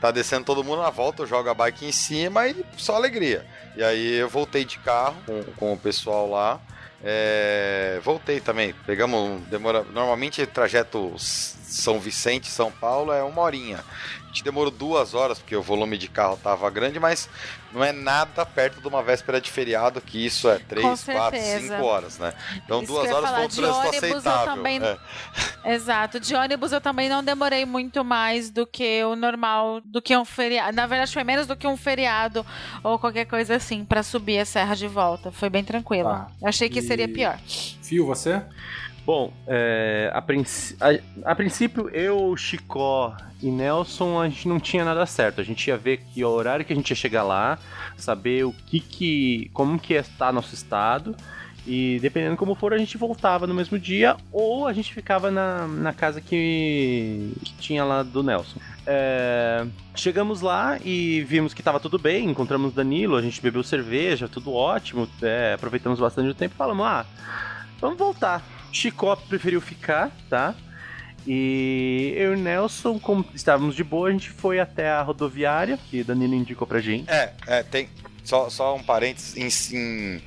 tá 0.00 0.10
descendo 0.10 0.46
todo 0.46 0.64
mundo 0.64 0.80
na 0.80 0.90
volta, 0.90 1.22
eu 1.22 1.26
jogo 1.26 1.48
a 1.50 1.54
bike 1.54 1.84
em 1.84 1.92
cima 1.92 2.48
e 2.48 2.64
só 2.78 2.96
alegria. 2.96 3.46
E 3.76 3.82
aí 3.84 4.14
eu 4.14 4.28
voltei 4.28 4.64
de 4.64 4.78
carro 4.78 5.16
com, 5.26 5.42
com 5.56 5.72
o 5.74 5.78
pessoal 5.78 6.28
lá. 6.28 6.60
É, 7.04 8.00
voltei 8.02 8.40
também. 8.40 8.72
Pegamos. 8.86 9.42
Demora. 9.48 9.82
Normalmente 9.92 10.46
trajeto 10.46 11.12
São 11.18 11.98
Vicente, 11.98 12.48
São 12.48 12.70
Paulo 12.70 13.12
é 13.12 13.22
uma 13.22 13.42
horinha. 13.42 13.84
A 14.32 14.34
gente 14.34 14.44
demorou 14.44 14.70
duas 14.70 15.12
horas, 15.12 15.38
porque 15.38 15.54
o 15.54 15.60
volume 15.60 15.98
de 15.98 16.08
carro 16.08 16.38
tava 16.42 16.70
grande, 16.70 16.98
mas 16.98 17.28
não 17.70 17.84
é 17.84 17.92
nada 17.92 18.46
perto 18.46 18.80
de 18.80 18.88
uma 18.88 19.02
véspera 19.02 19.38
de 19.38 19.50
feriado, 19.50 20.00
que 20.00 20.24
isso 20.24 20.48
é 20.48 20.58
três, 20.58 21.04
quatro, 21.04 21.38
cinco 21.38 21.84
horas, 21.84 22.16
né? 22.18 22.32
Então 22.64 22.78
Isso 22.82 22.90
duas 22.90 23.10
horas 23.10 23.24
falar, 23.26 23.36
foi 23.36 23.44
um 23.44 23.48
de 23.48 23.56
trânsito 23.56 23.78
ônibus 23.88 24.02
eu 24.02 24.16
aceitável. 24.16 24.54
também- 24.54 24.80
é. 24.82 25.74
Exato. 25.74 26.18
De 26.18 26.34
ônibus 26.34 26.72
eu 26.72 26.80
também 26.80 27.10
não 27.10 27.22
demorei 27.22 27.66
muito 27.66 28.02
mais 28.02 28.48
do 28.48 28.66
que 28.66 29.04
o 29.04 29.14
normal, 29.14 29.82
do 29.84 30.00
que 30.00 30.16
um 30.16 30.24
feriado. 30.24 30.74
Na 30.74 30.86
verdade, 30.86 31.12
foi 31.12 31.24
menos 31.24 31.46
do 31.46 31.54
que 31.54 31.66
um 31.66 31.76
feriado 31.76 32.44
ou 32.82 32.98
qualquer 32.98 33.26
coisa 33.26 33.56
assim 33.56 33.84
pra 33.84 34.02
subir 34.02 34.38
a 34.38 34.46
serra 34.46 34.74
de 34.74 34.88
volta. 34.88 35.30
Foi 35.30 35.50
bem 35.50 35.62
tranquilo. 35.62 36.08
Eu 36.40 36.48
achei 36.48 36.70
que 36.70 36.78
E- 36.78 36.82
seria 36.82 37.06
pior. 37.06 37.38
Fio, 37.82 38.06
você? 38.06 38.42
Bom, 39.04 39.32
é, 39.48 40.10
a, 40.14 40.22
princ- 40.22 40.76
a- 40.80 41.30
a 41.32 41.34
princípio, 41.34 41.88
eu, 41.88 42.36
Chicó 42.36 43.16
e 43.42 43.50
Nelson, 43.50 44.20
a 44.20 44.28
gente 44.28 44.46
não 44.46 44.60
tinha 44.60 44.84
nada 44.84 45.04
certo. 45.06 45.40
A 45.40 45.44
gente 45.44 45.66
ia 45.66 45.76
ver 45.76 45.96
que 45.98 46.24
o 46.24 46.28
horário 46.28 46.64
que 46.64 46.72
a 46.72 46.76
gente 46.76 46.90
ia 46.90 46.96
chegar 46.96 47.24
lá, 47.24 47.58
saber 47.96 48.44
o 48.44 48.52
que 48.52 48.78
que. 48.78 49.50
como 49.52 49.78
que 49.78 49.94
estar 49.94 50.32
nosso 50.32 50.54
estado. 50.54 51.16
E 51.66 51.98
dependendo 52.00 52.36
como 52.36 52.54
for, 52.56 52.72
a 52.72 52.78
gente 52.78 52.96
voltava 52.98 53.46
no 53.46 53.54
mesmo 53.54 53.78
dia 53.78 54.16
ou 54.32 54.66
a 54.66 54.72
gente 54.72 54.92
ficava 54.92 55.30
na, 55.30 55.66
na 55.66 55.92
casa 55.92 56.20
que, 56.20 57.32
que 57.44 57.52
tinha 57.54 57.84
lá 57.84 58.02
do 58.02 58.20
Nelson. 58.22 58.58
É, 58.84 59.64
chegamos 59.94 60.40
lá 60.40 60.78
e 60.84 61.20
vimos 61.22 61.54
que 61.54 61.60
estava 61.60 61.78
tudo 61.78 62.00
bem, 62.00 62.28
encontramos 62.28 62.72
Danilo, 62.74 63.14
a 63.16 63.22
gente 63.22 63.40
bebeu 63.40 63.62
cerveja, 63.62 64.26
tudo 64.28 64.52
ótimo, 64.52 65.08
é, 65.22 65.52
aproveitamos 65.54 66.00
bastante 66.00 66.30
o 66.30 66.34
tempo 66.34 66.54
e 66.54 66.58
falamos: 66.58 66.84
ah, 66.84 67.06
vamos 67.80 67.96
voltar. 67.98 68.42
Chicó 68.72 69.14
preferiu 69.14 69.60
ficar, 69.60 70.10
tá? 70.28 70.54
E 71.26 72.14
eu 72.16 72.34
e 72.34 72.36
Nelson, 72.36 72.98
como 72.98 73.24
estávamos 73.34 73.76
de 73.76 73.84
boa, 73.84 74.08
a 74.08 74.12
gente 74.12 74.30
foi 74.30 74.58
até 74.58 74.90
a 74.90 75.02
rodoviária, 75.02 75.78
que 75.88 76.02
Danilo 76.02 76.34
indicou 76.34 76.66
pra 76.66 76.80
gente. 76.80 77.08
É, 77.08 77.32
é, 77.46 77.62
tem. 77.62 77.88
Só, 78.24 78.48
só 78.50 78.74
um 78.74 78.82
parênteses. 78.82 79.36
Em, 79.36 79.76
em 79.76 80.22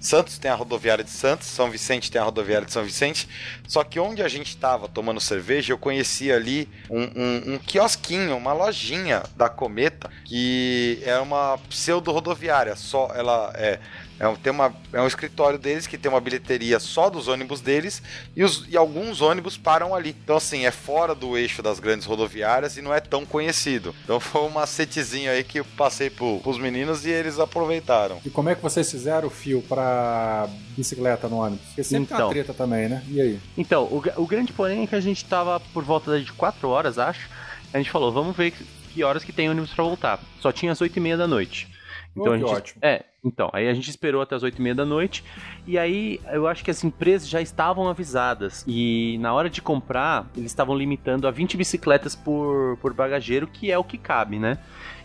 Santos 0.00 0.38
tem 0.38 0.50
a 0.50 0.54
rodoviária 0.54 1.02
de 1.02 1.10
Santos, 1.10 1.48
São 1.48 1.70
Vicente 1.70 2.10
tem 2.10 2.20
a 2.20 2.24
rodoviária 2.24 2.66
de 2.66 2.72
São 2.72 2.84
Vicente. 2.84 3.28
Só 3.66 3.82
que 3.82 3.98
onde 3.98 4.22
a 4.22 4.28
gente 4.28 4.48
estava 4.48 4.88
tomando 4.88 5.20
cerveja, 5.20 5.72
eu 5.72 5.78
conhecia 5.78 6.36
ali 6.36 6.68
um, 6.88 7.02
um, 7.02 7.54
um 7.54 7.58
quiosquinho, 7.58 8.36
uma 8.36 8.52
lojinha 8.52 9.24
da 9.36 9.48
Cometa, 9.48 10.08
que 10.24 11.02
é 11.04 11.18
uma 11.18 11.58
pseudo-rodoviária. 11.68 12.76
Só 12.76 13.10
ela 13.14 13.52
é. 13.56 13.80
É 14.20 14.26
um, 14.26 14.34
tem 14.34 14.50
uma, 14.52 14.74
é 14.92 15.00
um 15.00 15.06
escritório 15.06 15.58
deles 15.58 15.86
que 15.86 15.96
tem 15.96 16.10
uma 16.10 16.20
bilheteria 16.20 16.78
só 16.80 17.08
dos 17.08 17.28
ônibus 17.28 17.60
deles 17.60 18.02
e, 18.34 18.42
os, 18.42 18.64
e 18.68 18.76
alguns 18.76 19.20
ônibus 19.20 19.56
param 19.56 19.94
ali. 19.94 20.16
Então, 20.24 20.36
assim, 20.36 20.64
é 20.66 20.70
fora 20.70 21.14
do 21.14 21.36
eixo 21.38 21.62
das 21.62 21.78
grandes 21.78 22.06
rodoviárias 22.06 22.76
e 22.76 22.82
não 22.82 22.92
é 22.92 23.00
tão 23.00 23.24
conhecido. 23.24 23.94
Então, 24.04 24.18
foi 24.18 24.42
um 24.42 24.48
macetezinho 24.50 25.30
aí 25.30 25.44
que 25.44 25.60
eu 25.60 25.64
passei 25.76 26.10
pro, 26.10 26.40
pros 26.40 26.58
meninos 26.58 27.06
e 27.06 27.10
eles 27.10 27.38
aproveitaram. 27.38 28.20
E 28.24 28.30
como 28.30 28.48
é 28.48 28.54
que 28.54 28.62
vocês 28.62 28.90
fizeram 28.90 29.28
o 29.28 29.30
fio 29.30 29.62
pra 29.62 30.48
bicicleta 30.76 31.28
no 31.28 31.36
ônibus? 31.38 31.64
Porque 31.66 31.84
sempre 31.84 32.06
tem 32.08 32.16
uma 32.16 32.22
Então. 32.22 32.30
treta 32.30 32.52
também, 32.54 32.88
né? 32.88 33.04
E 33.08 33.20
aí? 33.20 33.40
Então, 33.56 33.84
o, 33.84 34.02
o 34.16 34.26
grande 34.26 34.52
porém 34.52 34.82
é 34.82 34.86
que 34.86 34.94
a 34.94 35.00
gente 35.00 35.24
tava 35.24 35.60
por 35.60 35.84
volta 35.84 36.20
de 36.20 36.32
4 36.32 36.68
horas, 36.68 36.98
acho. 36.98 37.28
A 37.72 37.78
gente 37.78 37.90
falou, 37.90 38.10
vamos 38.12 38.36
ver 38.36 38.52
que, 38.92 39.04
horas 39.04 39.22
que 39.22 39.32
tem 39.32 39.48
ônibus 39.48 39.72
pra 39.72 39.84
voltar. 39.84 40.20
Só 40.40 40.50
tinha 40.50 40.72
às 40.72 40.80
8 40.80 40.96
e 40.96 41.00
meia 41.00 41.16
da 41.16 41.28
noite. 41.28 41.68
Então 42.16 42.32
Oh, 42.32 42.34
a 42.34 42.38
gente, 42.38 42.48
ótimo. 42.50 42.78
É, 42.82 43.04
então, 43.28 43.50
aí 43.52 43.68
a 43.68 43.74
gente 43.74 43.90
esperou 43.90 44.22
até 44.22 44.34
as 44.34 44.42
8 44.42 44.58
e 44.58 44.62
meia 44.62 44.74
da 44.74 44.84
noite. 44.84 45.22
E 45.66 45.78
aí 45.78 46.20
eu 46.32 46.46
acho 46.46 46.64
que 46.64 46.70
as 46.70 46.82
empresas 46.82 47.28
já 47.28 47.40
estavam 47.40 47.88
avisadas. 47.88 48.64
E 48.66 49.18
na 49.20 49.32
hora 49.34 49.50
de 49.50 49.60
comprar, 49.60 50.26
eles 50.36 50.50
estavam 50.50 50.76
limitando 50.76 51.28
a 51.28 51.30
20 51.30 51.56
bicicletas 51.56 52.16
por, 52.16 52.78
por 52.78 52.94
bagageiro, 52.94 53.46
que 53.46 53.70
é 53.70 53.78
o 53.78 53.84
que 53.84 53.98
cabe, 53.98 54.38
né? 54.38 54.58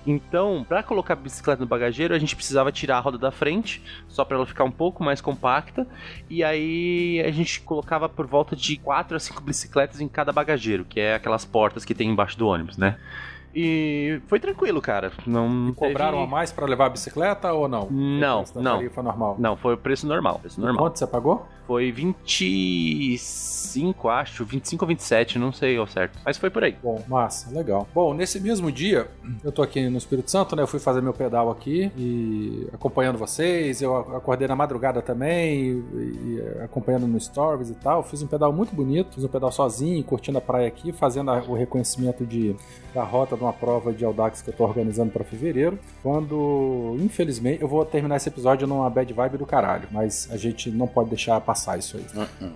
Então, 0.06 0.66
para 0.68 0.84
colocar 0.84 1.14
a 1.14 1.18
bicicleta 1.18 1.62
no 1.62 1.68
bagageiro, 1.68 2.14
a 2.14 2.20
gente 2.20 2.36
precisava 2.36 2.72
tirar 2.72 2.98
a 2.98 3.00
roda 3.00 3.18
da 3.18 3.32
frente, 3.32 3.82
só 4.08 4.26
para 4.26 4.36
ela 4.36 4.46
ficar 4.46 4.64
um 4.66 4.72
pouco 4.72 5.04
mais 5.04 5.22
compacta. 5.22 5.88
E 6.30 6.44
aí 6.44 7.22
a 7.26 7.32
gente 7.32 7.62
colocava 7.62 8.10
por 8.10 8.28
volta 8.28 8.56
de 8.56 8.78
4 8.78 9.16
a 9.16 9.20
5 9.20 9.42
bicicletas 9.42 10.02
em 10.02 10.08
cada 10.08 10.32
bagageiro, 10.32 10.86
que 10.86 11.00
é 11.00 11.16
aquelas 11.16 11.46
portas 11.46 11.86
que 11.86 11.96
tem 11.96 12.10
embaixo 12.10 12.38
do 12.38 12.48
ônibus, 12.48 12.78
né? 12.78 12.98
E 13.56 14.20
foi 14.28 14.40
tranquilo, 14.40 14.82
cara. 14.82 15.12
Não 15.28 15.72
Cobraram 15.76 16.18
teve... 16.20 16.24
a 16.24 16.28
mais 16.28 16.52
pra 16.52 16.66
levar 16.66 16.88
a 16.88 16.90
bicicleta 16.90 17.54
ou 17.54 17.68
não? 17.68 17.88
Não, 17.92 18.44
não. 18.56 18.78
tarifa 18.78 19.04
normal. 19.04 19.36
Não, 19.40 19.56
foi 19.56 19.76
o 19.76 19.78
preço 19.78 20.08
normal. 20.08 20.40
Preço 20.40 20.60
normal. 20.60 20.84
Quanto 20.84 20.98
você 21.00 21.06
pagou? 21.08 21.46
Foi 21.68 21.92
25, 21.94 24.10
acho, 24.10 24.44
25 24.44 24.84
ou 24.84 24.88
27, 24.88 25.40
não 25.40 25.52
sei 25.54 25.78
ao 25.78 25.88
certo. 25.88 26.20
Mas 26.26 26.38
foi 26.38 26.50
por 26.50 26.64
aí. 26.64 26.76
Bom, 26.84 27.02
massa, 27.08 27.50
legal. 27.56 27.88
Bom, 27.94 28.14
nesse 28.14 28.40
mesmo 28.40 28.72
dia, 28.72 29.08
eu 29.44 29.52
tô 29.52 29.62
aqui 29.62 29.88
no 29.90 29.98
Espírito 29.98 30.30
Santo, 30.30 30.56
né? 30.56 30.64
Eu 30.64 30.68
fui 30.68 30.80
fazer 30.80 31.02
meu 31.02 31.14
pedal 31.14 31.50
aqui 31.50 31.92
e 31.98 32.68
acompanhando 32.74 33.18
vocês. 33.18 33.82
Eu 33.82 33.96
acordei 33.96 34.48
na 34.48 34.56
madrugada 34.56 35.02
também, 35.02 35.84
e, 35.94 36.38
e 36.38 36.42
acompanhando 36.64 37.08
no 37.08 37.20
Stories 37.20 37.70
e 37.70 37.76
tal. 37.76 38.04
Fiz 38.04 38.22
um 38.22 38.28
pedal 38.28 38.52
muito 38.52 38.76
bonito, 38.76 39.16
fiz 39.16 39.24
um 39.24 39.28
pedal 39.30 39.52
sozinho, 39.52 40.04
curtindo 40.04 40.38
a 40.38 40.42
praia 40.42 40.68
aqui, 40.68 40.92
fazendo 40.92 41.32
a- 41.32 41.44
o 41.48 41.54
reconhecimento 41.56 42.26
de, 42.26 42.56
da 42.94 43.04
rota 43.04 43.36
de 43.44 43.46
uma 43.46 43.54
prova 43.54 43.92
de 43.92 44.06
Audax 44.06 44.42
que 44.42 44.50
eu 44.50 44.54
tô 44.54 44.64
organizando 44.64 45.12
para 45.12 45.24
fevereiro. 45.24 45.78
Quando, 46.02 46.96
infelizmente, 47.00 47.62
eu 47.62 47.68
vou 47.68 47.84
terminar 47.86 48.16
esse 48.16 48.30
episódio 48.30 48.66
numa 48.66 48.90
bad 48.90 49.12
vibe 49.12 49.38
do 49.38 49.46
caralho, 49.46 49.88
mas 49.92 50.30
a 50.32 50.38
gente 50.38 50.72
não 50.72 50.88
pode 50.88 51.10
deixar 51.10 51.40
passar 51.42 51.78
isso 51.78 51.98
aí. 51.98 52.06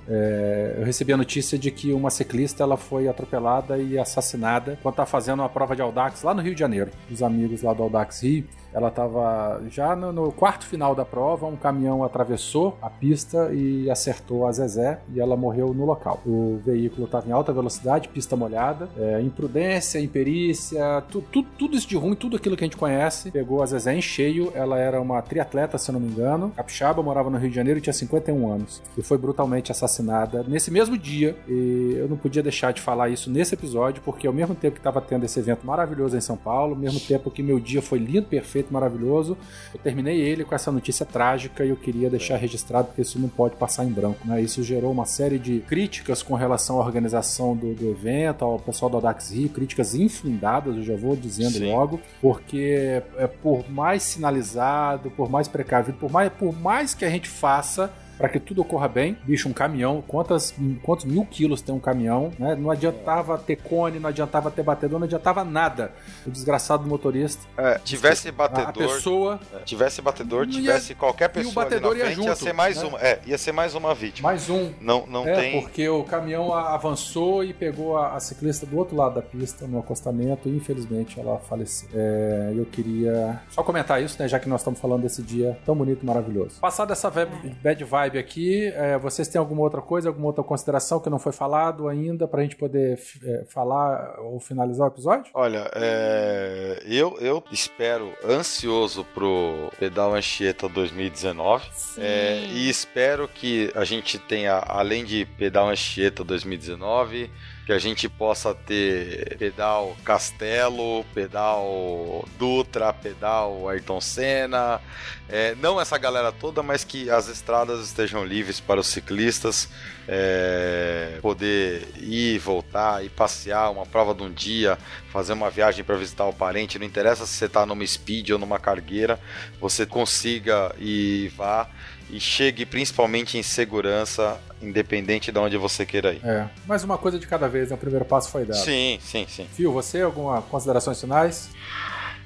É, 0.07 0.75
eu 0.79 0.85
recebi 0.85 1.11
a 1.11 1.17
notícia 1.17 1.57
de 1.57 1.69
que 1.69 1.91
uma 1.91 2.09
ciclista 2.09 2.63
ela 2.63 2.77
foi 2.77 3.07
atropelada 3.07 3.77
e 3.77 3.97
assassinada 3.97 4.79
quando 4.81 4.95
tá 4.95 5.05
fazendo 5.05 5.39
uma 5.39 5.49
prova 5.49 5.75
de 5.75 5.81
Audax 5.81 6.23
lá 6.23 6.33
no 6.33 6.41
Rio 6.41 6.53
de 6.53 6.59
Janeiro. 6.59 6.91
Os 7.11 7.21
amigos 7.21 7.61
lá 7.61 7.73
do 7.73 7.83
Audax 7.83 8.23
Rio. 8.23 8.45
Ela 8.73 8.89
estava 8.89 9.63
já 9.69 9.95
no, 9.95 10.11
no 10.13 10.31
quarto 10.31 10.65
final 10.65 10.93
da 10.93 11.03
prova, 11.03 11.47
um 11.47 11.55
caminhão 11.55 12.03
atravessou 12.03 12.77
a 12.79 12.89
pista 12.89 13.51
e 13.51 13.89
acertou 13.89 14.45
a 14.45 14.51
Zezé 14.51 14.99
e 15.13 15.19
ela 15.19 15.35
morreu 15.35 15.73
no 15.73 15.85
local. 15.85 16.21
O 16.25 16.59
veículo 16.63 17.05
estava 17.05 17.27
em 17.27 17.31
alta 17.31 17.51
velocidade, 17.51 18.07
pista 18.09 18.35
molhada, 18.35 18.87
é, 18.97 19.19
imprudência, 19.21 19.99
imperícia, 19.99 20.76
tu, 21.09 21.21
tu- 21.31 21.43
tudo 21.57 21.75
isso 21.75 21.87
de 21.87 21.95
ruim, 21.95 22.15
tudo 22.15 22.35
aquilo 22.37 22.55
que 22.55 22.63
a 22.63 22.67
gente 22.67 22.77
conhece. 22.77 23.31
Pegou 23.31 23.61
a 23.61 23.65
Zezé 23.65 23.95
em 23.95 24.01
cheio, 24.01 24.51
ela 24.55 24.77
era 24.79 24.99
uma 25.01 25.21
triatleta, 25.21 25.77
se 25.77 25.89
eu 25.89 25.93
não 25.93 25.99
me 25.99 26.07
engano, 26.07 26.51
capixaba, 26.55 27.01
morava 27.03 27.29
no 27.29 27.37
Rio 27.37 27.49
de 27.49 27.55
Janeiro 27.55 27.79
e 27.79 27.81
tinha 27.81 27.93
51 27.93 28.51
anos. 28.51 28.81
E 28.97 29.01
foi 29.01 29.17
brutalmente 29.17 29.71
assassinada 29.71 30.43
nesse 30.47 30.71
mesmo 30.71 30.97
dia. 30.97 31.35
E 31.47 31.95
eu 31.97 32.07
não 32.07 32.17
podia 32.17 32.41
deixar 32.43 32.71
de 32.73 32.81
falar 32.81 33.09
isso 33.09 33.29
nesse 33.29 33.53
episódio, 33.55 34.01
porque 34.03 34.27
ao 34.27 34.33
mesmo 34.33 34.55
tempo 34.55 34.73
que 34.75 34.79
estava 34.79 35.01
tendo 35.01 35.25
esse 35.25 35.39
evento 35.39 35.65
maravilhoso 35.65 36.17
em 36.17 36.21
São 36.21 36.37
Paulo, 36.37 36.73
ao 36.73 36.79
mesmo 36.79 36.99
tempo 36.99 37.29
que 37.31 37.41
meu 37.43 37.59
dia 37.59 37.81
foi 37.81 37.99
lindo, 37.99 38.27
perfeito, 38.27 38.73
maravilhoso, 38.73 39.37
eu 39.73 39.79
terminei 39.79 40.19
ele 40.19 40.43
com 40.43 40.53
essa 40.55 40.71
notícia 40.71 41.05
trágica 41.05 41.63
e 41.65 41.69
eu 41.69 41.75
queria 41.75 42.09
deixar 42.09 42.37
registrado, 42.37 42.87
porque 42.87 43.01
isso 43.01 43.19
não 43.19 43.29
pode 43.29 43.55
passar 43.55 43.85
em 43.85 43.89
branco. 43.91 44.19
Né? 44.25 44.41
Isso 44.41 44.61
gerou 44.63 44.91
uma 44.91 45.05
série 45.05 45.39
de 45.39 45.59
críticas 45.61 46.21
com 46.21 46.33
relação 46.35 46.81
à 46.81 46.85
organização 46.85 47.55
do, 47.55 47.73
do 47.73 47.89
evento, 47.89 48.43
ao 48.43 48.59
pessoal 48.59 48.89
do 48.89 48.97
Audax 48.97 49.31
Rio, 49.31 49.49
críticas 49.49 49.95
infundadas, 49.95 50.66
eu 50.75 50.83
já 50.83 50.95
vou 50.95 51.15
dizendo 51.15 51.53
Sim. 51.53 51.71
logo, 51.71 51.99
porque 52.21 53.01
é, 53.17 53.27
por 53.27 53.69
mais 53.69 54.03
sinalizado, 54.03 55.09
por 55.11 55.29
mais 55.29 55.47
precavido, 55.47 55.97
por 55.97 56.11
mais, 56.11 56.31
por 56.33 56.53
mais 56.53 56.93
que 56.93 57.05
a 57.05 57.09
gente 57.09 57.29
faça 57.29 57.91
para 58.17 58.29
que 58.29 58.39
tudo 58.39 58.61
ocorra 58.61 58.87
bem. 58.87 59.17
Bicho, 59.23 59.47
um 59.49 59.53
caminhão, 59.53 60.03
quantas, 60.07 60.53
quantos 60.83 61.05
mil 61.05 61.25
quilos 61.25 61.61
tem 61.61 61.73
um 61.73 61.79
caminhão, 61.79 62.31
né? 62.39 62.55
Não 62.55 62.71
adiantava 62.71 63.37
ter 63.37 63.57
cone, 63.57 63.99
não 63.99 64.09
adiantava 64.09 64.49
ter 64.51 64.63
batedor, 64.63 64.99
não 64.99 65.05
adiantava 65.05 65.43
nada. 65.43 65.91
O 66.25 66.31
desgraçado 66.31 66.83
do 66.83 66.89
motorista. 66.89 67.45
É, 67.57 67.79
tivesse 67.83 68.27
A, 68.27 68.31
a 68.31 68.33
batedor, 68.33 68.93
pessoa, 68.95 69.39
tivesse 69.65 70.01
batedor, 70.01 70.45
ia- 70.45 70.51
tivesse 70.51 70.95
qualquer 70.95 71.29
pessoa 71.29 71.65
batedor 71.65 71.91
ali 71.91 71.99
na 71.99 72.05
ia 72.09 72.11
frente, 72.15 72.25
ia 72.25 72.31
junto, 72.35 72.43
ser 72.43 72.53
mais 72.53 72.81
né? 72.81 72.87
uma. 72.89 72.99
É, 73.01 73.19
ia 73.25 73.37
ser 73.37 73.51
mais 73.51 73.75
uma 73.75 73.93
vítima. 73.93 74.29
mais 74.29 74.49
um. 74.49 74.71
Não, 74.81 75.05
não 75.07 75.27
é, 75.27 75.33
tem. 75.35 75.61
porque 75.61 75.87
o 75.89 76.03
caminhão 76.03 76.53
a- 76.53 76.73
avançou 76.73 77.43
e 77.43 77.53
pegou 77.53 77.97
a, 77.97 78.15
a 78.15 78.19
ciclista 78.19 78.65
do 78.65 78.77
outro 78.77 78.95
lado 78.95 79.15
da 79.15 79.21
pista, 79.21 79.67
no 79.67 79.79
acostamento, 79.79 80.47
e 80.49 80.55
infelizmente 80.55 81.19
ela 81.19 81.37
faleceu. 81.39 81.87
É, 81.93 82.53
eu 82.55 82.65
queria 82.65 83.41
só 83.49 83.61
comentar 83.63 84.01
isso, 84.01 84.21
né, 84.21 84.27
já 84.27 84.39
que 84.39 84.47
nós 84.49 84.61
estamos 84.61 84.79
falando 84.79 85.01
desse 85.03 85.21
dia 85.21 85.57
tão 85.65 85.75
bonito 85.75 86.03
e 86.03 86.05
maravilhoso. 86.05 86.59
Passada 86.59 86.93
essa 86.93 87.09
bad 87.09 87.83
vibe 87.83 88.06
aqui, 88.15 88.67
é, 88.67 88.97
vocês 88.97 89.27
têm 89.27 89.39
alguma 89.39 89.61
outra 89.61 89.81
coisa, 89.81 90.09
alguma 90.09 90.27
outra 90.27 90.43
consideração 90.43 90.99
que 90.99 91.09
não 91.09 91.17
foi 91.17 91.31
falado 91.31 91.87
ainda 91.87 92.27
pra 92.27 92.43
gente 92.43 92.55
poder 92.55 92.99
é, 93.23 93.45
falar 93.45 94.19
ou 94.19 94.39
finalizar 94.39 94.87
o 94.87 94.91
episódio? 94.91 95.31
Olha, 95.33 95.69
é, 95.73 96.83
eu, 96.85 97.17
eu 97.19 97.43
espero 97.51 98.13
ansioso 98.23 99.03
pro 99.13 99.71
Pedal 99.79 100.13
Anchieta 100.13 100.69
2019 100.69 101.67
é, 101.97 102.45
e 102.53 102.69
espero 102.69 103.27
que 103.27 103.71
a 103.73 103.83
gente 103.83 104.19
tenha, 104.19 104.59
além 104.67 105.03
de 105.03 105.25
Pedal 105.37 105.69
Anchieta 105.69 106.23
2019, 106.23 107.31
que 107.67 107.73
a 107.73 107.79
gente 107.79 108.07
possa 108.07 108.55
ter 108.55 109.35
pedal 109.37 109.93
Castelo, 110.05 111.03
pedal 111.13 112.25
Dutra, 112.39 112.93
pedal 112.93 113.67
Ayrton 113.67 113.99
Senna, 113.99 114.79
é, 115.27 115.53
não 115.55 115.79
essa 115.79 115.97
galera 115.97 116.31
toda, 116.31 116.63
mas 116.63 116.85
que 116.85 117.09
as 117.09 117.27
estradas 117.27 117.85
estejam 117.85 118.23
livres 118.23 118.61
para 118.61 118.79
os 118.79 118.87
ciclistas 118.87 119.67
é, 120.07 121.19
poder 121.21 121.85
ir, 121.97 122.39
voltar 122.39 123.03
e 123.03 123.09
passear, 123.09 123.69
uma 123.69 123.85
prova 123.85 124.15
de 124.15 124.23
um 124.23 124.31
dia, 124.31 124.77
fazer 125.11 125.33
uma 125.33 125.49
viagem 125.49 125.83
para 125.83 125.97
visitar 125.97 126.25
o 126.25 126.31
parente. 126.31 126.79
Não 126.79 126.85
interessa 126.85 127.25
se 127.25 127.33
você 127.33 127.47
está 127.47 127.65
numa 127.65 127.85
speed 127.85 128.29
ou 128.29 128.39
numa 128.39 128.59
cargueira, 128.59 129.19
você 129.59 129.85
consiga 129.85 130.73
e 130.79 131.29
vá 131.35 131.69
e 132.09 132.19
chegue 132.19 132.65
principalmente 132.65 133.37
em 133.37 133.43
segurança, 133.43 134.39
independente 134.61 135.31
de 135.31 135.39
onde 135.39 135.57
você 135.57 135.85
queira 135.85 136.13
ir. 136.13 136.21
É, 136.23 136.47
mas 136.65 136.83
uma 136.83 136.97
coisa 136.97 137.19
de 137.19 137.27
cada 137.27 137.47
vez, 137.49 137.69
né? 137.69 137.75
O 137.75 137.77
primeiro 137.77 138.05
passo 138.05 138.29
foi 138.31 138.45
dado. 138.45 138.57
Sim, 138.63 138.97
sim, 139.01 139.25
sim. 139.27 139.47
Fio, 139.53 139.71
você, 139.71 140.01
alguma 140.01 140.41
considerações 140.41 140.99
finais? 140.99 141.49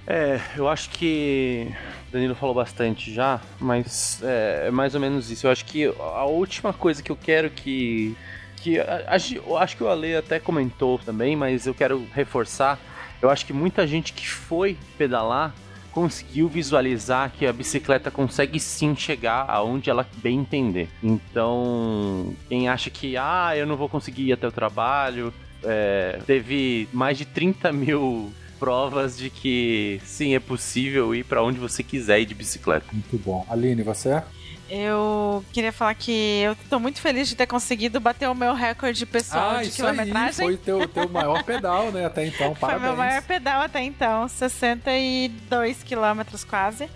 É, 0.07 0.39
eu 0.57 0.67
acho 0.67 0.89
que 0.89 1.67
Danilo 2.11 2.35
falou 2.35 2.55
bastante 2.55 3.13
já, 3.13 3.39
mas 3.59 4.19
é, 4.23 4.65
é 4.67 4.71
mais 4.71 4.95
ou 4.95 5.01
menos 5.01 5.29
isso. 5.29 5.45
Eu 5.47 5.51
acho 5.51 5.63
que 5.65 5.85
a 5.99 6.25
última 6.25 6.73
coisa 6.73 7.01
que 7.03 7.11
eu 7.11 7.15
quero 7.15 7.49
que. 7.49 8.15
que 8.57 8.79
a- 8.79 9.03
a 9.07 9.17
gen- 9.17 9.37
eu 9.45 9.57
acho 9.57 9.77
que 9.77 9.83
o 9.83 9.87
Ale 9.89 10.15
até 10.15 10.39
comentou 10.39 10.97
também, 10.99 11.35
mas 11.35 11.65
eu 11.67 11.73
quero 11.73 12.05
reforçar. 12.13 12.79
Eu 13.21 13.29
acho 13.29 13.45
que 13.45 13.53
muita 13.53 13.85
gente 13.85 14.13
que 14.13 14.27
foi 14.27 14.75
pedalar 14.97 15.53
conseguiu 15.91 16.47
visualizar 16.47 17.31
que 17.31 17.45
a 17.45 17.53
bicicleta 17.53 18.09
consegue 18.09 18.59
sim 18.59 18.95
chegar 18.95 19.45
aonde 19.49 19.89
ela 19.89 20.07
bem 20.17 20.39
entender. 20.39 20.89
Então, 21.03 22.33
quem 22.47 22.69
acha 22.69 22.89
que, 22.89 23.17
ah, 23.17 23.55
eu 23.55 23.65
não 23.65 23.75
vou 23.75 23.89
conseguir 23.89 24.23
ir 24.23 24.33
até 24.33 24.47
o 24.47 24.51
trabalho, 24.51 25.33
é, 25.63 26.19
teve 26.25 26.87
mais 26.91 27.17
de 27.17 27.25
30 27.25 27.71
mil 27.71 28.31
provas 28.59 29.17
de 29.17 29.29
que 29.29 29.99
sim, 30.05 30.35
é 30.35 30.39
possível 30.39 31.15
ir 31.15 31.23
pra 31.23 31.43
onde 31.43 31.59
você 31.59 31.81
quiser 31.81 32.21
ir 32.21 32.25
de 32.25 32.35
bicicleta. 32.35 32.85
Muito 32.91 33.17
bom. 33.17 33.45
Aline, 33.49 33.81
você? 33.81 34.21
Eu 34.73 35.43
queria 35.51 35.73
falar 35.73 35.93
que 35.95 36.39
eu 36.43 36.55
tô 36.69 36.79
muito 36.79 37.01
feliz 37.01 37.27
de 37.27 37.35
ter 37.35 37.45
conseguido 37.45 37.99
bater 37.99 38.29
o 38.29 38.33
meu 38.33 38.53
recorde 38.53 39.05
pessoal 39.05 39.57
ah, 39.57 39.61
de 39.61 39.67
isso 39.67 39.75
quilometragem. 39.75 40.47
Aí, 40.47 40.55
foi 40.55 40.55
teu, 40.55 40.87
teu 40.87 41.09
maior 41.09 41.43
pedal, 41.43 41.91
né? 41.91 42.05
Até 42.05 42.25
então, 42.25 42.55
Foi 42.55 42.69
parabéns. 42.69 42.83
meu 42.83 42.95
maior 42.95 43.21
pedal 43.21 43.63
até 43.63 43.83
então, 43.83 44.29
62 44.29 45.83
quilômetros 45.83 46.45
quase. 46.45 46.89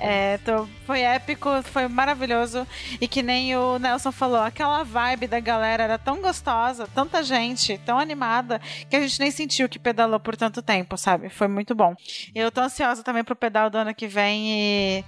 É, 0.00 0.38
tô- 0.38 0.66
foi 0.86 1.00
épico, 1.02 1.48
foi 1.64 1.86
maravilhoso. 1.88 2.66
E 3.00 3.06
que 3.06 3.22
nem 3.22 3.56
o 3.56 3.78
Nelson 3.78 4.10
falou, 4.12 4.40
aquela 4.40 4.82
vibe 4.82 5.26
da 5.26 5.38
galera 5.40 5.82
era 5.84 5.98
tão 5.98 6.20
gostosa, 6.20 6.88
tanta 6.94 7.22
gente, 7.22 7.78
tão 7.84 7.98
animada, 7.98 8.60
que 8.88 8.96
a 8.96 9.00
gente 9.00 9.20
nem 9.20 9.30
sentiu 9.30 9.68
que 9.68 9.78
pedalou 9.78 10.18
por 10.18 10.36
tanto 10.36 10.62
tempo, 10.62 10.96
sabe? 10.96 11.28
Foi 11.28 11.46
muito 11.48 11.74
bom. 11.74 11.94
Eu 12.34 12.50
tô 12.50 12.60
ansiosa 12.60 13.02
também 13.02 13.22
pro 13.24 13.36
pedal 13.36 13.68
do 13.70 13.78
ano 13.78 13.94
que 13.94 14.06
vem 14.06 14.46
e, 14.48 15.04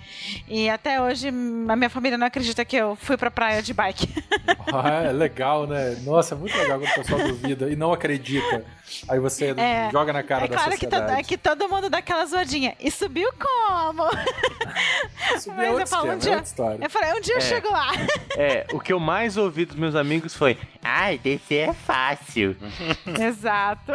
e 0.48 0.70
até 0.70 1.00
hoje 1.00 1.28
a 1.28 1.32
minha 1.76 1.90
família 1.90 2.18
não 2.18 2.26
acredita 2.26 2.64
que 2.64 2.76
eu 2.76 2.94
fui 2.96 3.16
pra 3.16 3.30
praia 3.30 3.62
de 3.62 3.72
bike. 3.72 4.08
Ah, 4.70 5.04
é 5.04 5.12
legal, 5.12 5.66
né? 5.66 5.96
Nossa, 6.04 6.34
é 6.34 6.38
muito 6.38 6.54
legal 6.54 6.78
quando 6.78 6.90
o 6.90 6.94
pessoal 6.96 7.20
duvida 7.26 7.70
e 7.70 7.74
não 7.76 7.90
acredita. 7.90 8.62
Aí 9.08 9.18
você 9.18 9.54
É, 9.56 9.88
joga 9.90 10.12
na 10.12 10.22
cara 10.22 10.44
é 10.44 10.48
da 10.48 10.56
claro 10.56 10.72
sociedade. 10.72 11.20
é 11.20 11.22
que 11.22 11.38
todo 11.38 11.66
mundo 11.70 11.88
dá 11.88 11.98
aquela 11.98 12.26
zoadinha. 12.26 12.74
E 12.78 12.90
subiu 12.90 13.30
como? 13.32 14.02
Subir 15.38 15.56
Mas 15.56 15.78
eu 15.80 15.86
falo, 15.86 16.08
um 16.08 16.12
é 16.12 16.16
dia, 16.16 16.42
eu 16.80 16.90
falei, 16.90 17.12
um 17.14 17.20
dia 17.20 17.34
eu 17.34 17.38
É. 17.38 17.40
chego 17.40 17.70
lá. 17.70 17.92
É, 18.36 18.66
o 18.72 18.80
que 18.80 18.92
eu 18.92 19.00
mais 19.00 19.36
ouvi 19.36 19.64
dos 19.64 19.76
meus 19.76 19.94
amigos 19.94 20.34
foi: 20.34 20.58
Ai, 20.90 21.18
descer 21.18 21.68
é 21.68 21.72
fácil. 21.74 22.56
Exato. 23.20 23.92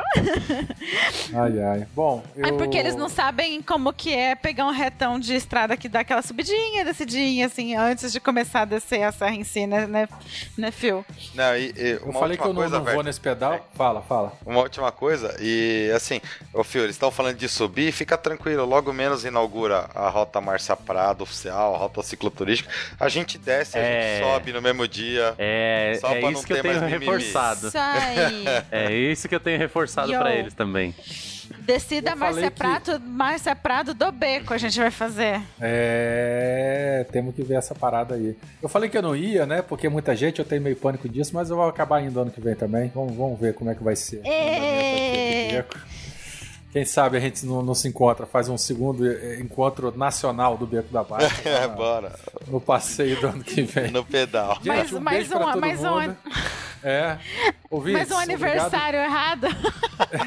Ai, 1.33 1.59
ai. 1.59 1.87
Bom, 1.95 2.23
eu... 2.35 2.45
É 2.45 2.51
porque 2.51 2.77
eles 2.77 2.95
não 2.95 3.09
sabem 3.09 3.61
como 3.63 3.91
que 3.91 4.13
é 4.13 4.35
pegar 4.35 4.67
um 4.67 4.71
retão 4.71 5.19
de 5.19 5.33
estrada 5.33 5.75
que 5.75 5.89
dá 5.89 6.01
aquela 6.01 6.21
subidinha, 6.21 6.85
descidinha, 6.85 7.47
assim, 7.47 7.75
antes 7.75 8.11
de 8.11 8.19
começar 8.19 8.61
a 8.61 8.65
descer 8.65 9.01
a 9.01 9.11
serra 9.11 9.33
em 9.33 9.43
si, 9.43 9.65
né, 9.65 9.87
né, 9.87 10.07
né 10.55 10.69
Phil? 10.69 11.03
Não, 11.33 11.57
e, 11.57 11.73
e 11.75 11.89
Eu 12.03 12.09
uma 12.09 12.19
falei 12.19 12.37
que 12.37 12.43
última 12.43 12.47
eu 12.47 12.53
não, 12.53 12.61
coisa, 12.61 12.75
não 12.77 12.83
vou 12.83 12.93
Verto. 12.93 13.03
nesse 13.07 13.19
pedal. 13.19 13.67
Fala, 13.73 14.01
fala. 14.03 14.33
Uma 14.45 14.61
última 14.61 14.91
coisa, 14.91 15.35
e 15.39 15.91
assim, 15.95 16.21
ô 16.53 16.63
Fio, 16.63 16.83
eles 16.83 16.95
estão 16.95 17.09
falando 17.09 17.37
de 17.37 17.49
subir, 17.49 17.91
fica 17.91 18.15
tranquilo, 18.17 18.65
logo 18.65 18.93
menos 18.93 19.25
inaugura 19.25 19.89
a 19.95 20.09
rota 20.09 20.39
Marcia 20.39 20.75
Prado 20.75 21.23
oficial, 21.23 21.73
a 21.73 21.77
rota 21.79 22.03
cicloturística. 22.03 22.69
A 22.99 23.09
gente 23.09 23.39
desce, 23.39 23.79
a 23.79 23.81
É. 23.81 24.17
gente 24.19 24.25
sobe 24.27 24.53
no 24.53 24.61
mesmo 24.61 24.87
dia. 24.87 25.33
É, 25.39 25.97
Só 25.99 26.09
é 26.09 26.19
pra 26.19 26.29
isso 26.29 26.41
não 26.41 26.43
que 26.43 26.53
eu 26.53 26.61
ter 26.61 26.63
mais 26.67 26.82
tenho 26.87 26.99
mimimi. 26.99 27.15
reforçado. 27.17 27.67
Isso 27.67 27.77
aí. 27.77 28.43
É 28.71 28.93
isso 28.93 29.27
que 29.29 29.35
eu 29.35 29.39
tenho 29.39 29.57
reforçado 29.57 30.11
pra 30.11 30.33
eles 30.33 30.53
também. 30.53 30.93
Descida 31.59 32.15
Márcia 32.15 32.49
que- 32.51 32.57
Prato, 32.57 32.99
Márcia 32.99 33.55
Prado 33.55 33.93
do 33.93 34.11
Beco 34.11 34.53
a 34.53 34.57
gente 34.57 34.77
vai 34.79 34.91
fazer. 34.91 35.41
É, 35.61 37.05
temos 37.11 37.35
que 37.35 37.43
ver 37.43 37.55
essa 37.55 37.73
parada 37.75 38.15
aí. 38.15 38.35
Eu 38.61 38.67
falei 38.67 38.89
que 38.89 38.97
eu 38.97 39.01
não 39.01 39.15
ia, 39.15 39.45
né? 39.45 39.61
Porque 39.61 39.87
muita 39.87 40.15
gente, 40.15 40.39
eu 40.39 40.45
tenho 40.45 40.61
meio 40.61 40.75
pânico 40.75 41.07
disso, 41.07 41.31
mas 41.33 41.49
eu 41.49 41.55
vou 41.55 41.67
acabar 41.67 42.01
indo 42.01 42.19
ano 42.19 42.31
que 42.31 42.41
vem 42.41 42.55
também. 42.55 42.91
Vamos, 42.93 43.15
vamos 43.15 43.39
ver 43.39 43.53
como 43.53 43.69
é 43.69 43.75
que 43.75 43.83
vai 43.83 43.95
ser. 43.95 44.21
Ê! 44.25 45.63
Quem 46.73 46.83
sabe 46.85 47.17
a 47.17 47.19
gente 47.19 47.45
não, 47.45 47.61
não 47.61 47.75
se 47.75 47.87
encontra, 47.87 48.25
faz 48.25 48.49
um 48.49 48.57
segundo 48.57 49.07
eh, 49.07 49.39
encontro 49.39 49.95
nacional 49.95 50.57
do 50.57 50.65
Beco 50.65 50.91
da 50.91 51.03
Bike 51.03 51.31
É, 51.47 51.67
bora. 51.67 52.13
no 52.47 52.59
passeio 52.59 53.21
do 53.21 53.27
ano 53.27 53.43
que 53.43 53.61
vem. 53.61 53.91
No 53.91 54.03
pedal. 54.03 54.55
Gente, 54.55 54.67
Mais- 54.67 54.91
um 54.93 54.99
mais 54.99 55.17
beijo 55.17 55.29
pra 55.29 55.39
um- 55.39 55.51
todo 55.51 55.61
mais 55.61 55.83
um 55.83 55.99
mundo. 56.01 56.17
É. 56.83 57.17
Ouvintes, 57.69 58.09
Mas 58.09 58.11
um 58.11 58.19
aniversário 58.19 58.99
errado. 58.99 59.45
obrigado. 59.45 59.73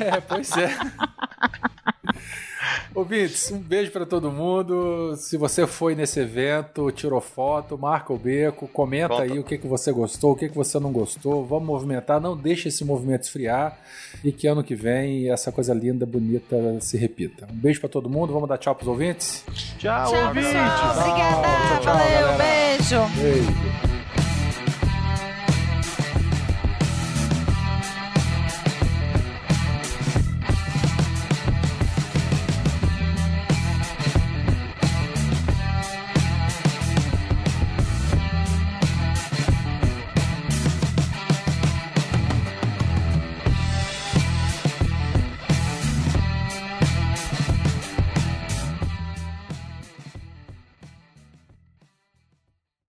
É, 0.16 0.20
pois 0.20 0.57
é. 0.57 0.70
Ouvintes, 2.95 3.51
um 3.51 3.59
beijo 3.59 3.91
pra 3.91 4.07
todo 4.07 4.31
mundo. 4.31 5.14
Se 5.17 5.37
você 5.37 5.67
foi 5.67 5.95
nesse 5.95 6.21
evento, 6.21 6.91
tirou 6.91 7.21
foto, 7.21 7.77
marca 7.79 8.12
o 8.12 8.19
beco, 8.19 8.67
comenta 8.69 9.09
Conta. 9.09 9.23
aí 9.23 9.39
o 9.39 9.45
que, 9.45 9.59
que 9.59 9.67
você 9.67 9.93
gostou, 9.93 10.33
o 10.33 10.37
que, 10.37 10.49
que 10.49 10.55
você 10.57 10.79
não 10.79 10.93
gostou. 10.93 11.45
Vamos 11.45 11.67
movimentar, 11.67 12.21
não 12.21 12.37
deixe 12.37 12.69
esse 12.69 12.85
movimento 12.85 13.23
esfriar 13.25 13.79
e 14.25 14.33
que 14.33 14.47
ano 14.47 14.62
que 14.64 14.75
vem 14.75 15.31
essa 15.31 15.53
coisa 15.53 15.75
linda, 15.75 16.07
bonita 16.07 16.57
se 16.81 16.97
repita. 16.97 17.47
Um 17.51 17.57
beijo 17.57 17.81
pra 17.81 17.89
todo 17.89 18.09
mundo, 18.09 18.33
vamos 18.33 18.49
dar 18.49 18.59
tchau 18.59 18.75
pros 18.75 18.89
ouvintes? 18.89 19.45
Tchau, 19.79 20.11
Tchau, 20.12 20.27
ouvintes. 20.29 20.51
pessoal. 20.53 20.97
Obrigada. 20.99 21.43
Tchau, 21.47 21.81
tchau, 21.81 21.95
Valeu, 21.95 22.21
galera. 22.21 22.37
beijo. 22.39 23.01
Beijo. 23.21 23.95